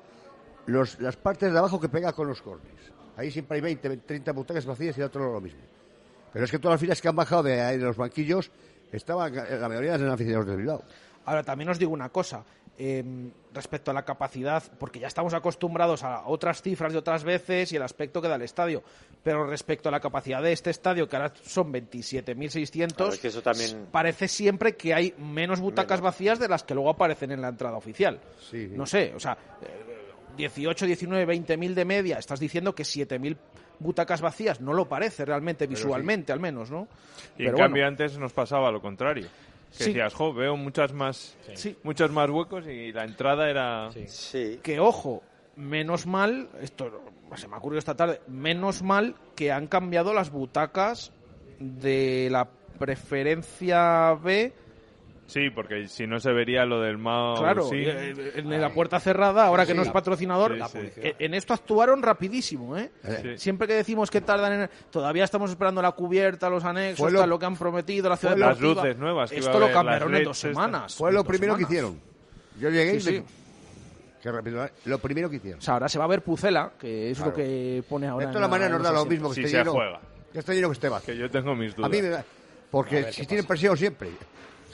los, 0.66 1.00
las 1.00 1.16
partes 1.16 1.54
de 1.54 1.58
abajo 1.58 1.80
que 1.80 1.88
pega 1.90 2.12
con 2.12 2.28
los 2.28 2.42
cornes. 2.42 2.74
Ahí 3.16 3.32
siempre 3.32 3.56
hay 3.56 3.62
20, 3.62 3.88
20, 3.88 4.06
30 4.08 4.32
butacas 4.34 4.66
vacías 4.66 4.98
y 4.98 5.02
otro 5.02 5.32
lo 5.32 5.40
mismo. 5.40 5.62
Pero 6.34 6.44
es 6.44 6.52
que 6.52 6.60
todas 6.60 6.74
las 6.74 6.82
filas 6.82 7.02
que 7.02 7.08
han 7.08 7.16
bajado 7.16 7.44
de 7.44 7.56
de 7.56 7.78
los 7.78 7.96
banquillos 7.96 8.52
estaban, 8.92 9.34
la 9.36 9.68
mayoría 9.70 9.96
eran 9.96 10.10
aficionados 10.10 10.48
de 10.48 10.56
Bilbao. 10.56 10.84
Ahora, 11.26 11.44
también 11.44 11.70
os 11.70 11.80
digo 11.80 11.92
una 11.94 12.10
cosa. 12.10 12.44
eh, 12.78 13.02
respecto 13.54 13.90
a 13.90 13.94
la 13.94 14.04
capacidad, 14.04 14.62
porque 14.78 15.00
ya 15.00 15.08
estamos 15.08 15.34
acostumbrados 15.34 16.04
a 16.04 16.28
otras 16.28 16.62
cifras 16.62 16.92
de 16.92 17.00
otras 17.00 17.24
veces 17.24 17.72
y 17.72 17.78
el 17.78 17.82
aspecto 17.82 18.22
que 18.22 18.28
da 18.28 18.36
el 18.36 18.42
estadio, 18.42 18.84
pero 19.24 19.46
respecto 19.48 19.88
a 19.88 19.94
la 19.94 20.02
capacidad 20.02 20.44
de 20.44 20.52
este 20.52 20.72
estadio, 20.72 21.08
que 21.08 21.16
ahora 21.16 21.32
son 21.42 21.72
27.600, 21.72 22.94
Claro, 22.96 23.14
es 23.14 23.20
que 23.20 23.30
también- 23.42 23.88
parece 23.94 24.28
siempre 24.28 24.76
que 24.76 24.94
hay 24.94 25.14
menos 25.18 25.62
butacas 25.62 26.02
vacías 26.02 26.38
de 26.38 26.50
las 26.50 26.64
que 26.64 26.74
luego 26.74 26.90
aparecen 26.90 27.32
en 27.32 27.42
la 27.42 27.48
entrada 27.48 27.78
oficial. 27.78 28.20
Sí, 28.52 28.68
sí. 28.68 28.74
No 28.76 28.86
sé, 28.86 29.14
o 29.16 29.22
sea, 29.22 29.38
eh, 29.62 30.36
18, 30.36 30.86
19, 30.86 31.26
20.000 31.26 31.74
de 31.76 31.86
media, 31.86 32.18
estás 32.18 32.42
diciendo 32.42 32.76
que 32.76 32.84
7.000 32.84 33.38
butacas 33.80 34.22
vacías, 34.22 34.62
no 34.62 34.74
lo 34.74 34.88
parece 34.88 35.26
realmente, 35.26 35.68
visualmente 35.68 36.32
al 36.32 36.40
menos, 36.40 36.72
¿no? 36.72 36.88
Y 37.38 37.44
en 37.44 37.48
Pero 37.48 37.58
cambio 37.58 37.84
bueno. 37.84 37.88
antes 37.88 38.18
nos 38.18 38.34
pasaba 38.34 38.72
lo 38.72 38.82
contrario. 38.82 39.28
Que 39.78 39.84
Sí. 39.84 39.90
decías, 39.90 40.14
jo, 40.14 40.34
veo 40.34 40.56
muchas 40.56 40.94
más, 40.94 41.38
Sí. 41.54 41.76
muchos 41.84 42.12
más 42.12 42.30
huecos 42.30 42.66
y 42.68 42.92
la 42.94 43.04
entrada 43.04 43.50
era... 43.50 43.90
Sí. 44.08 44.60
que 44.64 44.80
ojo, 44.80 45.22
menos 45.58 46.06
mal, 46.06 46.50
esto 46.62 47.02
se 47.36 47.48
me 47.48 47.56
ha 47.56 47.58
ocurrido 47.58 47.80
esta 47.80 47.96
tarde, 47.96 48.22
menos 48.28 48.82
mal 48.84 49.16
que 49.36 49.52
han 49.52 49.68
cambiado 49.68 50.14
las 50.14 50.30
butacas 50.32 51.12
de 51.60 52.30
la 52.32 52.48
preferencia 52.80 54.14
B, 54.22 54.54
Sí, 55.28 55.50
porque 55.50 55.88
si 55.88 56.06
no 56.06 56.20
se 56.20 56.32
vería 56.32 56.66
lo 56.66 56.82
del 56.82 57.00
Mao. 57.00 57.40
claro, 57.40 57.64
sí. 57.68 57.78
eh, 57.84 58.34
en 58.36 58.62
la 58.62 58.72
puerta 58.72 59.00
cerrada, 59.00 59.48
ahora 59.48 59.66
que 59.66 59.74
no 59.74 59.82
es 59.82 59.90
patrocinador, 59.90 60.56
sí. 60.70 60.78
eh, 60.98 61.16
en 61.18 61.34
esto 61.34 61.54
actuaron 61.54 62.04
rapidísimo, 62.04 62.78
¿eh? 62.78 62.92
Sí. 63.24 63.38
Siempre 63.38 63.68
que 63.68 63.74
decimos 63.74 64.12
que 64.12 64.22
tardan 64.22 64.54
en... 64.62 64.70
Todavía 64.92 65.24
estamos 65.24 65.50
esperando 65.50 65.82
la 65.82 65.94
cubierta, 65.94 66.48
los 66.50 66.64
anexos, 66.64 67.12
lo- 67.12 67.20
tal, 67.22 67.30
lo 67.30 67.40
que 67.40 67.46
han 67.48 67.56
prometido, 67.58 68.08
la 68.08 68.18
ciudad 68.18 68.38
las 68.38 68.58
deportiva. 68.60 68.84
luces 68.84 68.98
nuevas 69.00 69.32
que 69.32 69.38
Esto 69.40 69.60
lo 69.60 69.72
cambiaron 69.72 70.14
en 70.16 70.24
dos 70.26 70.38
semanas. 70.38 70.96
Fue 70.96 71.12
lo 71.12 71.24
primero 71.24 71.56
que 71.58 71.66
semanas. 71.66 71.72
hicieron. 71.72 72.00
Yo 72.60 72.70
llegué 72.70 73.00
Sí, 73.00 73.10
y 73.10 73.14
sí. 73.18 73.24
Qué 74.22 74.32
rápido, 74.32 74.64
¿eh? 74.66 74.72
Lo 74.86 75.00
primero 75.00 75.30
que 75.30 75.36
hicieron. 75.38 75.60
O 75.60 75.62
sea, 75.62 75.74
ahora 75.76 75.90
se 75.90 75.98
va 76.00 76.06
a 76.06 76.08
ver 76.08 76.22
Pucela, 76.22 76.72
que 76.80 77.10
es 77.12 77.18
Claro. 77.18 77.32
lo 77.32 77.38
que 77.38 77.84
pone 77.90 78.08
ahora. 78.08 78.28
de 78.28 78.32
en 78.38 78.42
la- 78.42 78.70
nos 78.70 78.84
da 78.84 78.92
lo 78.92 79.06
mismo 79.06 79.30
que 79.30 79.36
Si 79.36 79.42
esté 79.42 79.52
se 79.52 79.58
lleno. 79.58 79.72
juega. 79.74 80.00
Que 80.32 80.40
esté 80.40 80.54
lleno 80.56 80.68
que 80.70 80.74
esté 80.74 80.90
vacío. 80.90 81.14
Que 81.14 81.20
yo 81.20 81.30
tengo 81.32 81.56
mis 81.56 81.76
dudas. 81.76 81.90
A 81.90 81.92
mí 81.92 82.02
me 82.02 82.10
da. 82.10 82.24
Porque 82.72 83.12
si 83.12 83.26
tienen 83.26 83.46
presión 83.48 83.76
siempre. 83.78 84.10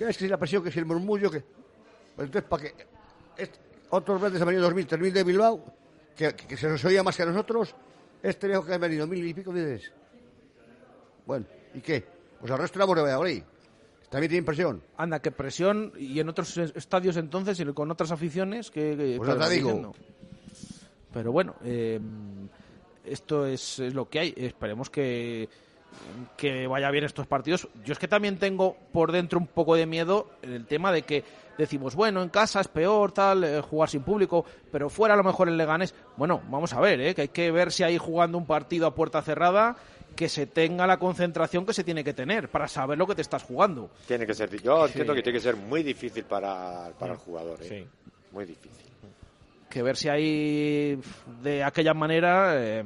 ¿Qué 0.05 0.09
es 0.09 0.17
que 0.17 0.23
si 0.25 0.29
la 0.29 0.37
presión, 0.37 0.63
que 0.63 0.71
si 0.71 0.79
el 0.79 0.85
murmullo, 0.85 1.29
que. 1.29 1.41
Pues 2.15 2.25
entonces, 2.27 2.49
para 2.49 2.63
que. 2.63 2.73
est- 3.37 3.55
otros 3.91 4.19
veces 4.21 4.41
han 4.41 4.47
venido 4.47 4.67
2.000, 4.71 4.87
3.000 4.87 5.11
de 5.11 5.23
Bilbao, 5.23 5.63
que, 6.15 6.33
que 6.35 6.57
se 6.57 6.67
nos 6.67 6.83
oía 6.85 7.03
más 7.03 7.15
que 7.15 7.21
a 7.23 7.27
nosotros. 7.27 7.75
Este 8.23 8.47
viejo 8.47 8.65
que 8.65 8.73
han 8.73 8.81
venido 8.81 9.05
mil 9.05 9.23
y 9.25 9.33
pico 9.33 9.51
veces. 9.51 9.91
Bueno, 11.25 11.45
¿y 11.75 11.81
qué? 11.81 12.03
Pues 12.39 12.51
al 12.51 12.57
resto 12.59 12.79
la 12.79 12.85
de 12.87 13.01
Valladolid. 13.03 13.43
También 14.09 14.29
tienen 14.29 14.45
presión. 14.45 14.81
Anda, 14.97 15.21
qué 15.21 15.31
presión. 15.31 15.93
Y 15.97 16.19
en 16.19 16.29
otros 16.29 16.57
es- 16.57 16.75
estadios 16.75 17.15
entonces, 17.17 17.59
y 17.59 17.65
con 17.73 17.91
otras 17.91 18.11
aficiones, 18.11 18.71
que. 18.71 18.95
que 18.97 19.15
Pues 19.17 19.29
te 19.37 19.49
digo. 19.49 19.67
diciendo? 19.69 19.95
Pero 21.13 21.31
bueno, 21.31 21.55
eh, 21.63 21.99
esto 23.05 23.45
es, 23.45 23.79
es 23.79 23.93
lo 23.93 24.09
que 24.09 24.19
hay. 24.19 24.33
Esperemos 24.37 24.89
que, 24.89 25.47
que 26.37 26.67
vaya 26.67 26.89
bien 26.91 27.03
estos 27.03 27.27
partidos. 27.27 27.67
Yo 27.83 27.93
es 27.93 27.99
que 27.99 28.07
también 28.07 28.37
tengo 28.37 28.75
por 28.91 29.11
dentro 29.11 29.39
un 29.39 29.47
poco 29.47 29.75
de 29.75 29.85
miedo 29.85 30.29
en 30.41 30.53
el 30.53 30.65
tema 30.65 30.91
de 30.91 31.03
que 31.03 31.23
decimos, 31.57 31.95
bueno, 31.95 32.21
en 32.21 32.29
casa 32.29 32.61
es 32.61 32.67
peor, 32.67 33.11
tal, 33.11 33.43
eh, 33.43 33.61
jugar 33.61 33.89
sin 33.89 34.03
público, 34.03 34.45
pero 34.71 34.89
fuera 34.89 35.13
a 35.13 35.17
lo 35.17 35.23
mejor 35.23 35.47
el 35.47 35.57
Leganés. 35.57 35.93
Bueno, 36.17 36.41
vamos 36.49 36.73
a 36.73 36.79
ver, 36.79 36.99
eh, 37.01 37.15
que 37.15 37.21
hay 37.21 37.27
que 37.27 37.51
ver 37.51 37.71
si 37.71 37.83
hay 37.83 37.97
jugando 37.97 38.37
un 38.37 38.45
partido 38.45 38.87
a 38.87 38.95
puerta 38.95 39.21
cerrada 39.21 39.75
que 40.15 40.27
se 40.27 40.45
tenga 40.45 40.85
la 40.87 40.97
concentración 40.97 41.65
que 41.65 41.73
se 41.73 41.83
tiene 41.83 42.03
que 42.03 42.13
tener 42.13 42.49
para 42.49 42.67
saber 42.67 42.97
lo 42.97 43.07
que 43.07 43.15
te 43.15 43.21
estás 43.21 43.43
jugando. 43.43 43.91
Tiene 44.07 44.25
que 44.25 44.33
ser, 44.33 44.49
yo 44.61 44.85
entiendo 44.85 45.13
que 45.13 45.23
tiene 45.23 45.37
que 45.37 45.43
ser 45.43 45.55
muy 45.55 45.83
difícil 45.83 46.25
para, 46.25 46.91
para 46.99 47.13
el 47.13 47.19
jugador. 47.19 47.61
¿eh? 47.61 47.67
Sí. 47.67 47.87
Muy 48.31 48.45
difícil. 48.45 48.85
que 49.69 49.81
ver 49.81 49.97
si 49.97 50.09
hay 50.09 50.99
de 51.41 51.63
aquella 51.63 51.93
manera 51.93 52.53
eh, 52.55 52.83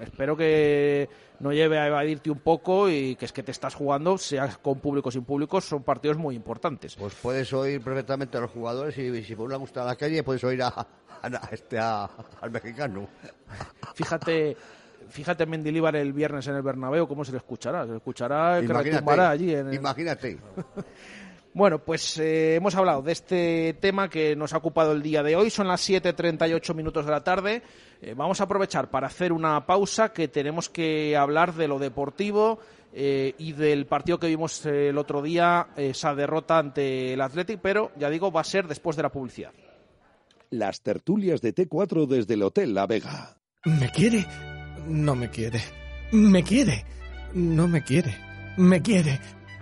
espero 0.00 0.36
que 0.36 1.08
no 1.42 1.52
lleve 1.52 1.78
a 1.78 1.86
evadirte 1.88 2.30
un 2.30 2.38
poco 2.38 2.88
y 2.88 3.16
que 3.16 3.26
es 3.26 3.32
que 3.32 3.42
te 3.42 3.50
estás 3.50 3.74
jugando 3.74 4.16
sea 4.16 4.48
con 4.62 4.80
público 4.80 5.10
o 5.10 5.12
sin 5.12 5.24
público 5.24 5.60
son 5.60 5.82
partidos 5.82 6.16
muy 6.16 6.34
importantes 6.34 6.96
Pues 6.96 7.14
puedes 7.14 7.52
oír 7.52 7.82
perfectamente 7.82 8.38
a 8.38 8.40
los 8.40 8.50
jugadores 8.50 8.96
y, 8.96 9.22
si 9.22 9.36
por 9.36 9.46
una 9.46 9.56
gusta 9.56 9.82
a 9.82 9.86
la 9.86 9.96
calle 9.96 10.22
puedes 10.22 10.42
oír 10.44 10.62
a, 10.62 10.68
a- 10.68 10.86
a 11.22 11.48
este, 11.52 11.78
a- 11.78 12.08
al 12.40 12.50
mexicano. 12.50 13.08
fíjate 13.94 14.56
fíjate 15.08 15.44
Mendilíbar 15.46 15.94
el 15.96 16.12
viernes 16.12 16.46
en 16.46 16.54
el 16.56 16.62
Bernabéu 16.62 17.06
cómo 17.06 17.24
se 17.24 17.32
le 17.32 17.38
escuchará 17.38 17.84
se 17.84 17.90
le 17.90 17.96
escuchará 17.98 18.60
que 18.60 18.72
retumbará 18.72 19.30
allí 19.30 19.52
en 19.54 19.68
el- 19.68 19.74
imagínate. 19.74 20.38
Bueno, 21.54 21.80
pues 21.80 22.18
eh, 22.18 22.54
hemos 22.54 22.74
hablado 22.74 23.02
de 23.02 23.12
este 23.12 23.76
tema 23.78 24.08
que 24.08 24.34
nos 24.34 24.54
ha 24.54 24.56
ocupado 24.56 24.92
el 24.92 25.02
día 25.02 25.22
de 25.22 25.36
hoy. 25.36 25.50
Son 25.50 25.68
las 25.68 25.86
7.38 25.86 26.74
minutos 26.74 27.04
de 27.04 27.10
la 27.10 27.22
tarde. 27.22 27.62
Eh, 28.00 28.14
vamos 28.16 28.40
a 28.40 28.44
aprovechar 28.44 28.90
para 28.90 29.08
hacer 29.08 29.32
una 29.32 29.66
pausa 29.66 30.12
que 30.14 30.28
tenemos 30.28 30.70
que 30.70 31.14
hablar 31.14 31.54
de 31.54 31.68
lo 31.68 31.78
deportivo 31.78 32.58
eh, 32.94 33.34
y 33.36 33.52
del 33.52 33.84
partido 33.86 34.18
que 34.18 34.28
vimos 34.28 34.64
el 34.64 34.96
otro 34.96 35.20
día, 35.20 35.68
esa 35.76 36.14
derrota 36.14 36.58
ante 36.58 37.12
el 37.12 37.20
Athletic, 37.20 37.60
pero 37.60 37.92
ya 37.98 38.08
digo, 38.08 38.32
va 38.32 38.40
a 38.40 38.44
ser 38.44 38.66
después 38.66 38.96
de 38.96 39.02
la 39.02 39.10
publicidad. 39.10 39.52
Las 40.48 40.80
tertulias 40.80 41.42
de 41.42 41.54
T4 41.54 42.06
desde 42.06 42.34
el 42.34 42.42
Hotel 42.42 42.74
La 42.74 42.86
Vega. 42.86 43.36
¿Me 43.64 43.90
quiere? 43.90 44.26
No 44.86 45.14
me 45.14 45.30
quiere. 45.30 45.60
¿Me 46.12 46.42
quiere? 46.42 46.84
No 47.34 47.68
me 47.68 47.82
quiere. 47.82 48.16
¿Me 48.58 48.82
quiere? 48.82 49.20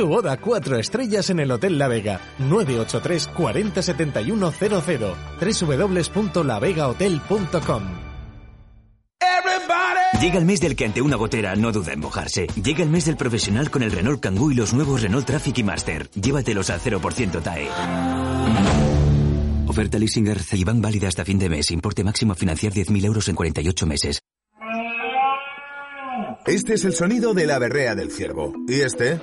Tu 0.00 0.08
boda 0.08 0.36
cuatro 0.38 0.78
estrellas 0.78 1.28
en 1.28 1.40
el 1.40 1.50
Hotel 1.50 1.76
La 1.76 1.86
Vega. 1.86 2.22
983 2.38 3.26
40 3.36 3.82
71 3.82 4.50
00. 4.50 5.14
www.lavegahotel.com 5.38 7.82
Llega 10.18 10.38
el 10.38 10.46
mes 10.46 10.62
del 10.62 10.74
que 10.74 10.86
ante 10.86 11.02
una 11.02 11.16
gotera 11.16 11.54
no 11.54 11.70
duda 11.70 11.92
en 11.92 12.00
mojarse. 12.00 12.46
Llega 12.64 12.82
el 12.82 12.88
mes 12.88 13.04
del 13.04 13.18
profesional 13.18 13.70
con 13.70 13.82
el 13.82 13.92
Renault 13.92 14.20
Kangoo 14.20 14.50
y 14.50 14.54
los 14.54 14.72
nuevos 14.72 15.02
Renault 15.02 15.26
Traffic 15.26 15.58
y 15.58 15.64
Master. 15.64 16.08
Llévatelos 16.12 16.70
al 16.70 16.80
0% 16.80 17.42
TAE. 17.42 17.68
Oferta 19.66 19.98
leasing 19.98 20.34
y 20.52 20.64
van 20.64 20.80
válida 20.80 21.08
hasta 21.08 21.26
fin 21.26 21.38
de 21.38 21.50
mes. 21.50 21.70
Importe 21.72 22.04
máximo 22.04 22.32
a 22.32 22.36
financiar 22.36 22.72
10.000 22.72 23.04
euros 23.04 23.28
en 23.28 23.34
48 23.34 23.86
meses. 23.86 24.18
Este 26.46 26.72
es 26.72 26.86
el 26.86 26.94
sonido 26.94 27.34
de 27.34 27.44
la 27.44 27.58
berrea 27.58 27.94
del 27.94 28.10
ciervo. 28.10 28.54
¿Y 28.66 28.80
este? 28.80 29.20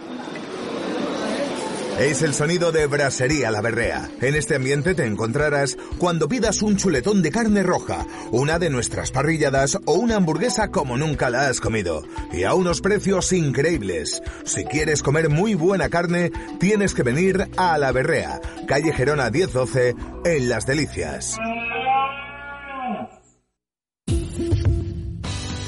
Es 1.99 2.21
el 2.21 2.35
sonido 2.35 2.71
de 2.71 2.85
Brasería 2.85 3.49
La 3.49 3.59
Berrea. 3.59 4.07
En 4.21 4.35
este 4.35 4.55
ambiente 4.55 4.93
te 4.93 5.05
encontrarás 5.05 5.77
cuando 5.97 6.27
pidas 6.27 6.61
un 6.61 6.77
chuletón 6.77 7.23
de 7.23 7.31
carne 7.31 7.63
roja, 7.63 8.05
una 8.31 8.59
de 8.59 8.69
nuestras 8.69 9.09
parrilladas 9.09 9.79
o 9.85 9.93
una 9.93 10.17
hamburguesa 10.17 10.69
como 10.69 10.95
nunca 10.95 11.31
la 11.31 11.47
has 11.47 11.59
comido. 11.59 12.03
Y 12.31 12.43
a 12.43 12.53
unos 12.53 12.81
precios 12.81 13.33
increíbles. 13.33 14.21
Si 14.45 14.63
quieres 14.65 15.01
comer 15.01 15.29
muy 15.29 15.55
buena 15.55 15.89
carne, 15.89 16.31
tienes 16.59 16.93
que 16.93 17.01
venir 17.01 17.49
a 17.57 17.79
La 17.79 17.91
Berrea, 17.91 18.41
calle 18.67 18.93
Gerona 18.93 19.31
1012, 19.31 19.95
en 20.23 20.49
Las 20.49 20.67
Delicias. 20.67 21.39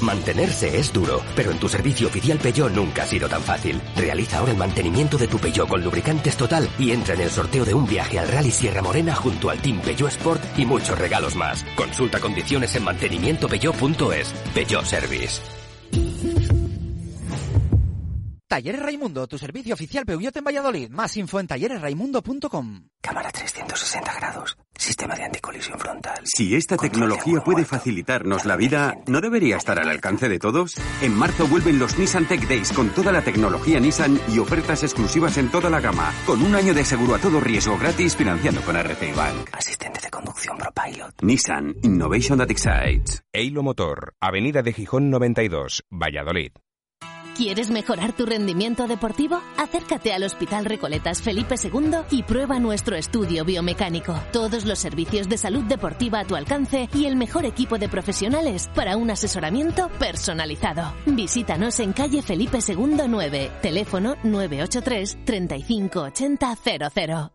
Mantenerse 0.00 0.78
es 0.78 0.92
duro, 0.92 1.22
pero 1.36 1.50
en 1.50 1.58
tu 1.58 1.68
servicio 1.68 2.08
oficial 2.08 2.38
Peugeot 2.38 2.72
nunca 2.72 3.02
ha 3.02 3.06
sido 3.06 3.28
tan 3.28 3.42
fácil. 3.42 3.80
Realiza 3.96 4.38
ahora 4.38 4.52
el 4.52 4.58
mantenimiento 4.58 5.18
de 5.18 5.28
tu 5.28 5.38
Peugeot 5.38 5.68
con 5.68 5.82
lubricantes 5.82 6.36
total 6.36 6.68
y 6.78 6.92
entra 6.92 7.14
en 7.14 7.20
el 7.20 7.30
sorteo 7.30 7.64
de 7.64 7.74
un 7.74 7.86
viaje 7.86 8.18
al 8.18 8.28
Rally 8.28 8.50
Sierra 8.50 8.82
Morena 8.82 9.14
junto 9.14 9.50
al 9.50 9.60
Team 9.60 9.80
Peugeot 9.80 10.10
Sport 10.10 10.58
y 10.58 10.64
muchos 10.64 10.98
regalos 10.98 11.36
más. 11.36 11.64
Consulta 11.76 12.18
condiciones 12.18 12.74
en 12.76 12.84
mantenimientopeugeot.es. 12.84 14.34
Peugeot 14.54 14.84
Service. 14.84 15.59
Talleres 18.50 18.82
Raimundo, 18.82 19.28
tu 19.28 19.38
servicio 19.38 19.74
oficial 19.74 20.04
Peugeot 20.04 20.36
en 20.36 20.42
Valladolid. 20.42 20.90
Más 20.90 21.16
info 21.16 21.38
en 21.38 21.46
talleresraimundo.com. 21.46 22.88
Cámara 23.00 23.30
360 23.30 24.12
grados. 24.16 24.58
Sistema 24.76 25.14
de 25.14 25.22
anticolisión 25.22 25.78
frontal. 25.78 26.18
Si 26.24 26.56
esta 26.56 26.76
tecnología 26.76 27.42
puede 27.44 27.64
facilitarnos 27.64 28.44
la 28.46 28.56
vida, 28.56 28.96
¿no 29.06 29.20
debería 29.20 29.56
estar 29.56 29.78
al 29.78 29.88
alcance 29.88 30.28
de 30.28 30.40
todos? 30.40 30.74
En 31.00 31.14
marzo 31.14 31.46
vuelven 31.46 31.78
los 31.78 31.96
Nissan 31.96 32.26
Tech 32.26 32.48
Days 32.48 32.72
con 32.72 32.88
toda 32.90 33.12
la 33.12 33.22
tecnología 33.22 33.78
Nissan 33.78 34.18
y 34.26 34.40
ofertas 34.40 34.82
exclusivas 34.82 35.38
en 35.38 35.48
toda 35.52 35.70
la 35.70 35.78
gama, 35.78 36.12
con 36.26 36.42
un 36.42 36.56
año 36.56 36.74
de 36.74 36.84
seguro 36.84 37.14
a 37.14 37.18
todo 37.20 37.38
riesgo 37.38 37.78
gratis 37.78 38.16
financiando 38.16 38.62
con 38.62 38.74
RCI 38.74 39.12
Bank. 39.12 39.50
Asistente 39.52 40.00
de 40.02 40.10
conducción 40.10 40.58
ProPilot. 40.58 41.22
Nissan 41.22 41.76
Innovation 41.84 42.38
that 42.38 42.50
excites. 42.50 43.22
Eilo 43.32 43.62
Motor, 43.62 44.14
Avenida 44.20 44.62
de 44.62 44.72
Gijón 44.72 45.08
92, 45.08 45.84
Valladolid. 45.88 46.50
¿Quieres 47.40 47.70
mejorar 47.70 48.14
tu 48.14 48.26
rendimiento 48.26 48.86
deportivo? 48.86 49.40
Acércate 49.56 50.12
al 50.12 50.24
Hospital 50.24 50.66
Recoletas 50.66 51.22
Felipe 51.22 51.54
II 51.54 52.00
y 52.10 52.22
prueba 52.22 52.58
nuestro 52.58 52.96
estudio 52.96 53.46
biomecánico. 53.46 54.14
Todos 54.30 54.66
los 54.66 54.78
servicios 54.78 55.26
de 55.26 55.38
salud 55.38 55.64
deportiva 55.64 56.20
a 56.20 56.26
tu 56.26 56.36
alcance 56.36 56.90
y 56.92 57.06
el 57.06 57.16
mejor 57.16 57.46
equipo 57.46 57.78
de 57.78 57.88
profesionales 57.88 58.68
para 58.74 58.98
un 58.98 59.10
asesoramiento 59.10 59.88
personalizado. 59.98 60.92
Visítanos 61.06 61.80
en 61.80 61.94
calle 61.94 62.20
Felipe 62.20 62.58
II 62.58 63.04
9, 63.08 63.50
teléfono 63.62 64.16
983 64.22 65.24
3580 65.24 66.56
00. 66.62 67.32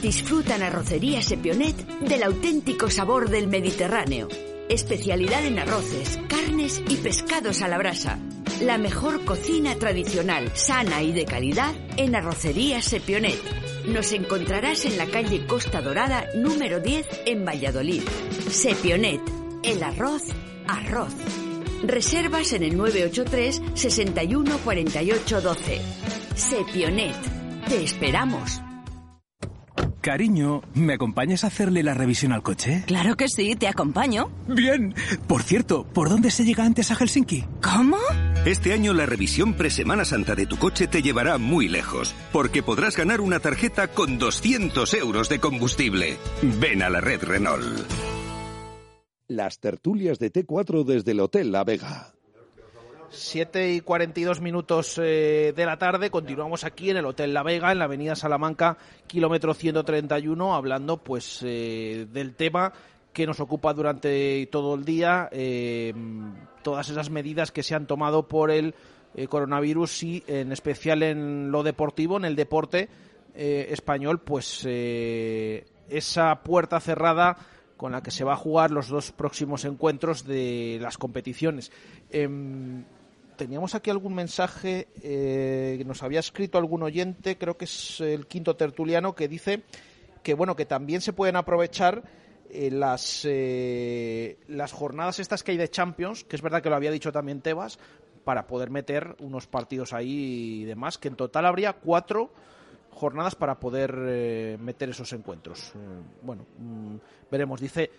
Disfrutan 0.00 0.62
Arrocería 0.62 1.20
Sepionet 1.20 1.76
del 2.00 2.22
auténtico 2.22 2.88
sabor 2.88 3.28
del 3.28 3.48
Mediterráneo. 3.48 4.28
Especialidad 4.68 5.44
en 5.44 5.60
arroces, 5.60 6.18
carnes 6.28 6.82
y 6.88 6.96
pescados 6.96 7.62
a 7.62 7.68
la 7.68 7.78
brasa. 7.78 8.18
La 8.60 8.78
mejor 8.78 9.24
cocina 9.24 9.76
tradicional, 9.76 10.50
sana 10.54 11.02
y 11.02 11.12
de 11.12 11.24
calidad 11.24 11.72
en 11.96 12.16
Arrocería 12.16 12.82
Sepionet. 12.82 13.38
Nos 13.86 14.12
encontrarás 14.12 14.84
en 14.84 14.98
la 14.98 15.06
calle 15.06 15.46
Costa 15.46 15.80
Dorada 15.82 16.26
número 16.34 16.80
10 16.80 17.06
en 17.26 17.44
Valladolid. 17.44 18.02
Sepionet, 18.50 19.20
el 19.62 19.82
arroz, 19.84 20.22
arroz. 20.66 21.14
Reservas 21.84 22.52
en 22.52 22.64
el 22.64 22.76
983 22.76 23.62
61 23.74 24.58
48 24.64 25.40
12. 25.42 25.80
Sepionet, 26.34 27.16
te 27.68 27.84
esperamos. 27.84 28.65
Cariño, 30.06 30.62
¿me 30.74 30.92
acompañas 30.92 31.42
a 31.42 31.48
hacerle 31.48 31.82
la 31.82 31.92
revisión 31.92 32.30
al 32.30 32.40
coche? 32.40 32.84
Claro 32.86 33.16
que 33.16 33.26
sí, 33.28 33.56
te 33.56 33.66
acompaño. 33.66 34.30
Bien. 34.46 34.94
Por 35.26 35.42
cierto, 35.42 35.84
¿por 35.84 36.08
dónde 36.08 36.30
se 36.30 36.44
llega 36.44 36.64
antes 36.64 36.92
a 36.92 36.94
Helsinki? 36.94 37.44
¿Cómo? 37.60 37.96
Este 38.44 38.72
año 38.72 38.92
la 38.92 39.04
revisión 39.04 39.54
pre-Semana 39.54 40.04
Santa 40.04 40.36
de 40.36 40.46
tu 40.46 40.58
coche 40.58 40.86
te 40.86 41.02
llevará 41.02 41.38
muy 41.38 41.66
lejos, 41.66 42.14
porque 42.32 42.62
podrás 42.62 42.96
ganar 42.96 43.20
una 43.20 43.40
tarjeta 43.40 43.88
con 43.88 44.16
200 44.20 44.94
euros 44.94 45.28
de 45.28 45.40
combustible. 45.40 46.18
Ven 46.60 46.84
a 46.84 46.88
la 46.88 47.00
red 47.00 47.24
Renault. 47.24 47.64
Las 49.26 49.58
tertulias 49.58 50.20
de 50.20 50.32
T4 50.32 50.84
desde 50.84 51.10
el 51.10 51.18
Hotel 51.18 51.50
La 51.50 51.64
Vega. 51.64 52.15
7 53.10 53.72
y 53.72 53.80
42 53.80 54.40
minutos 54.40 55.00
eh, 55.02 55.52
de 55.54 55.66
la 55.66 55.78
tarde, 55.78 56.10
continuamos 56.10 56.64
aquí 56.64 56.90
en 56.90 56.96
el 56.98 57.06
Hotel 57.06 57.32
La 57.34 57.42
Vega, 57.42 57.72
en 57.72 57.78
la 57.78 57.84
avenida 57.86 58.16
Salamanca, 58.16 58.76
kilómetro 59.06 59.54
131, 59.54 60.54
hablando 60.54 60.98
pues 60.98 61.40
eh, 61.44 62.06
del 62.12 62.34
tema 62.34 62.72
que 63.12 63.26
nos 63.26 63.40
ocupa 63.40 63.72
durante 63.72 64.46
todo 64.46 64.74
el 64.74 64.84
día, 64.84 65.28
eh, 65.32 65.94
todas 66.62 66.88
esas 66.88 67.10
medidas 67.10 67.52
que 67.52 67.62
se 67.62 67.74
han 67.74 67.86
tomado 67.86 68.28
por 68.28 68.50
el 68.50 68.74
coronavirus 69.30 70.02
y 70.02 70.24
en 70.26 70.52
especial 70.52 71.02
en 71.02 71.50
lo 71.50 71.62
deportivo, 71.62 72.18
en 72.18 72.26
el 72.26 72.36
deporte 72.36 72.90
español, 73.34 74.20
pues 74.20 74.66
esa 74.66 76.42
puerta 76.42 76.78
cerrada 76.80 77.38
con 77.76 77.92
la 77.92 78.02
que 78.02 78.10
se 78.10 78.24
va 78.24 78.34
a 78.34 78.36
jugar 78.36 78.70
los 78.70 78.88
dos 78.88 79.12
próximos 79.12 79.64
encuentros 79.64 80.24
de 80.24 80.78
las 80.80 80.98
competiciones. 80.98 81.70
Em, 82.10 82.84
teníamos 83.36 83.74
aquí 83.74 83.90
algún 83.90 84.14
mensaje 84.14 84.88
eh, 85.02 85.76
que 85.78 85.84
nos 85.84 86.02
había 86.02 86.20
escrito 86.20 86.58
algún 86.58 86.82
oyente, 86.82 87.38
creo 87.38 87.56
que 87.56 87.66
es 87.66 88.00
el 88.00 88.26
quinto 88.26 88.56
tertuliano, 88.56 89.14
que 89.14 89.28
dice 89.28 89.62
que 90.22 90.34
bueno 90.34 90.56
que 90.56 90.66
también 90.66 91.00
se 91.00 91.12
pueden 91.12 91.36
aprovechar 91.36 92.02
eh, 92.50 92.70
las 92.70 93.22
eh, 93.24 94.38
las 94.48 94.72
jornadas 94.72 95.20
estas 95.20 95.42
que 95.42 95.52
hay 95.52 95.58
de 95.58 95.68
Champions, 95.68 96.24
que 96.24 96.36
es 96.36 96.42
verdad 96.42 96.62
que 96.62 96.70
lo 96.70 96.76
había 96.76 96.90
dicho 96.90 97.12
también 97.12 97.42
Tebas, 97.42 97.78
para 98.24 98.46
poder 98.46 98.70
meter 98.70 99.14
unos 99.20 99.46
partidos 99.46 99.92
ahí 99.92 100.62
y 100.62 100.64
demás, 100.64 100.98
que 100.98 101.08
en 101.08 101.16
total 101.16 101.46
habría 101.46 101.74
cuatro 101.74 102.30
jornadas 102.90 103.34
para 103.34 103.60
poder 103.60 104.58
meter 104.58 104.88
esos 104.88 105.12
encuentros. 105.12 105.72
bueno, 106.22 106.46
mm, 106.58 106.96
veremos. 107.30 107.60
Dice 107.60 107.90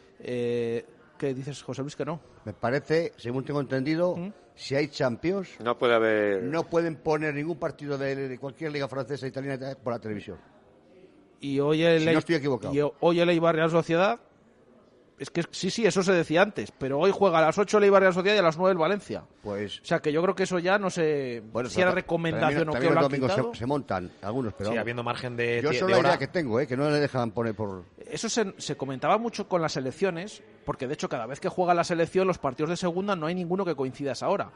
¿Qué 1.18 1.34
dices, 1.34 1.64
José 1.64 1.82
Luis, 1.82 1.96
que 1.96 2.06
no? 2.06 2.20
Me 2.46 2.54
parece, 2.54 3.14
según 3.18 3.44
tengo 3.44 3.60
entendido, 3.60 4.16
si 4.58 4.76
hay 4.76 4.88
Champions... 4.88 5.50
No 5.64 5.78
puede 5.78 5.94
haber... 5.94 6.44
No 6.44 6.64
pueden 6.64 6.96
poner 6.96 7.34
ningún 7.34 7.58
partido 7.58 7.98
de, 7.98 8.38
cualquier 8.40 8.72
liga 8.72 8.88
francesa, 8.88 9.28
italiana, 9.28 9.78
por 9.82 9.94
la 9.94 10.00
televisión. 10.00 10.38
Y 11.40 11.60
hoy 11.60 11.84
el, 11.84 12.02
si 12.02 12.06
no 12.08 12.20
estoy 12.20 12.36
equivocado. 12.36 12.74
Y 12.74 12.92
hoy 13.00 13.20
el 13.20 13.30
Eibar 13.30 13.56
Real 13.56 13.70
Sociedad... 13.70 14.20
Es 15.20 15.32
que 15.32 15.44
sí, 15.50 15.72
sí, 15.72 15.86
eso 15.86 16.04
se 16.04 16.12
decía 16.12 16.44
antes, 16.44 16.72
pero 16.78 17.00
hoy 17.00 17.12
juega 17.12 17.40
a 17.40 17.42
las 17.42 17.58
8 17.58 17.80
el 17.80 17.86
Eibar 17.86 18.02
Real 18.02 18.14
Sociedad 18.14 18.36
y 18.36 18.40
a 18.40 18.44
las 18.44 18.58
9 18.58 18.74
el 18.74 18.78
Valencia. 18.78 19.24
Pues... 19.42 19.80
O 19.80 19.86
sea, 19.86 20.00
que 20.00 20.12
yo 20.12 20.22
creo 20.22 20.36
que 20.36 20.44
eso 20.44 20.60
ya 20.60 20.78
no 20.78 20.92
sé 20.92 21.42
bueno, 21.52 21.70
si 21.70 21.82
era 21.82 21.90
recomendación 21.90 22.70
o 22.70 22.74
qué 22.74 22.90
lo 22.90 23.30
se, 23.30 23.60
se, 23.60 23.66
montan 23.66 24.12
algunos, 24.22 24.54
pero... 24.54 24.72
Sí, 24.72 24.78
habiendo 24.78 25.04
margen 25.04 25.36
de 25.36 25.62
Yo 25.64 25.74
solo 25.74 25.96
la 25.96 26.10
idea 26.10 26.18
que 26.20 26.28
tengo, 26.28 26.60
¿eh? 26.60 26.68
que 26.68 26.78
no 26.78 26.90
le 26.92 27.00
dejan 27.00 27.32
poner 27.32 27.56
por... 27.56 27.84
Eso 27.98 28.30
se, 28.30 28.54
se 28.58 28.78
comentaba 28.78 29.18
mucho 29.18 29.48
con 29.48 29.60
las 29.60 29.76
elecciones, 29.76 30.44
porque 30.66 30.88
de 30.88 30.94
hecho 30.94 31.10
cada 31.10 31.26
vez 31.26 31.40
que 31.40 31.50
juega 31.50 31.74
la 31.74 31.84
selección 31.84 32.28
los 32.28 32.38
partidos 32.38 32.70
de 32.70 32.78
segunda 32.78 33.16
no 33.16 33.26
hay 33.26 33.34
ninguno 33.34 33.66
que 33.66 33.76
coincida 33.76 34.12
a 34.12 34.14
esa 34.14 34.30
hora. 34.30 34.52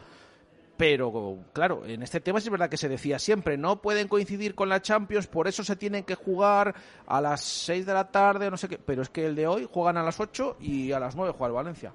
Pero 0.82 1.38
claro, 1.54 1.86
en 1.86 2.02
este 2.02 2.22
tema 2.22 2.40
es 2.40 2.50
verdad 2.50 2.68
que 2.68 2.76
se 2.76 2.90
decía 2.90 3.20
siempre, 3.20 3.56
no 3.56 3.84
pueden 3.84 4.08
coincidir 4.08 4.56
con 4.56 4.68
la 4.68 4.82
Champions, 4.82 5.28
por 5.28 5.48
eso 5.48 5.64
se 5.64 5.76
tienen 5.76 6.04
que 6.04 6.16
jugar 6.16 6.74
a 7.06 7.22
las 7.22 7.42
6 7.42 7.86
de 7.86 7.94
la 7.94 8.10
tarde, 8.10 8.50
no 8.50 8.58
sé 8.58 8.68
qué. 8.68 8.80
Pero 8.80 9.04
es 9.04 9.10
que 9.10 9.28
el 9.28 9.36
de 9.36 9.46
hoy 9.46 9.70
juegan 9.72 9.98
a 9.98 10.04
las 10.04 10.20
8 10.20 10.58
y 10.60 10.92
a 10.92 11.00
las 11.00 11.16
9 11.16 11.36
juega 11.38 11.50
el 11.50 11.54
Valencia. 11.54 11.94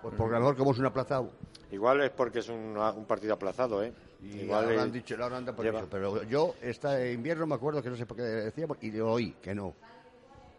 Pues 0.00 0.14
por 0.14 0.30
lo 0.30 0.56
como 0.56 0.70
es 0.70 0.78
un 0.78 0.86
aplazado. 0.86 1.32
Igual 1.72 2.02
es 2.02 2.10
porque 2.10 2.38
es 2.38 2.48
un, 2.48 2.76
partido 3.08 3.34
aplazado, 3.34 3.82
¿eh? 3.82 3.92
Igual 4.22 4.76
lo 4.76 4.80
han 4.80 4.92
dicho, 4.92 5.16
lo 5.16 5.24
han 5.24 5.46
por 5.46 5.66
eso, 5.66 5.88
pero 5.90 6.22
yo 6.22 6.54
este 6.62 7.12
invierno 7.12 7.48
me 7.48 7.56
acuerdo 7.56 7.82
que 7.82 7.90
no 7.90 7.96
sé 7.96 8.06
por 8.06 8.16
qué 8.16 8.22
decíamos 8.22 8.78
y 8.80 8.90
de 8.90 9.02
hoy 9.02 9.32
que 9.42 9.56
no. 9.56 9.74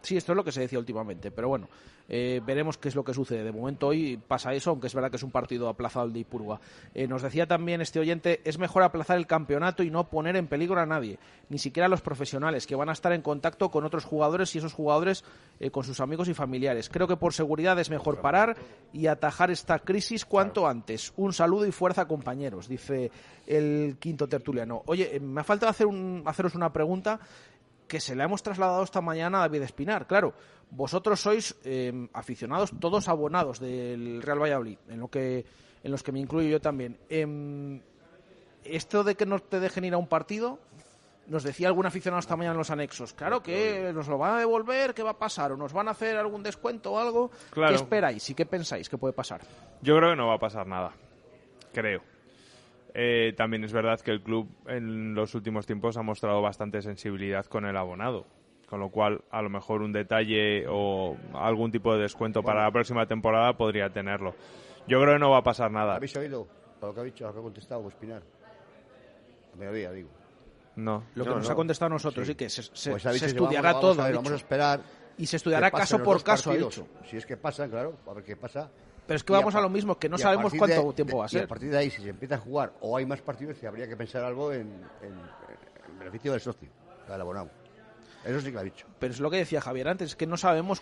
Sí, 0.02 0.16
esto 0.16 0.32
es 0.32 0.36
lo 0.36 0.44
que 0.44 0.52
se 0.52 0.60
decía 0.60 0.78
últimamente, 0.78 1.30
pero 1.30 1.48
bueno, 1.48 1.68
eh, 2.08 2.40
veremos 2.44 2.76
qué 2.76 2.88
es 2.88 2.94
lo 2.94 3.04
que 3.04 3.14
sucede. 3.14 3.44
De 3.44 3.52
momento 3.52 3.86
hoy 3.86 4.16
pasa 4.16 4.52
eso, 4.52 4.70
aunque 4.70 4.88
es 4.88 4.94
verdad 4.94 5.10
que 5.10 5.16
es 5.16 5.22
un 5.22 5.30
partido 5.30 5.68
aplazado 5.68 6.06
el 6.06 6.12
de 6.12 6.18
Ipurua. 6.20 6.60
Eh, 6.94 7.06
nos 7.06 7.22
decía 7.22 7.46
también 7.46 7.80
este 7.80 8.00
oyente, 8.00 8.40
es 8.44 8.58
mejor 8.58 8.82
aplazar 8.82 9.16
el 9.16 9.26
campeonato 9.26 9.82
y 9.82 9.90
no 9.90 10.08
poner 10.08 10.36
en 10.36 10.48
peligro 10.48 10.80
a 10.80 10.86
nadie, 10.86 11.18
ni 11.48 11.58
siquiera 11.58 11.86
a 11.86 11.88
los 11.88 12.02
profesionales, 12.02 12.66
que 12.66 12.74
van 12.74 12.88
a 12.88 12.92
estar 12.92 13.12
en 13.12 13.22
contacto 13.22 13.70
con 13.70 13.84
otros 13.84 14.04
jugadores 14.04 14.54
y 14.54 14.58
esos 14.58 14.72
jugadores 14.72 15.24
eh, 15.60 15.70
con 15.70 15.84
sus 15.84 16.00
amigos 16.00 16.28
y 16.28 16.34
familiares. 16.34 16.88
Creo 16.88 17.06
que 17.06 17.16
por 17.16 17.32
seguridad 17.32 17.78
es 17.78 17.90
mejor 17.90 18.20
parar 18.20 18.56
y 18.92 19.06
atajar 19.06 19.50
esta 19.50 19.78
crisis 19.78 20.24
cuanto 20.24 20.66
antes. 20.66 21.12
Un 21.16 21.32
saludo 21.32 21.66
y 21.66 21.72
fuerza, 21.72 22.06
compañeros, 22.06 22.68
dice 22.68 23.10
el 23.46 23.96
quinto 23.98 24.28
tertuliano. 24.28 24.82
Oye, 24.86 25.18
me 25.20 25.40
ha 25.40 25.44
faltado 25.44 25.70
hacer 25.70 25.86
un, 25.86 26.22
haceros 26.26 26.54
una 26.54 26.72
pregunta 26.72 27.20
que 27.92 28.00
se 28.00 28.14
la 28.14 28.24
hemos 28.24 28.42
trasladado 28.42 28.82
esta 28.82 29.02
mañana 29.02 29.36
a 29.36 29.40
David 29.42 29.64
Espinar. 29.64 30.06
Claro, 30.06 30.32
vosotros 30.70 31.20
sois 31.20 31.54
em, 31.62 32.08
aficionados, 32.14 32.72
todos 32.80 33.06
abonados 33.06 33.60
del 33.60 34.22
Real 34.22 34.40
Valladolid, 34.40 34.78
en, 34.88 34.98
lo 34.98 35.08
que, 35.08 35.44
en 35.84 35.90
los 35.92 36.02
que 36.02 36.10
me 36.10 36.18
incluyo 36.18 36.48
yo 36.48 36.58
también. 36.58 36.96
Em, 37.10 37.82
esto 38.64 39.04
de 39.04 39.14
que 39.14 39.26
no 39.26 39.40
te 39.40 39.60
dejen 39.60 39.84
ir 39.84 39.92
a 39.92 39.98
un 39.98 40.06
partido, 40.06 40.58
nos 41.26 41.42
decía 41.42 41.68
algún 41.68 41.84
aficionado 41.84 42.20
esta 42.20 42.34
mañana 42.34 42.52
en 42.54 42.64
los 42.64 42.70
anexos. 42.70 43.12
Claro 43.12 43.42
que 43.42 43.92
nos 43.92 44.08
lo 44.08 44.16
van 44.16 44.36
a 44.36 44.38
devolver, 44.38 44.94
¿qué 44.94 45.02
va 45.02 45.10
a 45.10 45.18
pasar? 45.18 45.52
¿O 45.52 45.58
nos 45.58 45.74
van 45.74 45.88
a 45.88 45.90
hacer 45.90 46.16
algún 46.16 46.42
descuento 46.42 46.92
o 46.92 46.98
algo? 46.98 47.30
¿Qué 47.52 47.74
esperáis 47.74 48.30
y 48.30 48.34
qué 48.34 48.46
pensáis 48.46 48.88
que 48.88 48.96
puede 48.96 49.12
pasar? 49.12 49.42
Yo 49.82 49.98
creo 49.98 50.12
que 50.12 50.16
no 50.16 50.28
va 50.28 50.36
a 50.36 50.40
pasar 50.40 50.66
nada. 50.66 50.92
Creo. 51.74 52.00
Eh, 52.94 53.32
también 53.36 53.64
es 53.64 53.72
verdad 53.72 53.98
que 54.00 54.10
el 54.10 54.22
club 54.22 54.48
en 54.66 55.14
los 55.14 55.34
últimos 55.34 55.64
tiempos 55.66 55.96
ha 55.96 56.02
mostrado 56.02 56.42
bastante 56.42 56.82
sensibilidad 56.82 57.46
con 57.46 57.64
el 57.64 57.76
abonado, 57.76 58.26
Con 58.68 58.80
lo 58.80 58.90
cual, 58.90 59.22
a 59.30 59.40
lo 59.42 59.48
mejor 59.50 59.82
un 59.82 59.92
detalle 59.92 60.64
o 60.68 61.16
algún 61.34 61.70
tipo 61.72 61.94
de 61.94 62.02
descuento 62.02 62.42
para 62.42 62.62
la 62.64 62.70
próxima 62.70 63.06
temporada 63.06 63.54
podría 63.56 63.90
tenerlo. 63.90 64.34
Yo 64.88 65.00
creo 65.00 65.14
que 65.14 65.18
no 65.20 65.30
va 65.30 65.38
a 65.38 65.42
pasar 65.42 65.70
nada. 65.70 65.96
¿Habéis 65.96 66.16
oído? 66.16 66.46
Para 66.80 66.88
lo 66.90 66.94
que 66.94 67.00
ha 67.00 67.04
dicho, 67.04 67.26
lo 67.26 67.32
que 67.32 67.38
ha 67.38 67.42
contestado 67.42 67.86
Espinar. 67.88 68.22
A 69.54 69.56
mediodía, 69.56 69.92
digo. 69.92 70.08
No. 70.76 71.04
Lo 71.14 71.24
que 71.24 71.30
No, 71.30 71.36
nos 71.36 71.46
no. 71.46 71.52
ha 71.52 71.56
contestado 71.56 71.86
a 71.86 71.94
nosotros, 71.94 72.26
sí, 72.26 72.34
que 72.34 72.48
se, 72.48 72.62
Pues 72.90 73.04
estudiará 73.22 73.72
vamos, 73.74 73.82
vamos 73.82 73.96
todo. 73.96 74.02
a 74.02 74.06
ver, 74.06 74.14
ha 74.14 74.16
vamos 74.16 74.32
a 74.32 74.36
esperar. 74.36 74.80
Y 75.18 75.26
se 75.26 75.36
estudiará 75.36 75.70
caso 75.70 76.02
por 76.02 76.22
caso, 76.24 76.50
ha 76.50 76.56
dicho. 76.56 76.86
Si 77.04 77.16
es 77.18 77.26
que 77.26 77.36
pasan, 77.36 77.68
claro, 77.70 77.94
a 78.06 78.14
ver 78.14 78.24
qué 78.24 78.36
pasa. 78.36 78.70
Pero 79.06 79.16
es 79.16 79.24
que 79.24 79.32
vamos 79.32 79.54
a, 79.54 79.58
par- 79.58 79.62
lo 79.64 79.68
mismo, 79.68 79.98
que 79.98 80.08
no 80.08 80.16
a 80.16 80.18
sabemos 80.18 80.52
cuánto 80.56 80.88
de- 80.88 80.94
tiempo 80.94 81.18
va 81.18 81.24
a 81.24 81.26
Y 81.26 81.36
a 81.36 81.40
ser. 81.40 81.48
partir 81.48 81.70
de 81.70 81.78
ahí, 81.78 81.90
si 81.90 82.02
se 82.02 82.10
empieza 82.10 82.36
a 82.36 82.38
jugar 82.38 82.72
o 82.80 82.96
hay 82.96 83.04
más 83.06 83.20
partidos, 83.20 83.56
sí 83.58 83.66
habría 83.66 83.88
que 83.88 83.96
pensar 83.96 84.24
algo 84.24 84.52
en, 84.52 84.60
en- 85.02 85.20
en 85.90 85.98
beneficio 85.98 86.32
del 86.32 86.40
socio, 86.40 86.68
del 87.08 87.20
abonado. 87.20 87.50
Eso 88.24 88.38
sí 88.40 88.46
que 88.46 88.52
lo 88.52 88.60
ha 88.60 88.62
dicho. 88.62 88.86
Pero 89.00 89.12
es 89.12 89.18
lo 89.20 89.28
que 89.30 89.38
decía 89.38 89.60
Javier 89.60 89.88
antes, 89.88 90.10
es 90.10 90.16
que 90.16 90.26
no 90.28 90.36
sabemos 90.36 90.80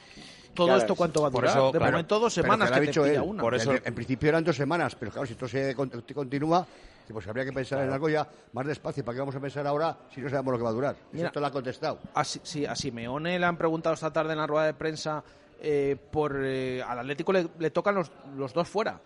todo 0.55 0.67
Claro, 0.67 0.81
esto 0.83 0.95
cuánto 0.95 1.23
va 1.23 1.29
a 1.29 1.31
por 1.31 1.41
durar. 1.43 1.57
eso, 1.57 1.73
de 1.73 1.79
claro, 1.79 1.93
momento 1.93 2.19
dos 2.21 2.35
semanas 2.35 2.69
lo 2.69 2.75
que, 2.75 2.79
ha 2.79 2.81
te 2.83 2.87
dicho 2.89 3.03
pilla 3.03 3.15
él. 3.15 3.21
una. 3.23 3.43
En, 3.57 3.83
en 3.87 3.95
principio 3.95 4.29
eran 4.29 4.45
dos 4.45 4.57
semanas, 4.57 4.95
pero 4.97 5.11
claro, 5.11 5.27
si 5.27 5.33
esto 5.33 5.49
se 5.49 5.75
con- 5.75 5.89
continúa, 6.15 6.67
pues 7.11 7.27
habría 7.27 7.45
que 7.47 7.53
pensar 7.53 7.81
en 7.83 7.91
algo 7.91 8.09
ya 8.11 8.29
más 8.53 8.67
despacio. 8.67 9.03
¿Para 9.05 9.15
qué 9.17 9.21
vamos 9.21 9.35
a 9.35 9.41
pensar 9.41 9.67
ahora 9.67 9.97
si 10.15 10.21
no 10.21 10.29
sabemos 10.29 10.53
lo 10.53 10.59
que 10.59 10.65
va 10.65 10.71
a 10.71 10.75
durar? 10.75 10.97
Mira, 11.13 11.29
Esto 11.29 11.41
lo 11.41 11.47
ha 11.47 11.51
contestado. 11.51 11.99
A, 12.15 12.23
Si- 12.25 12.41
sí, 12.43 12.67
a 12.67 12.75
Simeone 12.77 13.39
le 13.39 13.47
han 13.47 13.57
preguntado 13.57 13.95
esta 13.95 14.13
tarde 14.13 14.33
en 14.33 14.39
la 14.39 14.47
rueda 14.47 14.67
de 14.67 14.75
prensa 14.75 15.25
eh, 15.61 15.97
por 16.11 16.43
eh, 16.43 16.83
al 16.83 17.01
Atlético 17.01 17.33
le, 17.33 17.71
tocan 17.71 17.95
los, 17.95 18.11
los 18.37 18.53
dos 18.53 18.69
fuera. 18.69 19.01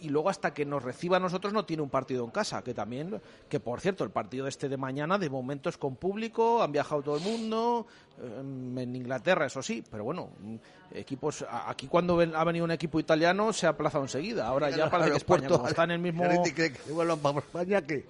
Y 0.00 0.10
luego 0.10 0.28
hasta 0.28 0.52
que 0.52 0.66
nos 0.66 0.82
reciba 0.82 1.16
a 1.16 1.20
nosotros 1.20 1.52
no 1.52 1.64
tiene 1.64 1.82
un 1.82 1.88
partido 1.88 2.24
en 2.24 2.30
casa 2.30 2.62
que 2.62 2.74
también 2.74 3.22
que 3.48 3.58
por 3.58 3.80
cierto 3.80 4.04
el 4.04 4.10
partido 4.10 4.46
este 4.46 4.68
de 4.68 4.76
mañana 4.76 5.18
de 5.18 5.30
momento 5.30 5.70
es 5.70 5.78
con 5.78 5.96
público 5.96 6.62
han 6.62 6.72
viajado 6.72 7.02
todo 7.02 7.16
el 7.16 7.22
mundo 7.22 7.86
en 8.22 8.94
Inglaterra 8.96 9.46
eso 9.46 9.60
sí 9.62 9.82
pero 9.90 10.04
bueno 10.04 10.30
mm, 10.40 10.56
equipos 10.94 11.44
aquí 11.66 11.86
cuando 11.88 12.16
ven- 12.16 12.34
ha 12.36 12.44
venido 12.44 12.64
un 12.64 12.70
equipo 12.70 13.00
italiano 13.00 13.52
se 13.52 13.66
ha 13.66 13.70
aplazado 13.70 14.04
enseguida 14.04 14.46
ahora 14.46 14.70
ya 14.70 14.88
parece 14.88 15.10
que 15.10 15.16
España 15.16 15.48
como 15.48 15.66
está 15.68 15.84
en 15.84 15.90
el 15.92 15.98
mismo 15.98 16.22
que 16.54 16.72
vuelvan 16.92 17.18
para 17.18 17.38
España 17.40 17.82
que 17.82 18.04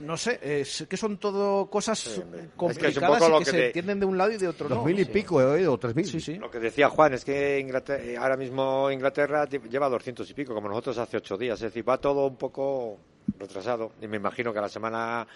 no 0.00 0.16
sé 0.16 0.38
es 0.42 0.86
que 0.88 0.96
son 0.96 1.18
todo 1.18 1.66
cosas 1.68 2.06
Es 2.06 2.14
que 2.14 2.20
es 2.20 2.24
un 2.38 2.48
complicadas 2.56 3.18
poco 3.18 3.26
y 3.28 3.30
lo 3.32 3.38
que, 3.40 3.44
que 3.44 3.50
se 3.50 3.56
te- 3.58 3.66
entienden 3.66 4.00
de 4.00 4.06
un 4.06 4.16
lado 4.16 4.30
y 4.32 4.38
de 4.38 4.48
otro 4.48 4.68
no 4.68 4.76
dos 4.76 4.84
mil 4.86 4.98
y 4.98 5.04
pico 5.04 5.40
he 5.40 5.44
oído, 5.44 5.76
tres 5.78 5.94
mil. 5.94 6.06
Sí, 6.06 6.20
sí. 6.20 6.36
Lo 6.36 6.50
que 6.50 6.58
decía 6.58 6.88
Juan 6.88 7.12
es 7.14 7.24
que 7.24 7.58
Inglaterra- 7.60 8.02
eh, 8.02 8.16
ahora 8.16 8.36
mismo 8.38 8.90
Inglaterra 8.90 9.44
lleva 9.46 9.88
200 9.90 10.28
y 10.30 10.34
pico, 10.34 10.54
como 10.54 10.68
nosotros 10.68 10.96
hace 10.98 11.18
ocho 11.18 11.36
días. 11.36 11.58
Es 11.60 11.72
decir, 11.72 11.86
va 11.86 11.98
todo 11.98 12.26
un 12.26 12.36
poco 12.36 12.98
retrasado. 13.38 13.92
Y 14.00 14.06
me 14.08 14.16
imagino 14.16 14.52
que 14.52 14.58
a 14.58 14.62
la 14.62 14.68
semana 14.68 15.26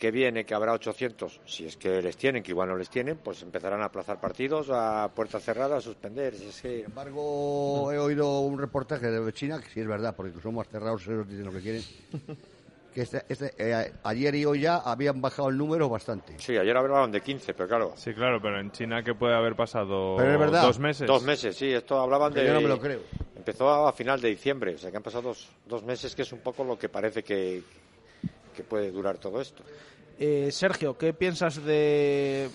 que 0.00 0.10
viene, 0.10 0.44
que 0.44 0.54
habrá 0.54 0.72
800, 0.72 1.42
si 1.44 1.66
es 1.66 1.76
que 1.76 2.00
les 2.00 2.16
tienen, 2.16 2.42
que 2.42 2.52
igual 2.52 2.70
no 2.70 2.76
les 2.76 2.88
tienen, 2.88 3.18
pues 3.18 3.42
empezarán 3.42 3.82
a 3.82 3.84
aplazar 3.84 4.18
partidos, 4.18 4.68
a 4.70 5.10
puertas 5.14 5.44
cerradas, 5.44 5.78
a 5.78 5.80
suspender. 5.82 6.32
Es 6.34 6.62
que... 6.62 6.76
Sin 6.78 6.86
embargo, 6.86 7.92
he 7.92 7.98
oído 7.98 8.40
un 8.40 8.58
reportaje 8.58 9.10
de 9.10 9.32
China, 9.34 9.60
que 9.60 9.68
sí 9.68 9.80
es 9.80 9.86
verdad, 9.86 10.16
porque 10.16 10.40
somos 10.40 10.66
cerrados, 10.68 11.06
ellos 11.06 11.28
dicen 11.28 11.44
lo 11.44 11.52
que 11.52 11.60
quieren, 11.60 11.82
que 12.94 13.02
este, 13.02 13.24
este, 13.28 13.52
eh, 13.58 13.92
ayer 14.02 14.34
y 14.36 14.46
hoy 14.46 14.60
ya 14.60 14.78
habían 14.78 15.20
bajado 15.20 15.50
el 15.50 15.58
número 15.58 15.86
bastante. 15.90 16.34
Sí, 16.38 16.56
ayer 16.56 16.74
hablaban 16.74 17.12
de 17.12 17.20
15, 17.20 17.52
pero 17.52 17.68
claro. 17.68 17.92
Sí, 17.96 18.14
claro, 18.14 18.40
pero 18.40 18.58
en 18.58 18.72
China, 18.72 19.02
¿qué 19.02 19.14
puede 19.14 19.34
haber 19.34 19.54
pasado? 19.54 20.16
Pero 20.16 20.32
es 20.32 20.38
verdad. 20.38 20.62
¿Dos 20.62 20.78
meses? 20.78 21.06
Dos 21.06 21.22
meses, 21.22 21.54
sí, 21.54 21.70
esto 21.70 22.00
hablaban 22.00 22.32
Que 22.32 22.40
de... 22.40 22.46
yo 22.46 22.54
no 22.54 22.62
me 22.62 22.68
lo 22.68 22.80
creo. 22.80 23.00
Empezó 23.36 23.86
a 23.86 23.92
final 23.92 24.18
de 24.18 24.30
diciembre, 24.30 24.74
o 24.74 24.78
sea 24.78 24.90
que 24.90 24.96
han 24.96 25.02
pasado 25.02 25.28
dos, 25.28 25.50
dos 25.66 25.82
meses, 25.82 26.14
que 26.14 26.22
es 26.22 26.32
un 26.32 26.40
poco 26.40 26.64
lo 26.64 26.78
que 26.78 26.88
parece 26.88 27.22
que, 27.22 27.62
que 28.56 28.64
puede 28.64 28.90
durar 28.90 29.18
todo 29.18 29.42
esto. 29.42 29.62
Eh, 30.22 30.52
Sergio, 30.52 30.98
¿qué 30.98 31.14
piensas 31.14 31.64
de 31.64 32.50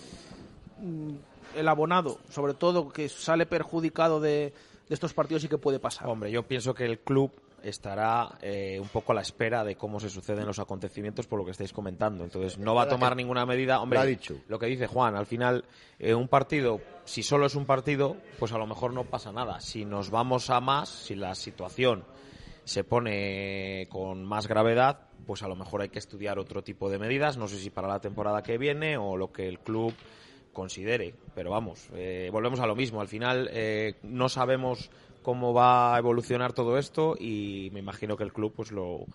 mm, 0.79 1.15
el 1.55 1.67
abonado, 1.67 2.19
sobre 2.29 2.53
todo 2.53 2.89
que 2.89 3.09
sale 3.09 3.47
perjudicado 3.47 4.19
de, 4.19 4.53
de 4.87 4.93
estos 4.93 5.15
partidos 5.15 5.43
y 5.45 5.47
qué 5.47 5.57
puede 5.57 5.79
pasar? 5.79 6.07
Hombre, 6.07 6.29
yo 6.29 6.43
pienso 6.43 6.75
que 6.75 6.85
el 6.85 6.99
club 6.99 7.31
estará 7.63 8.37
eh, 8.43 8.77
un 8.79 8.87
poco 8.89 9.11
a 9.11 9.15
la 9.15 9.21
espera 9.21 9.63
de 9.63 9.75
cómo 9.75 9.99
se 9.99 10.11
suceden 10.11 10.45
los 10.45 10.59
acontecimientos 10.59 11.25
por 11.25 11.39
lo 11.39 11.45
que 11.45 11.51
estáis 11.51 11.73
comentando. 11.73 12.23
Entonces, 12.23 12.59
no 12.59 12.75
va 12.75 12.83
a 12.83 12.87
tomar 12.87 13.15
ninguna 13.15 13.47
medida. 13.47 13.81
Hombre, 13.81 13.97
Lo 13.97 14.03
ha 14.03 14.05
dicho. 14.05 14.35
lo 14.47 14.59
que 14.59 14.67
dice 14.67 14.85
Juan, 14.85 15.15
al 15.15 15.25
final, 15.25 15.65
eh, 15.97 16.13
un 16.13 16.27
partido, 16.27 16.79
si 17.03 17.23
solo 17.23 17.47
es 17.47 17.55
un 17.55 17.65
partido, 17.65 18.15
pues 18.37 18.51
a 18.51 18.59
lo 18.59 18.67
mejor 18.67 18.93
no 18.93 19.05
pasa 19.05 19.31
nada. 19.31 19.59
Si 19.59 19.85
nos 19.85 20.11
vamos 20.11 20.51
a 20.51 20.59
más, 20.61 20.87
si 20.89 21.15
la 21.15 21.33
situación 21.33 22.03
se 22.65 22.83
pone 22.83 23.87
con 23.89 24.25
más 24.25 24.47
gravedad, 24.47 25.07
pues 25.25 25.43
a 25.43 25.47
lo 25.47 25.55
mejor 25.55 25.81
hay 25.81 25.89
que 25.89 25.99
estudiar 25.99 26.39
otro 26.39 26.63
tipo 26.63 26.89
de 26.89 26.99
medidas. 26.99 27.37
No 27.37 27.47
sé 27.47 27.57
si 27.57 27.69
para 27.69 27.87
la 27.87 28.01
temporada 28.01 28.43
que 28.43 28.57
viene 28.57 28.97
o 28.97 29.15
lo 29.15 29.31
que 29.31 29.47
el 29.47 29.59
club 29.59 29.93
considere. 30.51 31.13
Pero 31.35 31.51
vamos, 31.51 31.89
eh, 31.93 32.29
volvemos 32.31 32.59
a 32.59 32.65
lo 32.65 32.75
mismo. 32.75 33.01
Al 33.01 33.07
final 33.07 33.49
eh, 33.51 33.95
no 34.03 34.29
sabemos 34.29 34.89
cómo 35.21 35.53
va 35.53 35.95
a 35.95 35.99
evolucionar 35.99 36.53
todo 36.53 36.77
esto 36.77 37.15
y 37.19 37.69
me 37.71 37.79
imagino 37.79 38.17
que 38.17 38.23
el 38.23 38.33
club 38.33 38.53
pues 38.55 38.71
lo, 38.71 39.05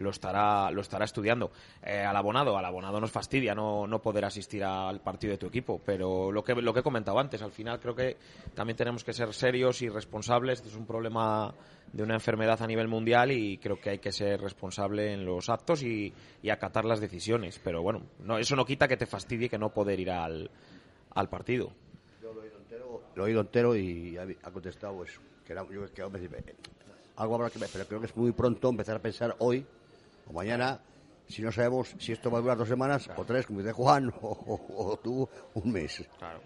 lo 0.00 0.10
estará 0.10 0.70
lo 0.70 0.80
estará 0.80 1.04
estudiando. 1.04 1.50
Eh, 1.82 2.02
al 2.02 2.16
abonado, 2.16 2.56
al 2.56 2.64
abonado 2.64 3.00
nos 3.00 3.10
fastidia 3.10 3.54
no, 3.54 3.86
no 3.86 4.00
poder 4.00 4.24
asistir 4.24 4.64
al 4.64 5.00
partido 5.00 5.32
de 5.32 5.38
tu 5.38 5.46
equipo, 5.46 5.80
pero 5.84 6.32
lo 6.32 6.42
que 6.42 6.54
lo 6.54 6.72
que 6.72 6.80
he 6.80 6.82
comentado 6.82 7.18
antes, 7.18 7.42
al 7.42 7.52
final 7.52 7.78
creo 7.78 7.94
que 7.94 8.16
también 8.54 8.76
tenemos 8.76 9.04
que 9.04 9.12
ser 9.12 9.32
serios 9.32 9.82
y 9.82 9.88
responsables. 9.88 10.58
Este 10.58 10.68
es 10.70 10.76
un 10.76 10.86
problema 10.86 11.54
de 11.92 12.02
una 12.02 12.14
enfermedad 12.14 12.60
a 12.62 12.66
nivel 12.66 12.88
mundial 12.88 13.30
y 13.30 13.58
creo 13.58 13.78
que 13.80 13.90
hay 13.90 13.98
que 13.98 14.12
ser 14.12 14.40
responsable 14.40 15.12
en 15.12 15.24
los 15.24 15.48
actos 15.48 15.82
y, 15.82 16.12
y 16.42 16.50
acatar 16.50 16.84
las 16.84 17.00
decisiones. 17.00 17.60
Pero 17.62 17.82
bueno, 17.82 18.02
no, 18.20 18.38
eso 18.38 18.56
no 18.56 18.64
quita 18.64 18.88
que 18.88 18.96
te 18.96 19.06
fastidie 19.06 19.48
que 19.48 19.58
no 19.58 19.70
poder 19.70 20.00
ir 20.00 20.10
al, 20.10 20.50
al 21.14 21.28
partido. 21.28 21.72
Lo 23.14 23.24
he 23.24 23.26
oído 23.26 23.40
entero 23.40 23.76
y 23.76 24.16
ha, 24.16 24.50
contestado. 24.50 25.04
Que 25.44 25.52
era, 25.52 25.64
yo, 25.68 25.84
que, 25.92 26.02
eh, 26.02 26.54
algo 27.16 27.34
habrá 27.34 27.50
que 27.50 27.58
ver, 27.58 27.68
pero 27.72 27.84
creo 27.86 28.00
que 28.00 28.06
es 28.06 28.16
muy 28.16 28.32
pronto 28.32 28.68
empezar 28.68 28.96
a 28.96 29.02
pensar 29.02 29.34
hoy 29.40 29.66
o 30.30 30.32
mañana, 30.32 30.80
si 31.28 31.42
no 31.42 31.50
sabemos 31.50 31.94
si 31.98 32.12
esto 32.12 32.30
va 32.30 32.38
a 32.38 32.40
durar 32.40 32.56
dos 32.56 32.68
semanas 32.68 33.10
o 33.16 33.24
tres, 33.24 33.46
como 33.46 33.58
dice 33.58 33.72
Juan, 33.72 34.12
o, 34.22 34.28
o- 34.28 34.86
o 34.92 34.96
tú 34.98 35.28
un 35.54 35.72
mes. 35.72 36.04
Claro. 36.18 36.40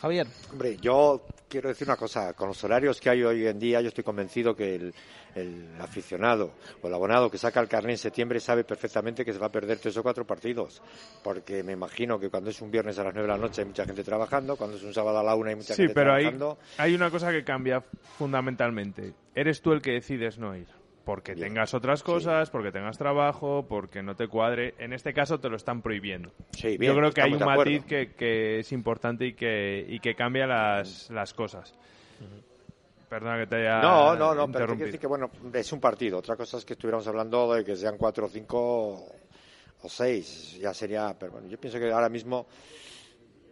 Javier. 0.00 0.26
Hombre, 0.52 0.76
yo 0.82 1.24
quiero 1.48 1.68
decir 1.70 1.88
una 1.88 1.96
cosa. 1.96 2.34
Con 2.34 2.48
los 2.48 2.62
horarios 2.62 3.00
que 3.00 3.08
hay 3.08 3.22
hoy 3.22 3.46
en 3.46 3.58
día, 3.58 3.80
yo 3.80 3.88
estoy 3.88 4.04
convencido 4.04 4.54
que 4.54 4.74
el, 4.74 4.94
el 5.34 5.74
aficionado 5.80 6.52
o 6.82 6.88
el 6.88 6.92
abonado 6.92 7.30
que 7.30 7.38
saca 7.38 7.58
el 7.60 7.68
carnet 7.68 7.92
en 7.92 7.98
septiembre 7.98 8.38
sabe 8.38 8.64
perfectamente 8.64 9.24
que 9.24 9.32
se 9.32 9.38
va 9.38 9.46
a 9.46 9.52
perder 9.52 9.78
tres 9.78 9.96
o 9.96 10.02
cuatro 10.02 10.26
partidos. 10.26 10.82
Porque 11.22 11.62
me 11.62 11.72
imagino 11.72 12.18
que 12.20 12.28
cuando 12.28 12.50
es 12.50 12.60
un 12.60 12.70
viernes 12.70 12.98
a 12.98 13.04
las 13.04 13.14
nueve 13.14 13.28
de 13.28 13.34
la 13.34 13.40
noche 13.40 13.62
hay 13.62 13.66
mucha 13.68 13.86
gente 13.86 14.04
trabajando, 14.04 14.56
cuando 14.56 14.76
es 14.76 14.82
un 14.82 14.92
sábado 14.92 15.18
a 15.20 15.22
la 15.22 15.34
una 15.34 15.50
hay 15.50 15.56
mucha 15.56 15.72
Sí, 15.74 15.82
gente 15.82 15.94
pero 15.94 16.12
hay, 16.12 16.24
trabajando. 16.24 16.58
hay 16.76 16.94
una 16.94 17.10
cosa 17.10 17.30
que 17.30 17.42
cambia 17.42 17.80
fundamentalmente. 17.80 19.14
Eres 19.34 19.62
tú 19.62 19.72
el 19.72 19.80
que 19.80 19.92
decides 19.92 20.36
no 20.38 20.54
ir. 20.54 20.68
Porque 21.04 21.34
tengas 21.34 21.74
otras 21.74 22.02
cosas, 22.02 22.48
porque 22.50 22.72
tengas 22.72 22.96
trabajo, 22.96 23.66
porque 23.68 24.02
no 24.02 24.16
te 24.16 24.26
cuadre. 24.26 24.74
En 24.78 24.92
este 24.92 25.12
caso 25.12 25.38
te 25.38 25.50
lo 25.50 25.56
están 25.56 25.82
prohibiendo. 25.82 26.32
Sí, 26.50 26.78
bien, 26.78 26.92
Yo 26.92 26.98
creo 26.98 27.12
que 27.12 27.22
hay 27.22 27.34
un 27.34 27.44
matiz 27.44 27.84
que, 27.84 28.12
que 28.14 28.60
es 28.60 28.72
importante 28.72 29.26
y 29.26 29.34
que, 29.34 29.84
y 29.86 30.00
que 30.00 30.14
cambia 30.14 30.46
las, 30.46 31.10
las 31.10 31.34
cosas. 31.34 31.74
Perdona 33.08 33.38
que 33.38 33.46
te 33.46 33.56
haya 33.56 33.80
No, 33.80 34.16
no, 34.16 34.34
no, 34.34 34.50
pero 34.50 34.74
decir 34.74 34.98
que 34.98 35.06
bueno, 35.06 35.30
es 35.52 35.72
un 35.72 35.80
partido. 35.80 36.18
Otra 36.18 36.36
cosa 36.36 36.56
es 36.56 36.64
que 36.64 36.72
estuviéramos 36.72 37.06
hablando 37.06 37.52
de 37.52 37.64
que 37.64 37.76
sean 37.76 37.96
cuatro 37.98 38.26
o 38.26 38.28
cinco 38.28 39.06
o 39.82 39.88
seis. 39.88 40.58
Ya 40.58 40.72
sería, 40.72 41.14
pero 41.18 41.32
bueno, 41.32 41.48
yo 41.48 41.58
pienso 41.58 41.78
que 41.78 41.92
ahora 41.92 42.08
mismo 42.08 42.46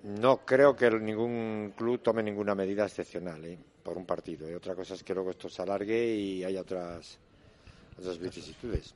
no 0.02 0.38
creo 0.38 0.74
que 0.74 0.90
ningún 0.90 1.74
club 1.76 2.00
tome 2.00 2.22
ninguna 2.22 2.54
medida 2.54 2.84
excepcional 2.84 3.44
¿eh? 3.44 3.58
por 3.82 3.96
un 3.96 4.06
partido. 4.06 4.50
Y 4.50 4.54
otra 4.54 4.74
cosa 4.74 4.94
es 4.94 5.04
que 5.04 5.14
luego 5.14 5.30
esto 5.30 5.48
se 5.48 5.62
alargue 5.62 6.14
y 6.14 6.44
haya 6.44 6.62
otras, 6.62 7.20
vicisitudes. 8.20 8.94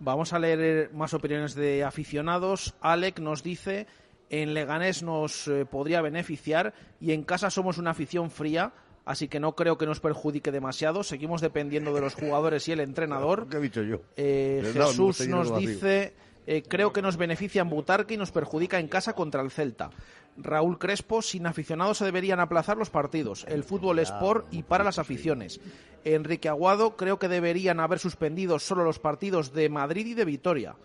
Vamos 0.00 0.32
a 0.32 0.38
leer 0.38 0.60
eh, 0.60 0.90
más 0.92 1.12
opiniones 1.14 1.54
de 1.54 1.82
aficionados. 1.82 2.74
Alec 2.80 3.18
nos 3.18 3.42
dice, 3.42 3.86
en 4.30 4.54
Leganés 4.54 5.02
nos 5.02 5.48
eh, 5.48 5.64
podría 5.64 6.00
beneficiar 6.02 6.74
y 7.00 7.12
en 7.12 7.24
casa 7.24 7.50
somos 7.50 7.78
una 7.78 7.90
afición 7.90 8.30
fría, 8.30 8.72
así 9.04 9.26
que 9.26 9.40
no 9.40 9.56
creo 9.56 9.76
que 9.76 9.86
nos 9.86 10.00
perjudique 10.00 10.52
demasiado. 10.52 11.02
Seguimos 11.02 11.40
dependiendo 11.40 11.92
de 11.92 12.00
los 12.00 12.14
jugadores 12.14 12.68
y 12.68 12.72
el 12.72 12.80
entrenador. 12.80 13.48
¿Qué 13.50 13.56
he 13.56 13.60
dicho 13.60 13.82
yo? 13.82 14.02
Eh, 14.16 14.70
Jesús 14.72 15.26
nos 15.26 15.50
vacío. 15.50 16.12
Eh, 16.50 16.62
creo 16.62 16.94
que 16.94 17.02
nos 17.02 17.18
beneficia 17.18 17.60
en 17.60 17.68
Butarque 17.68 18.14
y 18.14 18.16
nos 18.16 18.32
perjudica 18.32 18.78
en 18.78 18.88
casa 18.88 19.12
contra 19.12 19.42
el 19.42 19.50
Celta. 19.50 19.90
Raúl 20.38 20.78
Crespo, 20.78 21.20
sin 21.20 21.46
aficionados 21.46 21.98
se 21.98 22.06
deberían 22.06 22.40
aplazar 22.40 22.78
los 22.78 22.88
partidos. 22.88 23.44
El 23.48 23.64
fútbol 23.64 23.98
es 23.98 24.10
por 24.12 24.46
y 24.50 24.62
para 24.62 24.82
las 24.82 24.98
aficiones. 24.98 25.60
Enrique 26.04 26.48
Aguado, 26.48 26.96
creo 26.96 27.18
que 27.18 27.28
deberían 27.28 27.80
haber 27.80 27.98
suspendido 27.98 28.58
solo 28.58 28.82
los 28.82 28.98
partidos 28.98 29.52
de 29.52 29.68
Madrid 29.68 30.06
y 30.06 30.14
de 30.14 30.24
Vitoria. 30.24 30.76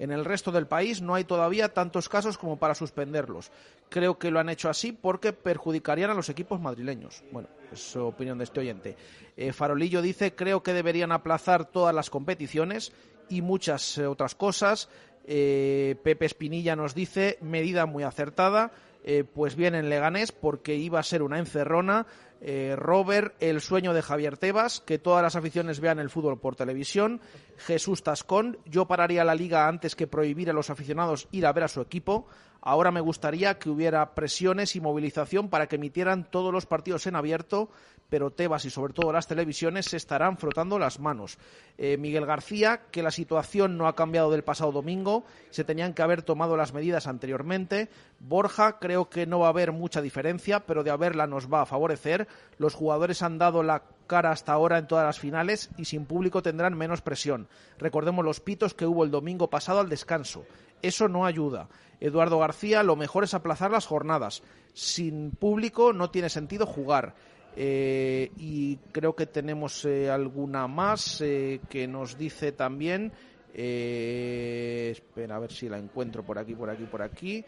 En 0.00 0.10
el 0.10 0.24
resto 0.24 0.50
del 0.50 0.66
país 0.66 1.00
no 1.00 1.14
hay 1.14 1.22
todavía 1.22 1.72
tantos 1.72 2.08
casos 2.08 2.36
como 2.36 2.56
para 2.56 2.74
suspenderlos. 2.74 3.52
Creo 3.90 4.18
que 4.18 4.32
lo 4.32 4.40
han 4.40 4.48
hecho 4.48 4.68
así 4.68 4.90
porque 4.90 5.32
perjudicarían 5.32 6.10
a 6.10 6.14
los 6.14 6.30
equipos 6.30 6.60
madrileños. 6.60 7.22
Bueno, 7.30 7.48
es 7.72 7.94
opinión 7.94 8.38
de 8.38 8.44
este 8.44 8.58
oyente. 8.58 8.96
Eh, 9.36 9.52
Farolillo 9.52 10.02
dice, 10.02 10.34
creo 10.34 10.64
que 10.64 10.72
deberían 10.72 11.12
aplazar 11.12 11.66
todas 11.66 11.94
las 11.94 12.10
competiciones 12.10 12.92
y 13.28 13.40
muchas 13.40 13.96
eh, 13.98 14.06
otras 14.06 14.34
cosas. 14.34 14.88
Eh, 15.24 15.96
Pepe 16.02 16.26
Espinilla 16.26 16.76
nos 16.76 16.94
dice, 16.94 17.38
medida 17.40 17.86
muy 17.86 18.02
acertada. 18.02 18.72
eh, 19.04 19.24
pues 19.24 19.56
bien 19.56 19.74
en 19.74 19.88
Leganés 19.88 20.32
porque 20.32 20.76
iba 20.76 21.00
a 21.00 21.02
ser 21.02 21.22
una 21.22 21.38
encerrona. 21.38 22.06
Eh, 22.40 22.74
Robert, 22.76 23.34
el 23.40 23.60
sueño 23.60 23.94
de 23.94 24.02
Javier 24.02 24.36
Tebas, 24.36 24.80
que 24.80 24.98
todas 24.98 25.22
las 25.22 25.36
aficiones 25.36 25.80
vean 25.80 25.98
el 25.98 26.10
fútbol 26.10 26.40
por 26.40 26.56
televisión. 26.56 27.20
Jesús 27.56 28.02
Tascón, 28.02 28.58
yo 28.64 28.86
pararía 28.86 29.24
la 29.24 29.34
liga 29.34 29.68
antes 29.68 29.94
que 29.94 30.06
prohibir 30.06 30.50
a 30.50 30.52
los 30.52 30.70
aficionados 30.70 31.28
ir 31.30 31.46
a 31.46 31.52
ver 31.52 31.64
a 31.64 31.68
su 31.68 31.80
equipo. 31.80 32.26
Ahora 32.62 32.92
me 32.92 33.00
gustaría 33.00 33.58
que 33.58 33.68
hubiera 33.68 34.14
presiones 34.14 34.76
y 34.76 34.80
movilización 34.80 35.48
para 35.48 35.66
que 35.66 35.76
emitieran 35.76 36.24
todos 36.30 36.52
los 36.52 36.64
partidos 36.64 37.08
en 37.08 37.16
abierto, 37.16 37.70
pero 38.08 38.30
Tebas 38.30 38.64
y 38.64 38.70
sobre 38.70 38.92
todo 38.92 39.12
las 39.12 39.26
televisiones 39.26 39.86
se 39.86 39.96
estarán 39.96 40.38
frotando 40.38 40.78
las 40.78 41.00
manos. 41.00 41.38
Eh, 41.76 41.96
Miguel 41.96 42.24
García, 42.24 42.82
que 42.92 43.02
la 43.02 43.10
situación 43.10 43.76
no 43.76 43.88
ha 43.88 43.96
cambiado 43.96 44.30
del 44.30 44.44
pasado 44.44 44.70
domingo, 44.70 45.24
se 45.50 45.64
tenían 45.64 45.92
que 45.92 46.02
haber 46.02 46.22
tomado 46.22 46.56
las 46.56 46.72
medidas 46.72 47.08
anteriormente. 47.08 47.88
Borja, 48.20 48.78
creo 48.78 49.10
que 49.10 49.26
no 49.26 49.40
va 49.40 49.46
a 49.46 49.50
haber 49.50 49.72
mucha 49.72 50.00
diferencia, 50.00 50.60
pero 50.60 50.84
de 50.84 50.90
haberla 50.90 51.26
nos 51.26 51.52
va 51.52 51.62
a 51.62 51.66
favorecer. 51.66 52.28
Los 52.58 52.74
jugadores 52.74 53.22
han 53.22 53.38
dado 53.38 53.64
la 53.64 53.82
hasta 54.14 54.52
ahora 54.52 54.78
en 54.78 54.86
todas 54.86 55.06
las 55.06 55.18
finales 55.18 55.70
y 55.76 55.86
sin 55.86 56.06
público 56.06 56.42
tendrán 56.42 56.76
menos 56.76 57.00
presión. 57.00 57.48
Recordemos 57.78 58.24
los 58.24 58.40
pitos 58.40 58.74
que 58.74 58.86
hubo 58.86 59.04
el 59.04 59.10
domingo 59.10 59.48
pasado 59.48 59.80
al 59.80 59.88
descanso. 59.88 60.44
Eso 60.82 61.08
no 61.08 61.24
ayuda. 61.24 61.68
Eduardo 62.00 62.38
García, 62.38 62.82
lo 62.82 62.96
mejor 62.96 63.24
es 63.24 63.34
aplazar 63.34 63.70
las 63.70 63.86
jornadas. 63.86 64.42
Sin 64.74 65.30
público 65.30 65.92
no 65.92 66.10
tiene 66.10 66.28
sentido 66.28 66.66
jugar. 66.66 67.14
Eh, 67.56 68.30
y 68.38 68.76
creo 68.92 69.14
que 69.14 69.26
tenemos 69.26 69.84
eh, 69.84 70.10
alguna 70.10 70.66
más 70.66 71.20
eh, 71.20 71.60
que 71.68 71.86
nos 71.86 72.16
dice 72.16 72.52
también. 72.52 73.12
espera 73.54 75.36
a 75.36 75.38
ver 75.38 75.52
si 75.52 75.68
la 75.68 75.78
encuentro 75.78 76.24
por 76.24 76.38
aquí, 76.38 76.54
por 76.54 76.70
aquí, 76.70 76.84
por 76.84 77.02
aquí. 77.02 77.44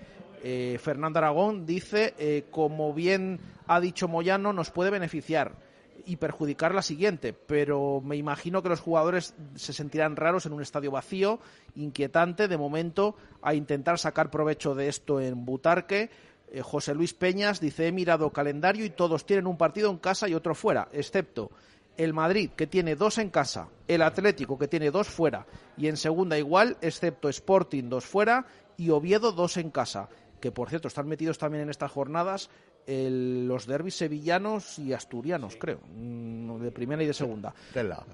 Fernando 0.78 1.18
Aragón 1.18 1.64
dice, 1.64 2.44
como 2.50 2.92
bien 2.92 3.40
ha 3.66 3.80
dicho 3.80 4.08
Moyano, 4.08 4.52
nos 4.52 4.70
puede 4.70 4.90
beneficiar 4.90 5.63
y 6.07 6.16
perjudicar 6.16 6.74
la 6.74 6.82
siguiente, 6.82 7.32
pero 7.32 8.00
me 8.00 8.16
imagino 8.16 8.62
que 8.62 8.68
los 8.68 8.80
jugadores 8.80 9.34
se 9.55 9.72
sentirán 9.72 10.16
raros 10.16 10.46
en 10.46 10.52
un 10.52 10.62
estadio 10.62 10.90
vacío, 10.90 11.40
inquietante 11.74 12.48
de 12.48 12.57
momento, 12.57 13.16
a 13.42 13.55
intentar 13.55 13.98
sacar 13.98 14.30
provecho 14.30 14.74
de 14.74 14.88
esto 14.88 15.20
en 15.20 15.44
Butarque. 15.44 16.11
Eh, 16.48 16.62
José 16.62 16.94
Luis 16.94 17.14
Peñas 17.14 17.61
dice, 17.61 17.86
he 17.86 17.92
mirado 17.92 18.30
calendario 18.30 18.84
y 18.84 18.90
todos 18.90 19.26
tienen 19.26 19.46
un 19.46 19.57
partido 19.57 19.90
en 19.90 19.98
casa 19.98 20.28
y 20.28 20.34
otro 20.34 20.55
fuera, 20.55 20.88
excepto 20.92 21.50
el 21.96 22.12
Madrid, 22.12 22.50
que 22.57 22.66
tiene 22.66 22.96
dos 22.96 23.18
en 23.18 23.30
casa, 23.30 23.68
el 23.86 24.02
Atlético, 24.02 24.59
que 24.59 24.66
tiene 24.66 24.90
dos 24.90 25.09
fuera, 25.09 25.46
y 25.76 25.86
en 25.86 25.96
segunda 25.96 26.36
igual, 26.36 26.76
excepto 26.80 27.28
Sporting, 27.28 27.84
dos 27.88 28.05
fuera, 28.05 28.46
y 28.76 28.90
Oviedo, 28.90 29.30
dos 29.30 29.57
en 29.57 29.70
casa 29.70 30.09
que 30.44 30.52
por 30.52 30.68
cierto 30.68 30.88
están 30.88 31.09
metidos 31.09 31.38
también 31.38 31.62
en 31.62 31.70
estas 31.70 31.90
jornadas 31.90 32.50
los 32.87 33.66
derbis 33.66 33.95
sevillanos 33.95 34.78
y 34.78 34.93
asturianos, 34.93 35.57
creo, 35.57 35.80
mm, 35.97 36.61
de 36.61 36.70
primera 36.70 37.03
y 37.03 37.07
de 37.07 37.14
segunda. 37.14 37.55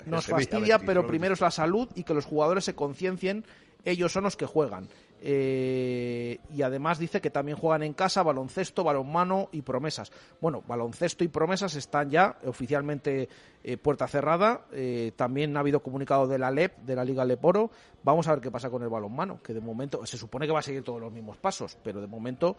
Nos 0.06 0.26
fastidia, 0.26 0.78
pero 0.78 1.06
primero 1.06 1.34
es 1.34 1.40
la 1.40 1.50
salud 1.50 1.88
y 1.94 2.04
que 2.04 2.14
los 2.14 2.24
jugadores 2.24 2.64
se 2.64 2.74
conciencien, 2.74 3.44
ellos 3.84 4.12
son 4.12 4.24
los 4.24 4.36
que 4.36 4.46
juegan. 4.46 4.88
Eh, 5.22 6.38
y 6.54 6.62
además 6.62 6.98
dice 6.98 7.20
que 7.20 7.30
también 7.30 7.58
juegan 7.58 7.82
en 7.82 7.92
casa 7.92 8.22
baloncesto, 8.22 8.82
balonmano 8.82 9.50
y 9.52 9.62
promesas. 9.62 10.10
Bueno, 10.40 10.64
baloncesto 10.66 11.24
y 11.24 11.28
promesas 11.28 11.74
están 11.76 12.10
ya 12.10 12.38
oficialmente 12.46 13.28
eh, 13.62 13.76
puerta 13.76 14.08
cerrada. 14.08 14.62
Eh, 14.72 15.12
también 15.16 15.56
ha 15.56 15.60
habido 15.60 15.80
comunicado 15.80 16.26
de 16.26 16.38
la 16.38 16.50
LEP, 16.50 16.78
de 16.78 16.96
la 16.96 17.04
Liga 17.04 17.24
Leporo. 17.24 17.70
Vamos 18.02 18.28
a 18.28 18.32
ver 18.32 18.40
qué 18.40 18.50
pasa 18.50 18.70
con 18.70 18.82
el 18.82 18.88
balonmano, 18.88 19.42
que 19.42 19.52
de 19.52 19.60
momento 19.60 20.04
se 20.06 20.16
supone 20.16 20.46
que 20.46 20.52
va 20.52 20.60
a 20.60 20.62
seguir 20.62 20.82
todos 20.82 21.00
los 21.00 21.12
mismos 21.12 21.36
pasos, 21.36 21.76
pero 21.82 22.00
de 22.00 22.06
momento 22.06 22.56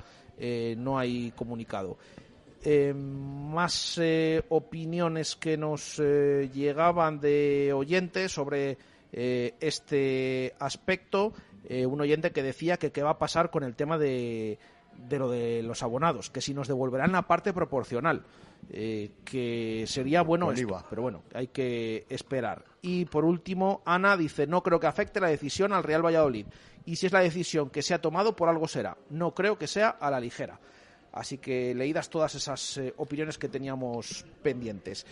no 0.78 1.00
hay 1.00 1.32
comunicado. 1.32 1.98
más 2.94 4.00
opiniones 4.50 5.36
que 5.36 5.58
nos 5.58 5.98
llegaban 5.98 7.20
de 7.20 7.74
oyentes 7.74 8.32
sobre 8.32 8.78
este 9.12 10.54
aspecto. 10.60 11.34
Eh, 11.66 11.86
un 11.86 12.02
oyente 12.02 12.32
que 12.32 12.44
decía 12.44 12.78
que 12.78 12.92
qué 12.92 13.04
va 13.04 13.12
a 13.12 13.18
pasar 13.20 13.52
con 13.52 13.64
el 13.64 13.76
tema 13.76 13.98
de, 13.98 14.58
de 14.98 15.20
lo 15.20 15.30
de 15.30 15.62
los 15.64 15.84
abonados, 15.84 16.30
que 16.30 16.42
si 16.42 16.54
nos 16.54 16.68
devolverán 16.68 17.12
la 17.12 17.28
parte 17.28 17.54
proporcional, 17.54 18.24
eh, 18.70 19.12
que 19.24 19.86
sería 19.88 20.22
bueno 20.22 20.52
esto, 20.52 20.84
pero 20.90 21.04
bueno, 21.04 21.24
hay 21.34 21.48
que 21.48 22.06
esperar. 22.10 22.66
Y 22.82 23.06
por 23.06 23.26
último, 23.26 23.82
Ana 23.86 24.18
dice, 24.18 24.48
no 24.48 24.64
creo 24.64 24.80
que 24.80 24.88
afecte 24.88 25.20
la 25.20 25.28
decisión 25.28 25.72
al 25.74 25.84
Real 25.84 26.06
Valladolid. 26.06 26.48
Y 26.86 26.96
si 26.96 27.06
es 27.06 27.12
la 27.12 27.20
decisión 27.20 27.70
que 27.70 27.84
se 27.84 27.94
ha 27.94 28.02
tomado, 28.02 28.36
por 28.36 28.50
algo 28.50 28.68
será. 28.68 28.98
No 29.12 29.36
creo 29.36 29.58
que 29.58 29.68
sea 29.68 29.90
a 29.90 30.10
la 30.10 30.20
ligera. 30.20 30.60
Así 31.12 31.38
que 31.38 31.76
leídas 31.76 32.10
todas 32.10 32.34
esas 32.34 32.78
eh, 32.78 32.94
opiniones 32.98 33.38
que 33.38 33.50
teníamos 33.50 34.26
pendientes. 34.42 35.06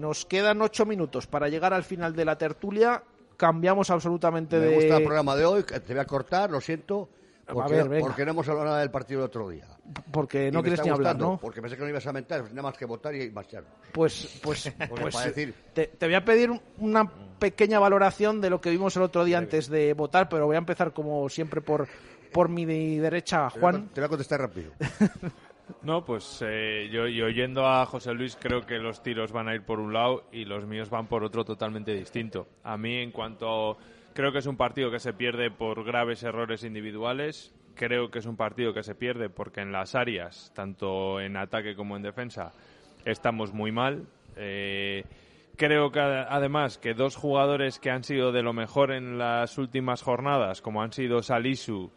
nos 0.00 0.26
quedan 0.26 0.60
ocho 0.60 0.84
minutos 0.86 1.28
para 1.28 1.48
llegar 1.48 1.72
al 1.72 1.84
final 1.84 2.16
de 2.16 2.24
la 2.24 2.36
tertulia 2.36 3.04
cambiamos 3.36 3.90
absolutamente 3.90 4.58
de... 4.58 4.68
Me 4.68 4.74
gusta 4.74 4.96
el 4.96 5.04
programa 5.04 5.36
de 5.36 5.44
hoy, 5.44 5.62
te 5.62 5.92
voy 5.92 5.98
a 5.98 6.04
cortar, 6.04 6.50
lo 6.50 6.60
siento, 6.60 7.08
porque, 7.46 7.84
porque 8.00 8.24
no 8.24 8.32
hemos 8.32 8.48
hablado 8.48 8.66
nada 8.66 8.80
del 8.80 8.90
partido 8.90 9.20
del 9.20 9.26
otro 9.28 9.48
día. 9.48 9.66
Porque 10.10 10.50
no 10.50 10.62
quieres 10.62 10.82
ni 10.84 10.90
hablar, 10.90 11.16
¿no? 11.16 11.38
Porque 11.38 11.62
pensé 11.62 11.76
que 11.76 11.82
no 11.82 11.88
ibas 11.88 12.06
a 12.06 12.12
mentar, 12.12 12.42
nada 12.50 12.62
más 12.62 12.76
que 12.76 12.84
votar 12.86 13.14
y 13.14 13.30
marchar. 13.30 13.64
Pues, 13.92 14.40
pues, 14.42 14.72
pues 15.00 15.24
decir... 15.24 15.54
te, 15.72 15.90
voy 16.00 16.14
a 16.14 16.24
pedir 16.24 16.50
una 16.78 17.08
pequeña 17.38 17.78
valoración 17.78 18.40
de 18.40 18.50
lo 18.50 18.60
que 18.60 18.70
vimos 18.70 18.96
el 18.96 19.02
otro 19.02 19.24
día 19.24 19.38
antes 19.38 19.68
de 19.68 19.94
votar, 19.94 20.28
pero 20.28 20.46
voy 20.46 20.56
a 20.56 20.58
empezar 20.58 20.92
como 20.92 21.28
siempre 21.28 21.60
por, 21.60 21.86
por 22.32 22.48
mi 22.48 22.64
derecha, 22.98 23.48
Juan. 23.50 23.90
Te 23.92 24.00
voy 24.00 24.06
a 24.06 24.08
contestar 24.08 24.40
rápido. 24.40 24.72
No, 25.82 26.04
pues 26.04 26.42
eh, 26.46 26.88
yo 26.92 27.08
y 27.08 27.20
oyendo 27.22 27.66
a 27.66 27.86
José 27.86 28.12
Luis 28.14 28.36
creo 28.40 28.62
que 28.62 28.78
los 28.78 29.02
tiros 29.02 29.32
van 29.32 29.48
a 29.48 29.54
ir 29.54 29.62
por 29.62 29.80
un 29.80 29.92
lado 29.92 30.24
y 30.32 30.44
los 30.44 30.64
míos 30.66 30.90
van 30.90 31.06
por 31.06 31.24
otro 31.24 31.44
totalmente 31.44 31.92
distinto. 31.92 32.46
A 32.62 32.76
mí 32.76 32.96
en 32.96 33.10
cuanto 33.10 33.76
creo 34.14 34.32
que 34.32 34.38
es 34.38 34.46
un 34.46 34.56
partido 34.56 34.90
que 34.90 35.00
se 35.00 35.12
pierde 35.12 35.50
por 35.50 35.84
graves 35.84 36.22
errores 36.22 36.62
individuales, 36.62 37.52
creo 37.74 38.10
que 38.10 38.20
es 38.20 38.26
un 38.26 38.36
partido 38.36 38.72
que 38.72 38.82
se 38.82 38.94
pierde 38.94 39.28
porque 39.28 39.60
en 39.60 39.72
las 39.72 39.94
áreas, 39.94 40.52
tanto 40.54 41.20
en 41.20 41.36
ataque 41.36 41.74
como 41.74 41.96
en 41.96 42.02
defensa, 42.02 42.52
estamos 43.04 43.52
muy 43.52 43.72
mal. 43.72 44.06
Eh, 44.36 45.04
creo 45.56 45.90
que 45.90 46.00
además 46.00 46.78
que 46.78 46.94
dos 46.94 47.16
jugadores 47.16 47.78
que 47.80 47.90
han 47.90 48.04
sido 48.04 48.32
de 48.32 48.42
lo 48.42 48.52
mejor 48.52 48.92
en 48.92 49.18
las 49.18 49.58
últimas 49.58 50.02
jornadas, 50.02 50.62
como 50.62 50.82
han 50.82 50.92
sido 50.92 51.22
Salisu 51.22 51.90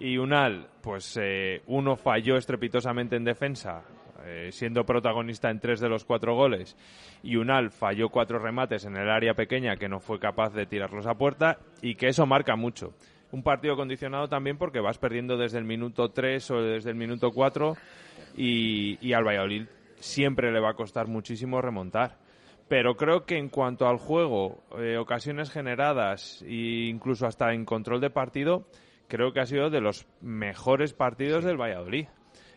y 0.00 0.18
Unal, 0.18 0.68
pues 0.82 1.18
eh, 1.20 1.62
uno 1.66 1.96
falló 1.96 2.36
estrepitosamente 2.36 3.16
en 3.16 3.24
defensa, 3.24 3.82
eh, 4.24 4.48
siendo 4.52 4.84
protagonista 4.84 5.50
en 5.50 5.60
tres 5.60 5.80
de 5.80 5.88
los 5.88 6.04
cuatro 6.04 6.34
goles, 6.34 6.76
y 7.22 7.36
Unal 7.36 7.70
falló 7.70 8.08
cuatro 8.08 8.38
remates 8.38 8.84
en 8.84 8.96
el 8.96 9.08
área 9.08 9.34
pequeña 9.34 9.76
que 9.76 9.88
no 9.88 10.00
fue 10.00 10.18
capaz 10.18 10.52
de 10.52 10.66
tirarlos 10.66 11.06
a 11.06 11.14
puerta, 11.14 11.58
y 11.82 11.94
que 11.94 12.08
eso 12.08 12.26
marca 12.26 12.56
mucho. 12.56 12.94
Un 13.32 13.42
partido 13.42 13.76
condicionado 13.76 14.28
también 14.28 14.56
porque 14.56 14.80
vas 14.80 14.98
perdiendo 14.98 15.36
desde 15.36 15.58
el 15.58 15.64
minuto 15.64 16.10
3 16.10 16.50
o 16.52 16.62
desde 16.62 16.90
el 16.90 16.96
minuto 16.96 17.32
4 17.32 17.76
y, 18.36 18.98
y 19.06 19.12
al 19.12 19.24
Valladolid 19.24 19.66
siempre 19.98 20.52
le 20.52 20.60
va 20.60 20.70
a 20.70 20.74
costar 20.74 21.08
muchísimo 21.08 21.60
remontar 21.60 22.18
pero 22.68 22.96
creo 22.96 23.24
que 23.24 23.38
en 23.38 23.48
cuanto 23.48 23.86
al 23.86 23.98
juego, 23.98 24.64
eh, 24.78 24.96
ocasiones 24.96 25.50
generadas 25.50 26.42
e 26.42 26.88
incluso 26.88 27.26
hasta 27.26 27.52
en 27.52 27.64
control 27.64 28.00
de 28.00 28.10
partido, 28.10 28.66
creo 29.08 29.32
que 29.32 29.40
ha 29.40 29.46
sido 29.46 29.70
de 29.70 29.80
los 29.80 30.06
mejores 30.20 30.92
partidos 30.92 31.44
del 31.44 31.60
Valladolid. 31.60 32.06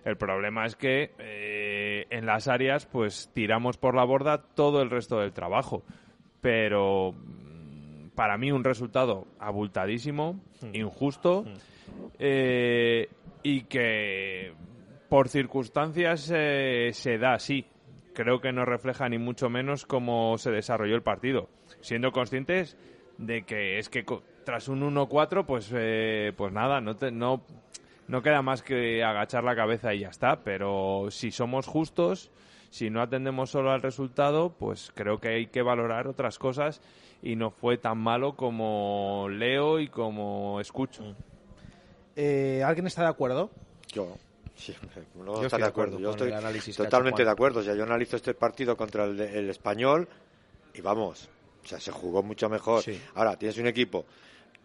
El 0.06 0.18
problema 0.18 0.66
es 0.66 0.76
que 0.76 1.12
eh, 1.20 2.06
en 2.10 2.26
las 2.26 2.48
áreas 2.48 2.86
pues 2.86 3.30
tiramos 3.34 3.78
por 3.78 3.96
la 3.96 4.06
borda 4.06 4.42
todo 4.42 4.82
el 4.82 4.90
resto 4.90 5.20
del 5.20 5.34
trabajo. 5.34 5.84
Pero 6.42 7.12
mm, 7.12 8.10
para 8.16 8.38
mí 8.38 8.52
un 8.52 8.64
resultado 8.64 9.28
abultadísimo, 9.40 10.40
hmm. 10.62 10.76
injusto 10.76 11.44
hmm. 11.44 11.54
Eh, 12.20 13.10
y 13.44 13.62
que 13.64 14.54
por 15.10 15.30
circunstancias 15.30 16.32
eh, 16.34 16.90
se 16.94 17.18
da 17.18 17.34
así. 17.34 17.66
Creo 18.14 18.42
que 18.42 18.52
no 18.52 18.66
refleja 18.66 19.08
ni 19.08 19.18
mucho 19.18 19.50
menos 19.50 19.86
cómo 19.86 20.38
se 20.38 20.52
desarrolló 20.52 20.96
el 20.96 21.02
partido, 21.02 21.50
siendo 21.82 22.12
conscientes 22.12 22.78
de 23.18 23.44
que 23.44 23.80
es 23.80 23.90
que 23.90 24.04
tras 24.44 24.68
un 24.68 24.82
1-4, 24.82 25.46
pues, 25.46 25.70
eh, 25.74 26.34
pues 26.36 26.52
nada, 26.52 26.82
no, 26.82 26.96
no, 27.12 27.42
no 28.08 28.22
queda 28.22 28.42
más 28.42 28.62
que 28.62 29.04
agachar 29.04 29.44
la 29.44 29.56
cabeza 29.56 29.94
y 29.94 30.00
ya 30.00 30.10
está. 30.10 30.40
Pero 30.42 31.08
si 31.12 31.32
somos 31.32 31.68
justos, 31.68 32.32
si 32.70 32.90
no 32.90 33.02
atendemos 33.02 33.50
solo 33.50 33.72
al 33.72 33.82
resultado, 33.82 34.54
pues 34.58 34.92
creo 34.96 35.20
que 35.20 35.30
hay 35.30 35.48
que 35.48 35.62
valorar 35.62 36.08
otras 36.08 36.38
cosas 36.40 36.82
y 37.22 37.36
no 37.36 37.52
fue 37.52 37.78
tan 37.78 37.98
malo 37.98 38.36
como 38.36 39.28
leo 39.30 39.80
y 39.80 39.88
como 39.88 40.60
escucho. 40.60 41.16
Eh, 42.16 42.64
¿Alguien 42.66 42.88
está 42.88 43.04
de 43.04 43.10
acuerdo? 43.10 43.50
Yo. 43.88 44.18
Sí, 44.56 44.76
no 45.16 45.42
está 45.42 45.58
de 45.58 45.64
acuerdo. 45.64 46.00
Yo 46.00 46.12
estoy 46.12 46.32
totalmente 46.76 47.24
de 47.24 47.32
acuerdo. 47.32 47.62
O 47.62 47.64
sea, 47.64 47.76
yo 47.76 47.84
analizo 47.84 48.18
este 48.18 48.34
partido 48.34 48.76
contra 48.76 49.06
el, 49.06 49.20
el 49.20 49.50
español 49.50 50.08
y 50.74 50.82
vamos, 50.82 51.30
o 51.64 51.68
sea, 51.68 51.80
se 51.80 51.92
jugó 51.92 52.24
mucho 52.24 52.50
mejor. 52.50 52.84
Ahora, 53.16 53.38
tienes 53.38 53.58
un 53.58 53.68
equipo 53.68 54.06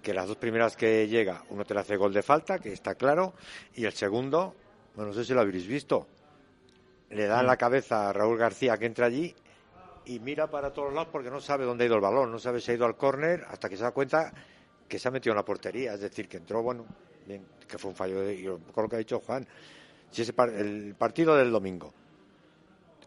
que 0.05 0.15
las 0.15 0.29
dos 0.29 0.37
primeras 0.37 0.77
que 0.77 1.09
llega, 1.09 1.43
uno 1.51 1.65
te 1.65 1.75
le 1.75 1.81
hace 1.81 1.97
gol 1.97 2.13
de 2.13 2.23
falta, 2.23 2.59
que 2.61 2.73
está 2.73 2.95
claro, 2.95 3.33
y 3.75 3.85
el 3.87 3.93
segundo, 3.95 4.55
Bueno, 4.95 5.09
no 5.11 5.15
sé 5.15 5.25
si 5.25 5.33
lo 5.35 5.41
habréis 5.41 5.67
visto. 5.67 6.07
Le 7.11 7.27
dan 7.27 7.47
la 7.47 7.57
cabeza 7.57 8.09
a 8.09 8.13
Raúl 8.13 8.39
García 8.39 8.77
que 8.77 8.87
entra 8.87 9.07
allí 9.07 9.35
y 10.07 10.21
mira 10.21 10.47
para 10.49 10.73
todos 10.73 10.93
lados 10.93 11.09
porque 11.11 11.31
no 11.31 11.41
sabe 11.41 11.65
dónde 11.65 11.83
ha 11.85 11.87
ido 11.87 11.97
el 11.97 12.01
balón, 12.01 12.31
no 12.31 12.39
sabe 12.39 12.61
si 12.61 12.71
ha 12.71 12.75
ido 12.75 12.87
al 12.87 12.97
córner 12.97 13.45
hasta 13.49 13.69
que 13.69 13.77
se 13.77 13.83
da 13.83 13.91
cuenta 13.91 14.33
que 14.87 14.99
se 14.99 15.09
ha 15.09 15.11
metido 15.11 15.33
en 15.33 15.39
la 15.39 15.45
portería, 15.45 15.95
es 15.95 16.01
decir, 16.01 16.29
que 16.29 16.37
entró, 16.37 16.63
bueno, 16.63 16.85
bien, 17.27 17.45
que 17.67 17.79
fue 17.79 17.91
un 17.91 17.97
fallo 17.97 18.21
de, 18.21 18.35
y 18.35 18.45
con 18.73 18.85
lo 18.85 18.89
que 18.89 18.97
ha 18.97 18.99
dicho 18.99 19.19
Juan, 19.21 19.47
si 20.11 20.23
ese 20.23 20.33
par- 20.33 20.51
el 20.51 20.95
partido 20.97 21.35
del 21.37 21.51
domingo 21.51 21.93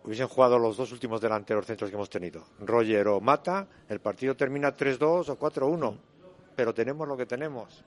hubiesen 0.03 0.27
jugado 0.27 0.57
los 0.57 0.75
dos 0.77 0.91
últimos 0.91 1.21
delanteros 1.21 1.65
centros 1.65 1.89
que 1.89 1.95
hemos 1.95 2.09
tenido, 2.09 2.45
Roger 2.59 3.07
o 3.09 3.19
Mata, 3.21 3.67
el 3.89 3.99
partido 3.99 4.35
termina 4.35 4.75
3-2 4.75 5.29
o 5.29 5.37
4-1, 5.39 5.95
pero 6.57 6.73
tenemos 6.73 7.07
lo 7.07 7.15
que 7.15 7.25
tenemos. 7.25 7.81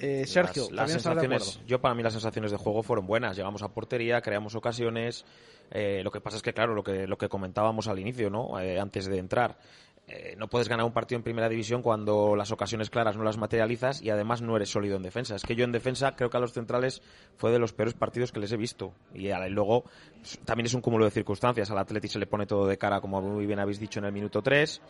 Eh, 0.00 0.24
Sergio, 0.26 0.68
las, 0.70 0.90
sensaciones, 0.92 1.60
yo 1.66 1.80
para 1.80 1.94
mí 1.94 2.02
las 2.02 2.12
sensaciones 2.14 2.50
de 2.52 2.56
juego 2.56 2.82
fueron 2.82 3.06
buenas. 3.06 3.36
Llegamos 3.36 3.62
a 3.62 3.68
portería, 3.68 4.20
creamos 4.22 4.54
ocasiones. 4.54 5.24
eh, 5.70 6.02
lo 6.04 6.10
que 6.10 6.20
pasa 6.20 6.36
es 6.36 6.42
que, 6.42 6.52
claro, 6.54 6.74
lo 6.74 6.82
que, 6.84 7.06
lo 7.06 7.18
que 7.18 7.28
comentábamos 7.28 7.88
al 7.88 7.98
inicio, 7.98 8.30
¿no? 8.30 8.58
Eh, 8.60 8.78
antes 8.78 9.06
de 9.06 9.18
entrar. 9.18 9.58
eh, 10.08 10.34
no 10.36 10.48
puedes 10.48 10.68
ganar 10.68 10.84
un 10.86 10.92
partido 10.92 11.16
en 11.18 11.22
primera 11.22 11.48
división 11.48 11.80
cuando 11.82 12.34
las 12.36 12.50
ocasiones 12.52 12.90
claras 12.90 13.16
no 13.16 13.22
las 13.22 13.36
materializas 13.38 14.02
y 14.02 14.10
además 14.10 14.42
no 14.42 14.56
eres 14.56 14.68
sólido 14.70 14.96
en 14.96 15.02
defensa. 15.02 15.36
Es 15.36 15.42
que 15.44 15.54
yo 15.56 15.64
en 15.64 15.72
defensa 15.72 16.16
creo 16.16 16.28
que 16.30 16.36
a 16.36 16.40
los 16.40 16.52
centrales 16.52 17.02
fue 17.36 17.52
de 17.52 17.58
los 17.58 17.72
peores 17.72 17.94
partidos 17.94 18.32
que 18.32 18.40
les 18.40 18.50
he 18.52 18.56
visto. 18.56 18.92
Y 19.14 19.30
a- 19.30 19.46
luego 19.48 19.84
también 20.44 20.66
es 20.66 20.74
un 20.74 20.80
cúmulo 20.80 21.04
de 21.04 21.10
circunstancias. 21.12 21.70
Al 21.70 21.78
Atleti 21.78 22.08
se 22.08 22.18
le 22.18 22.26
pone 22.26 22.46
todo 22.46 22.66
de 22.66 22.78
cara, 22.78 23.00
como 23.00 23.20
muy 23.22 23.46
bien 23.46 23.58
habéis 23.60 23.78
dicho 23.78 23.98
en 24.00 24.06
el 24.06 24.12
minuto 24.12 24.42
3. 24.42 24.80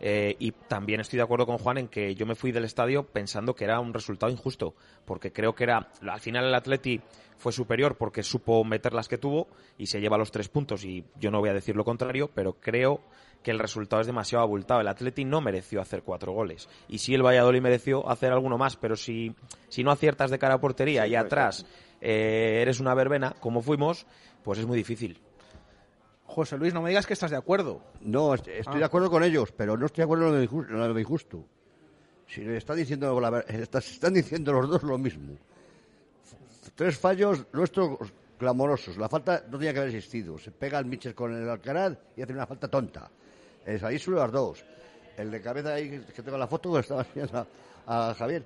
Eh, 0.00 0.36
y 0.38 0.52
también 0.52 1.00
estoy 1.00 1.16
de 1.18 1.22
acuerdo 1.22 1.46
con 1.46 1.58
Juan 1.58 1.78
en 1.78 1.88
que 1.88 2.14
yo 2.14 2.26
me 2.26 2.34
fui 2.34 2.52
del 2.52 2.64
estadio 2.64 3.04
pensando 3.04 3.54
que 3.54 3.64
era 3.64 3.80
un 3.80 3.94
resultado 3.94 4.30
injusto, 4.30 4.74
porque 5.04 5.32
creo 5.32 5.54
que 5.54 5.64
era, 5.64 5.88
al 6.02 6.20
final 6.20 6.46
el 6.46 6.54
Atleti 6.54 7.00
fue 7.36 7.52
superior 7.52 7.96
porque 7.96 8.22
supo 8.22 8.64
meter 8.64 8.92
las 8.92 9.08
que 9.08 9.18
tuvo 9.18 9.48
y 9.78 9.86
se 9.86 10.00
lleva 10.00 10.18
los 10.18 10.30
tres 10.30 10.48
puntos 10.48 10.84
y 10.84 11.04
yo 11.18 11.30
no 11.30 11.40
voy 11.40 11.50
a 11.50 11.54
decir 11.54 11.76
lo 11.76 11.84
contrario, 11.84 12.30
pero 12.34 12.54
creo 12.54 13.00
que 13.42 13.50
el 13.50 13.58
resultado 13.58 14.00
es 14.00 14.06
demasiado 14.06 14.42
abultado. 14.42 14.80
El 14.80 14.88
Atleti 14.88 15.24
no 15.24 15.40
mereció 15.40 15.80
hacer 15.80 16.02
cuatro 16.02 16.32
goles 16.32 16.68
y 16.88 16.98
sí 16.98 17.14
el 17.14 17.24
Valladolid 17.24 17.60
mereció 17.60 18.08
hacer 18.08 18.32
alguno 18.32 18.58
más, 18.58 18.76
pero 18.76 18.96
si, 18.96 19.34
si 19.68 19.84
no 19.84 19.90
aciertas 19.90 20.30
de 20.30 20.38
cara 20.38 20.54
a 20.54 20.60
portería 20.60 21.06
y 21.06 21.14
atrás 21.14 21.66
eh, 22.00 22.60
eres 22.62 22.80
una 22.80 22.94
verbena, 22.94 23.34
como 23.40 23.62
fuimos, 23.62 24.06
pues 24.42 24.58
es 24.58 24.66
muy 24.66 24.76
difícil. 24.76 25.20
José 26.26 26.56
Luis, 26.58 26.72
no 26.74 26.82
me 26.82 26.88
digas 26.88 27.06
que 27.06 27.12
estás 27.12 27.30
de 27.30 27.36
acuerdo. 27.36 27.80
No, 28.00 28.34
est- 28.34 28.48
estoy 28.48 28.76
Ah. 28.76 28.78
de 28.78 28.84
acuerdo 28.84 29.10
con 29.10 29.22
ellos, 29.22 29.52
pero 29.52 29.76
no 29.76 29.86
estoy 29.86 30.02
de 30.02 30.04
acuerdo 30.04 30.26
en 30.40 30.78
lo 30.78 30.94
de 30.94 31.00
injusto. 31.00 31.44
Si 32.26 32.40
le 32.42 32.56
están 32.56 32.76
diciendo, 32.76 33.20
la 33.20 33.40
está- 33.40 33.78
están 33.78 34.14
diciendo 34.14 34.52
los 34.52 34.68
dos 34.68 34.82
lo 34.82 34.96
mismo. 34.98 35.36
Tres 36.74 36.98
fallos 36.98 37.44
nuestros 37.52 37.98
clamorosos. 38.38 38.96
La 38.96 39.08
falta 39.08 39.44
no 39.50 39.58
tenía 39.58 39.72
que 39.72 39.80
haber 39.80 39.94
existido. 39.94 40.38
Se 40.38 40.50
pega 40.50 40.78
el 40.78 40.86
Mitchell 40.86 41.14
con 41.14 41.34
el 41.34 41.48
Alcaraz 41.48 41.96
y 42.16 42.22
hace 42.22 42.32
una 42.32 42.46
falta 42.46 42.68
tonta. 42.68 43.10
El 43.64 43.84
ahí 43.84 43.98
sube 43.98 44.16
las 44.16 44.32
dos. 44.32 44.64
El 45.16 45.30
de 45.30 45.40
cabeza 45.40 45.74
ahí 45.74 46.00
que 46.14 46.22
tengo 46.22 46.36
la 46.38 46.48
foto 46.48 46.72
que 46.72 46.80
estaba 46.80 47.02
enseñando 47.02 47.46
a, 47.86 48.10
a 48.10 48.14
Javier. 48.14 48.44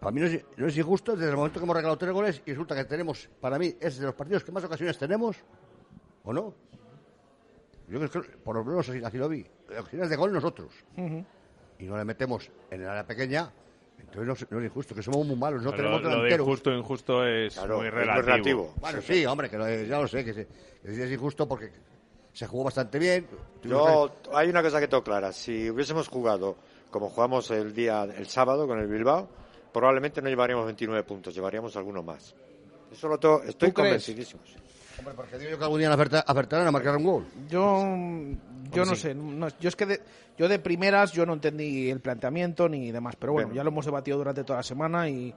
Para 0.00 0.10
mí 0.12 0.20
no 0.20 0.26
es, 0.26 0.44
no 0.56 0.66
es 0.66 0.76
injusto 0.76 1.12
desde 1.16 1.30
el 1.30 1.36
momento 1.36 1.60
que 1.60 1.64
hemos 1.64 1.76
regalado 1.76 1.96
tres 1.96 2.12
goles 2.12 2.42
y 2.44 2.50
resulta 2.50 2.74
que 2.74 2.84
tenemos, 2.84 3.28
para 3.40 3.56
mí, 3.58 3.74
es 3.80 3.98
de 3.98 4.06
los 4.06 4.14
partidos 4.16 4.42
que 4.42 4.50
más 4.50 4.64
ocasiones 4.64 4.98
tenemos, 4.98 5.36
¿o 6.24 6.32
no? 6.32 6.54
Yo 7.88 7.98
creo 7.98 8.22
que 8.22 8.30
por 8.38 8.56
lo 8.56 8.64
menos 8.64 8.88
así, 8.88 9.02
así 9.04 9.18
lo 9.18 9.28
vi. 9.28 9.44
Ocasiones 9.78 10.08
de 10.10 10.16
gol 10.16 10.32
nosotros. 10.32 10.72
Y 11.78 11.84
no 11.84 11.96
le 11.96 12.04
metemos 12.04 12.48
en 12.70 12.82
el 12.82 12.88
área 12.88 13.04
pequeña, 13.06 13.50
entonces 13.98 14.24
no, 14.26 14.32
es- 14.34 14.50
no 14.50 14.58
es 14.60 14.64
injusto, 14.66 14.94
que 14.94 15.02
somos 15.02 15.26
muy 15.26 15.36
malos, 15.36 15.62
no 15.62 15.70
lo, 15.70 15.76
tenemos 15.76 16.02
lo 16.02 16.08
de 16.08 16.14
delanteros. 16.14 16.46
injusto 16.46 16.72
injusto 16.72 17.26
es 17.26 17.54
Claro, 17.54 17.78
muy 17.78 17.86
es 17.88 17.92
muy 17.92 18.02
relativo. 18.02 18.74
Bueno, 18.80 19.02
sí, 19.02 19.26
hombre, 19.26 19.50
que 19.50 19.58
lo- 19.58 19.82
ya 19.84 19.98
lo 20.00 20.08
sé, 20.08 20.24
que, 20.24 20.32
se- 20.32 20.46
que 20.46 21.04
es 21.04 21.10
injusto 21.10 21.46
porque 21.48 21.70
se 22.32 22.46
jugó 22.46 22.64
bastante 22.64 22.98
bien. 22.98 23.26
Yo, 23.62 24.16
hay 24.32 24.48
una 24.48 24.62
cosa 24.62 24.80
que 24.80 24.88
tengo 24.88 25.02
clara. 25.02 25.32
Si 25.32 25.68
hubiésemos 25.70 26.08
jugado 26.08 26.56
como 26.90 27.08
jugamos 27.10 27.50
el 27.50 27.74
día, 27.74 28.04
el 28.04 28.26
sábado 28.28 28.66
con 28.66 28.78
el 28.78 28.86
Bilbao, 28.86 29.28
probablemente 29.72 30.22
no 30.22 30.28
llevaríamos 30.28 30.66
29 30.66 31.02
puntos, 31.04 31.34
llevaríamos 31.34 31.74
alguno 31.76 32.02
más. 32.02 32.34
Eso 32.92 33.08
lo 33.08 33.18
tengo, 33.18 33.42
estoy 33.42 33.70
¿Tú 33.70 33.74
crees? 33.82 34.04
Hombre, 34.98 35.14
porque 35.14 35.38
digo 35.38 35.50
yo 35.52 35.58
que 35.58 35.64
algún 35.64 35.78
día 35.80 35.92
acerta- 35.92 36.24
acertarán 36.26 36.66
a 36.66 36.70
marcar 36.70 36.96
un 36.96 37.04
gol. 37.04 37.26
Yo, 37.48 37.82
yo 38.72 38.84
no 38.84 38.94
sí. 38.94 39.02
sé, 39.02 39.14
no- 39.14 39.48
yo 39.58 39.68
es 39.68 39.76
que 39.76 39.86
de, 39.86 40.00
yo 40.38 40.48
de 40.48 40.58
primeras 40.58 41.12
yo 41.12 41.24
no 41.26 41.32
entendí 41.34 41.90
el 41.90 42.00
planteamiento 42.00 42.68
ni 42.68 42.90
demás, 42.92 43.16
pero 43.16 43.32
bueno, 43.32 43.48
Bueno. 43.48 43.56
ya 43.58 43.64
lo 43.64 43.70
hemos 43.70 43.84
debatido 43.86 44.18
durante 44.18 44.44
toda 44.44 44.58
la 44.58 44.62
semana 44.62 45.08
y, 45.08 45.34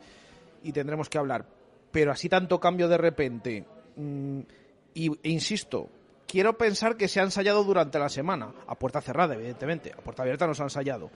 y 0.63 0.71
tendremos 0.71 1.09
que 1.09 1.17
hablar. 1.17 1.45
Pero 1.91 2.11
así 2.11 2.27
tanto 2.29 2.59
cambio 2.59 2.87
de 2.87 2.97
repente, 2.97 3.65
mm, 3.95 4.39
y, 4.93 5.11
e 5.23 5.29
insisto, 5.29 5.89
quiero 6.27 6.57
pensar 6.57 6.97
que 6.97 7.07
se 7.07 7.19
ha 7.19 7.23
ensayado 7.23 7.63
durante 7.63 7.97
la 7.99 8.09
semana, 8.09 8.51
a 8.67 8.75
puerta 8.75 8.99
cerrada, 9.01 9.35
evidentemente, 9.35 9.91
a 9.93 10.01
puerta 10.01 10.23
abierta 10.23 10.45
no 10.47 10.53
se 10.53 10.61
ha 10.63 10.65
ensayado. 10.65 11.09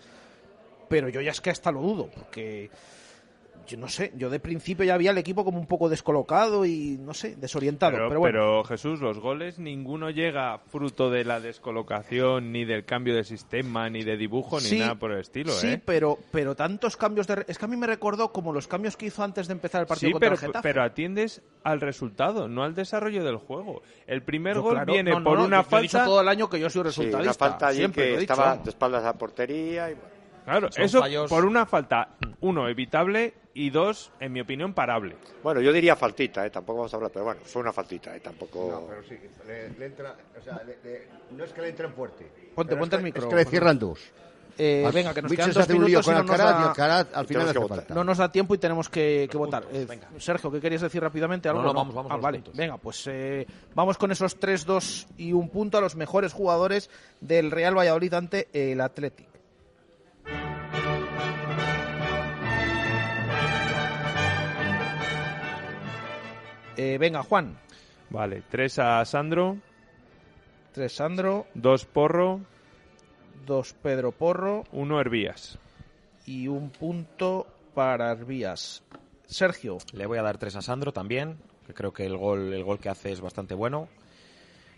Pero 0.88 1.10
yo 1.10 1.22
ya 1.22 1.32
es 1.32 1.42
que 1.42 1.50
hasta 1.50 1.72
lo 1.72 1.82
dudo, 1.82 2.10
porque 2.16 2.70
yo 3.70 3.78
no 3.78 3.88
sé, 3.88 4.12
yo 4.18 4.30
de 4.30 4.40
principio 4.40 4.84
ya 4.84 4.96
había 4.96 5.12
el 5.12 5.18
equipo 5.20 5.46
como 5.46 5.60
un 5.60 5.68
poco 5.68 5.88
descolocado 5.90 6.66
y 6.66 6.98
no 7.00 7.14
sé, 7.14 7.36
desorientado. 7.36 7.92
Pero, 7.94 8.08
Pero, 8.10 8.20
bueno. 8.20 8.34
pero, 8.40 8.64
Jesús, 8.64 9.00
los 9.00 9.20
goles 9.20 9.60
ninguno 9.60 10.10
llega 10.10 10.58
fruto 10.68 11.10
de 11.10 11.24
la 11.24 11.40
descolocación, 11.40 12.52
ni 12.52 12.66
del 12.66 12.86
cambio 12.86 13.16
de 13.16 13.24
sistema, 13.24 13.90
ni 13.90 14.04
de 14.04 14.18
dibujo, 14.18 14.58
ni 14.60 14.66
Sí, 14.66 14.80
nada 14.80 14.96
por 14.96 15.12
el 15.12 15.20
estilo, 15.20 15.52
Sí, 15.52 15.68
¿eh? 15.68 15.82
pero, 15.86 16.18
pero 16.32 16.56
tantos 16.56 16.98
cambios 16.98 17.28
de... 17.28 17.46
Es 17.48 17.58
que 17.58 17.66
a 17.66 17.68
mí 17.68 17.78
me 17.78 17.88
recordó 17.88 18.32
como 18.32 18.52
los 18.52 18.68
cambios 18.68 18.98
que 18.98 19.06
hizo 19.08 19.24
antes 19.24 19.48
de 19.48 19.54
empezar 19.54 19.82
el 19.82 19.88
partido 19.88 20.10
Sí, 20.10 20.14
contra 20.14 20.30
pero, 20.30 20.34
el 20.36 20.40
Getafe. 20.48 20.64
pero 20.68 20.84
atiendes 20.84 21.42
al 21.64 21.80
resultado, 21.82 22.48
no 22.48 22.64
al 22.64 22.74
desarrollo 22.76 23.24
del 23.24 23.38
juego. 23.38 23.82
El 24.08 24.24
primer 24.24 24.56
Yo, 24.56 24.64
gol 24.64 24.74
claro, 24.74 24.94
viene 24.94 25.12
no, 25.12 25.20
no, 25.20 25.26
por 25.26 25.38
no, 25.40 25.46
una 25.46 25.64
yo- 25.64 25.70
yo 25.70 25.78
he 25.78 25.82
dicho 25.82 25.98
falta... 25.98 26.06
todo 26.10 26.22
el 26.22 26.28
año 26.28 26.50
que 26.50 26.60
yo 26.60 26.70
soy 26.70 26.80
Sí, 26.82 26.84
resultadista. 26.88 27.22
una 27.22 27.34
falta 27.52 27.68
allí 27.68 27.78
siempre 27.78 28.04
que 28.04 28.10
dicho, 28.12 28.22
estaba 28.34 28.50
vamos. 28.50 28.64
de 28.66 28.70
espaldas 28.72 29.06
a 29.06 29.14
portería. 29.18 29.92
Y... 29.92 29.96
Claro, 30.46 30.72
Son 30.72 30.84
eso 30.84 31.00
fallos- 31.02 31.30
por 31.30 31.46
una 31.46 31.66
falta, 31.66 32.16
uno, 32.42 32.68
evitable, 32.68 33.34
y 33.62 33.70
dos, 33.72 34.12
en 34.20 34.32
mi 34.32 34.42
opinión, 34.42 34.74
parable. 34.74 35.16
Bueno, 35.44 35.60
yo 35.62 35.74
diría 35.74 35.96
faltita, 35.96 36.46
¿eh? 36.46 36.50
tampoco 36.50 36.80
vamos 36.80 36.94
a 36.94 36.98
hablar, 36.98 37.12
pero 37.14 37.26
bueno, 37.26 37.42
fue 37.44 37.62
una 37.62 37.74
faltita, 37.74 38.16
¿eh? 38.16 38.20
tampoco... 38.22 38.70
No, 38.72 38.88
pero 38.88 39.04
sí, 39.04 39.18
le, 39.48 39.70
le 39.78 39.86
entra, 39.86 40.16
o 40.40 40.44
sea, 40.44 40.62
le- 40.64 40.78
le- 40.84 41.08
no 41.32 41.44
es 41.44 41.52
que 41.52 41.62
le 41.62 41.70
entren 41.70 41.94
fuerte. 41.94 42.26
Ponte, 42.56 42.76
ponte 42.78 42.96
el 42.96 43.04
micro. 43.04 43.22
Es 43.24 43.28
que 43.30 43.36
le 43.36 43.46
cierran 43.46 43.78
dos. 43.78 44.00
Eh, 44.58 44.84
Al- 44.86 44.92
venga, 44.92 45.14
que 45.14 45.22
nos 45.22 45.32
quedan 45.32 45.50
se 45.52 45.54
dos 45.60 45.64
hace 45.64 45.74
un 45.74 45.80
lío 45.86 46.00
minutos 46.00 46.06
con 46.06 46.14
y 46.14 46.18
no 46.18 46.24
nos 46.24 46.32
Alcaraz 46.32 46.60
da- 46.62 46.70
Alcaraz 46.70 47.08
al 47.14 47.28
final 47.28 47.50
hace 47.50 47.68
falta. 47.68 47.94
No 47.94 48.04
nos 48.04 48.18
da 48.18 48.32
tiempo 48.32 48.56
y 48.56 48.58
tenemos 48.58 48.90
que, 48.90 49.28
que 49.32 49.38
votar. 49.38 49.66
Eh, 49.72 49.88
Sergio, 50.20 50.52
¿qué 50.52 50.60
querías 50.62 50.82
decir 50.82 51.02
rápidamente? 51.02 51.48
¿Algo? 51.50 51.62
No, 51.62 51.68
no, 51.70 51.74
vamos, 51.76 51.96
vamos 51.96 52.12
Ah, 52.12 52.14
a 52.16 52.18
los 52.18 52.24
vale. 52.24 52.38
puntos. 52.40 52.56
Venga, 52.58 52.78
pues 52.78 53.08
eh, 53.08 53.46
vamos 53.74 53.98
con 53.98 54.12
esos 54.12 54.38
3, 54.38 54.66
2 54.66 55.08
y 55.18 55.32
un 55.34 55.50
punto 55.50 55.78
a 55.78 55.82
los 55.82 55.96
mejores 55.96 56.34
jugadores 56.34 56.90
del 57.22 57.52
Real 57.52 57.78
Valladolid 57.78 58.14
ante 58.14 58.48
el 58.54 58.82
Athletic. 58.82 59.28
Eh, 66.82 66.98
venga, 66.98 67.24
Juan. 67.24 67.60
Vale, 68.10 68.42
tres 68.50 68.80
a 68.80 69.04
Sandro, 69.04 69.58
3 70.72 70.90
Sandro, 70.90 71.46
dos 71.54 71.84
Porro, 71.84 72.40
2 73.46 73.74
Pedro 73.84 74.14
Porro 74.14 74.64
uno 74.72 75.02
Hervías. 75.02 75.60
y 76.26 76.48
un 76.48 76.70
punto 76.70 77.48
para 77.74 78.12
Arbías. 78.12 78.82
Sergio. 79.26 79.80
Le 79.92 80.06
voy 80.06 80.20
a 80.20 80.22
dar 80.22 80.38
tres 80.38 80.56
a 80.56 80.62
Sandro 80.62 80.94
también, 80.94 81.36
que 81.68 81.74
creo 81.74 81.92
que 81.92 82.06
el 82.06 82.16
gol, 82.16 82.54
el 82.54 82.64
gol 82.64 82.80
que 82.80 82.88
hace 82.88 83.12
es 83.12 83.20
bastante 83.20 83.56
bueno. 83.56 83.90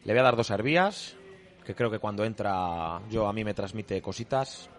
Le 0.04 0.14
voy 0.14 0.22
a 0.22 0.24
dar 0.24 0.36
dos 0.36 0.50
a 0.50 0.56
Hervías, 0.56 1.16
que 1.64 1.76
creo 1.76 1.92
que 1.92 2.00
cuando 2.00 2.26
entra 2.26 3.00
yo 3.12 3.28
a 3.28 3.34
mí 3.34 3.44
me 3.44 3.54
transmite 3.54 4.02
cositas. 4.02 4.72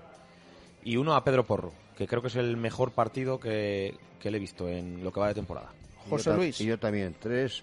Y 0.83 0.97
uno 0.97 1.15
a 1.15 1.23
Pedro 1.23 1.47
Porro, 1.47 1.73
que 1.97 2.09
creo 2.09 2.21
que 2.21 2.29
es 2.29 2.37
el 2.37 2.57
mejor 2.57 2.91
partido 2.91 3.39
que, 3.39 3.97
que 4.19 4.33
le 4.33 4.39
he 4.39 4.41
visto 4.41 4.69
en 4.69 5.05
lo 5.05 5.13
que 5.13 5.21
va 5.21 5.29
de 5.29 5.35
temporada. 5.35 5.73
Y 6.07 6.11
yo 6.11 6.17
ta- 6.19 6.45
Y 6.63 6.67
yo 6.67 6.79
también, 6.79 7.15
tres 7.21 7.63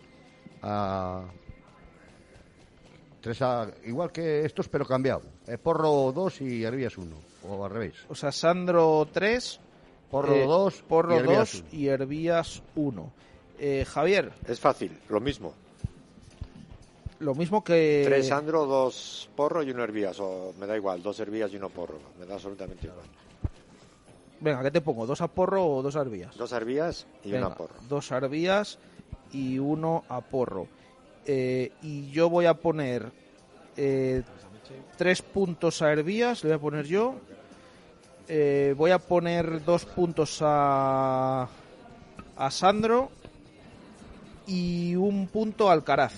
a... 0.62 1.26
Tres 3.22 3.42
a... 3.42 3.70
Igual 3.86 4.12
que 4.12 4.46
estos, 4.46 4.68
pero 4.70 4.86
cambiado. 4.86 5.22
Eh, 5.48 5.58
Porro 5.58 6.12
dos 6.14 6.40
y 6.42 6.64
Hervías 6.64 6.98
uno. 6.98 7.16
O 7.48 7.64
al 7.66 7.72
revés. 7.72 7.96
O 8.10 8.16
sea, 8.16 8.32
Sandro 8.32 9.08
3, 9.12 9.60
Porro 10.12 10.38
dos 10.48 10.82
Porro 10.88 11.16
y 11.16 11.18
Hervías 11.20 11.54
2 11.54 11.62
uno. 11.62 11.70
y 11.72 11.88
Hervías 11.88 12.64
1. 12.76 13.12
Eh, 13.60 13.86
Javier, 13.86 14.32
Es 14.48 14.60
fácil, 14.60 14.98
lo 15.10 15.20
mismo. 15.20 15.54
lo 17.20 17.36
mismo 17.36 17.62
que... 17.64 18.04
Tres 18.06 18.28
Sandro, 18.28 18.66
dos 18.66 19.30
Porro 19.36 19.64
y 19.64 19.72
uno 19.72 19.84
Hervías, 19.84 20.18
o 20.22 20.54
me 20.60 20.66
da 20.66 20.76
igual, 20.78 21.02
dos 21.04 21.20
Hervías 21.20 21.52
y 21.52 21.58
uno 21.58 21.70
Porro, 21.70 22.00
me 22.20 22.26
da 22.26 22.36
absolutamente 22.36 22.88
igual. 22.88 23.06
Venga, 24.42 24.64
¿qué 24.64 24.72
te 24.72 24.82
pongo? 24.82 25.06
¿Dos 25.06 25.22
a 25.22 25.28
Porro 25.28 25.66
o 25.68 25.82
dos 25.82 25.96
a 25.96 26.02
Hervías? 26.02 26.36
Dos 26.38 26.52
Hervías 26.52 27.08
y 27.24 27.32
Venga, 27.32 27.48
una 27.48 27.56
Porro. 27.56 27.76
Dos 27.90 28.12
Arbías 28.12 28.80
y 29.32 29.60
uno 29.60 30.04
a 30.08 30.22
Porro. 30.22 30.68
Eh, 31.26 31.72
y 31.82 32.10
yo 32.12 32.30
voy 32.30 32.46
a 32.46 32.54
poner 32.54 33.12
eh, 33.76 34.24
tres 34.98 35.22
puntos 35.22 35.82
a 35.82 35.92
Hervías, 35.92 36.44
le 36.44 36.50
voy 36.50 36.58
a 36.58 36.62
poner 36.62 36.86
yo. 36.86 37.16
Eh, 38.28 38.74
voy 38.78 38.92
a 38.92 39.00
poner 39.00 39.66
dos 39.66 39.86
puntos 39.86 40.40
a, 40.42 41.48
a 42.38 42.52
Sandro 42.52 43.10
y 44.48 44.96
un 44.96 45.28
punto 45.28 45.70
Alcaraz. 45.70 46.14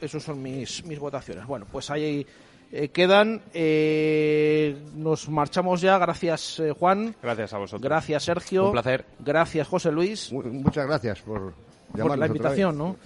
Esas 0.00 0.22
son 0.22 0.42
mis, 0.42 0.84
mis 0.84 0.98
votaciones. 0.98 1.46
Bueno, 1.46 1.66
pues 1.70 1.90
ahí 1.90 2.26
eh, 2.72 2.88
quedan. 2.88 3.42
Eh, 3.54 4.76
nos 4.94 5.28
marchamos 5.28 5.80
ya. 5.80 5.98
Gracias, 5.98 6.60
eh, 6.60 6.72
Juan. 6.72 7.14
Gracias 7.22 7.52
a 7.52 7.58
vosotros. 7.58 7.82
Gracias, 7.82 8.24
Sergio. 8.24 8.66
Un 8.66 8.72
placer. 8.72 9.04
Gracias, 9.20 9.66
José 9.68 9.90
Luis. 9.92 10.32
muchas 10.32 10.86
gracias 10.86 11.20
por, 11.20 11.54
por 11.92 12.18
la 12.18 12.26
invitación, 12.26 12.76
¿no? 12.76 12.96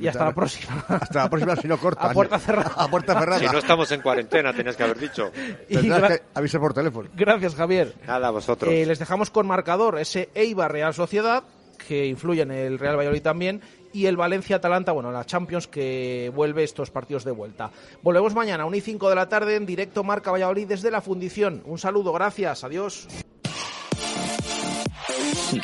Y 0.00 0.06
hasta 0.06 0.24
la 0.24 0.34
próxima. 0.34 0.84
Hasta 0.88 1.24
la 1.24 1.30
próxima, 1.30 1.56
si 1.56 1.68
no 1.68 1.76
corta. 1.80 2.10
A 2.10 2.12
puerta 2.12 2.38
cerrada. 2.38 2.72
A 2.76 2.88
puerta 2.88 3.18
cerrada. 3.18 3.38
Si 3.40 3.46
no 3.46 3.58
estamos 3.58 3.90
en 3.92 4.00
cuarentena, 4.00 4.52
tenías 4.52 4.76
que 4.76 4.82
haber 4.84 4.98
dicho. 4.98 5.30
Tendrás 5.68 6.12
que 6.12 6.22
avisar 6.34 6.60
por 6.60 6.74
teléfono. 6.74 7.08
Gracias, 7.14 7.54
Javier. 7.54 7.94
Nada, 8.06 8.28
a 8.28 8.30
vosotros. 8.30 8.72
Eh, 8.72 8.86
les 8.86 8.98
dejamos 8.98 9.30
con 9.30 9.46
marcador 9.46 9.98
ese 9.98 10.30
Eibar 10.34 10.72
Real 10.72 10.94
Sociedad, 10.94 11.44
que 11.88 12.06
influye 12.06 12.42
en 12.42 12.52
el 12.52 12.78
Real 12.78 12.96
Valladolid 12.96 13.22
también, 13.22 13.60
y 13.92 14.06
el 14.06 14.16
Valencia-Atalanta, 14.16 14.92
bueno, 14.92 15.12
la 15.12 15.24
Champions 15.24 15.66
que 15.66 16.30
vuelve 16.34 16.64
estos 16.64 16.90
partidos 16.90 17.24
de 17.24 17.30
vuelta. 17.30 17.70
Volvemos 18.02 18.34
mañana 18.34 18.64
a 18.64 18.66
1 18.66 18.76
y 18.76 18.80
5 18.80 19.08
de 19.08 19.14
la 19.14 19.28
tarde 19.28 19.56
en 19.56 19.66
directo 19.66 20.04
Marca 20.04 20.30
Valladolid 20.30 20.66
desde 20.66 20.90
la 20.90 21.00
fundición. 21.00 21.62
Un 21.66 21.78
saludo, 21.78 22.12
gracias, 22.12 22.64
adiós. 22.64 23.08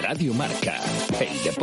Radio 0.01 0.35
Marca, 0.35 0.75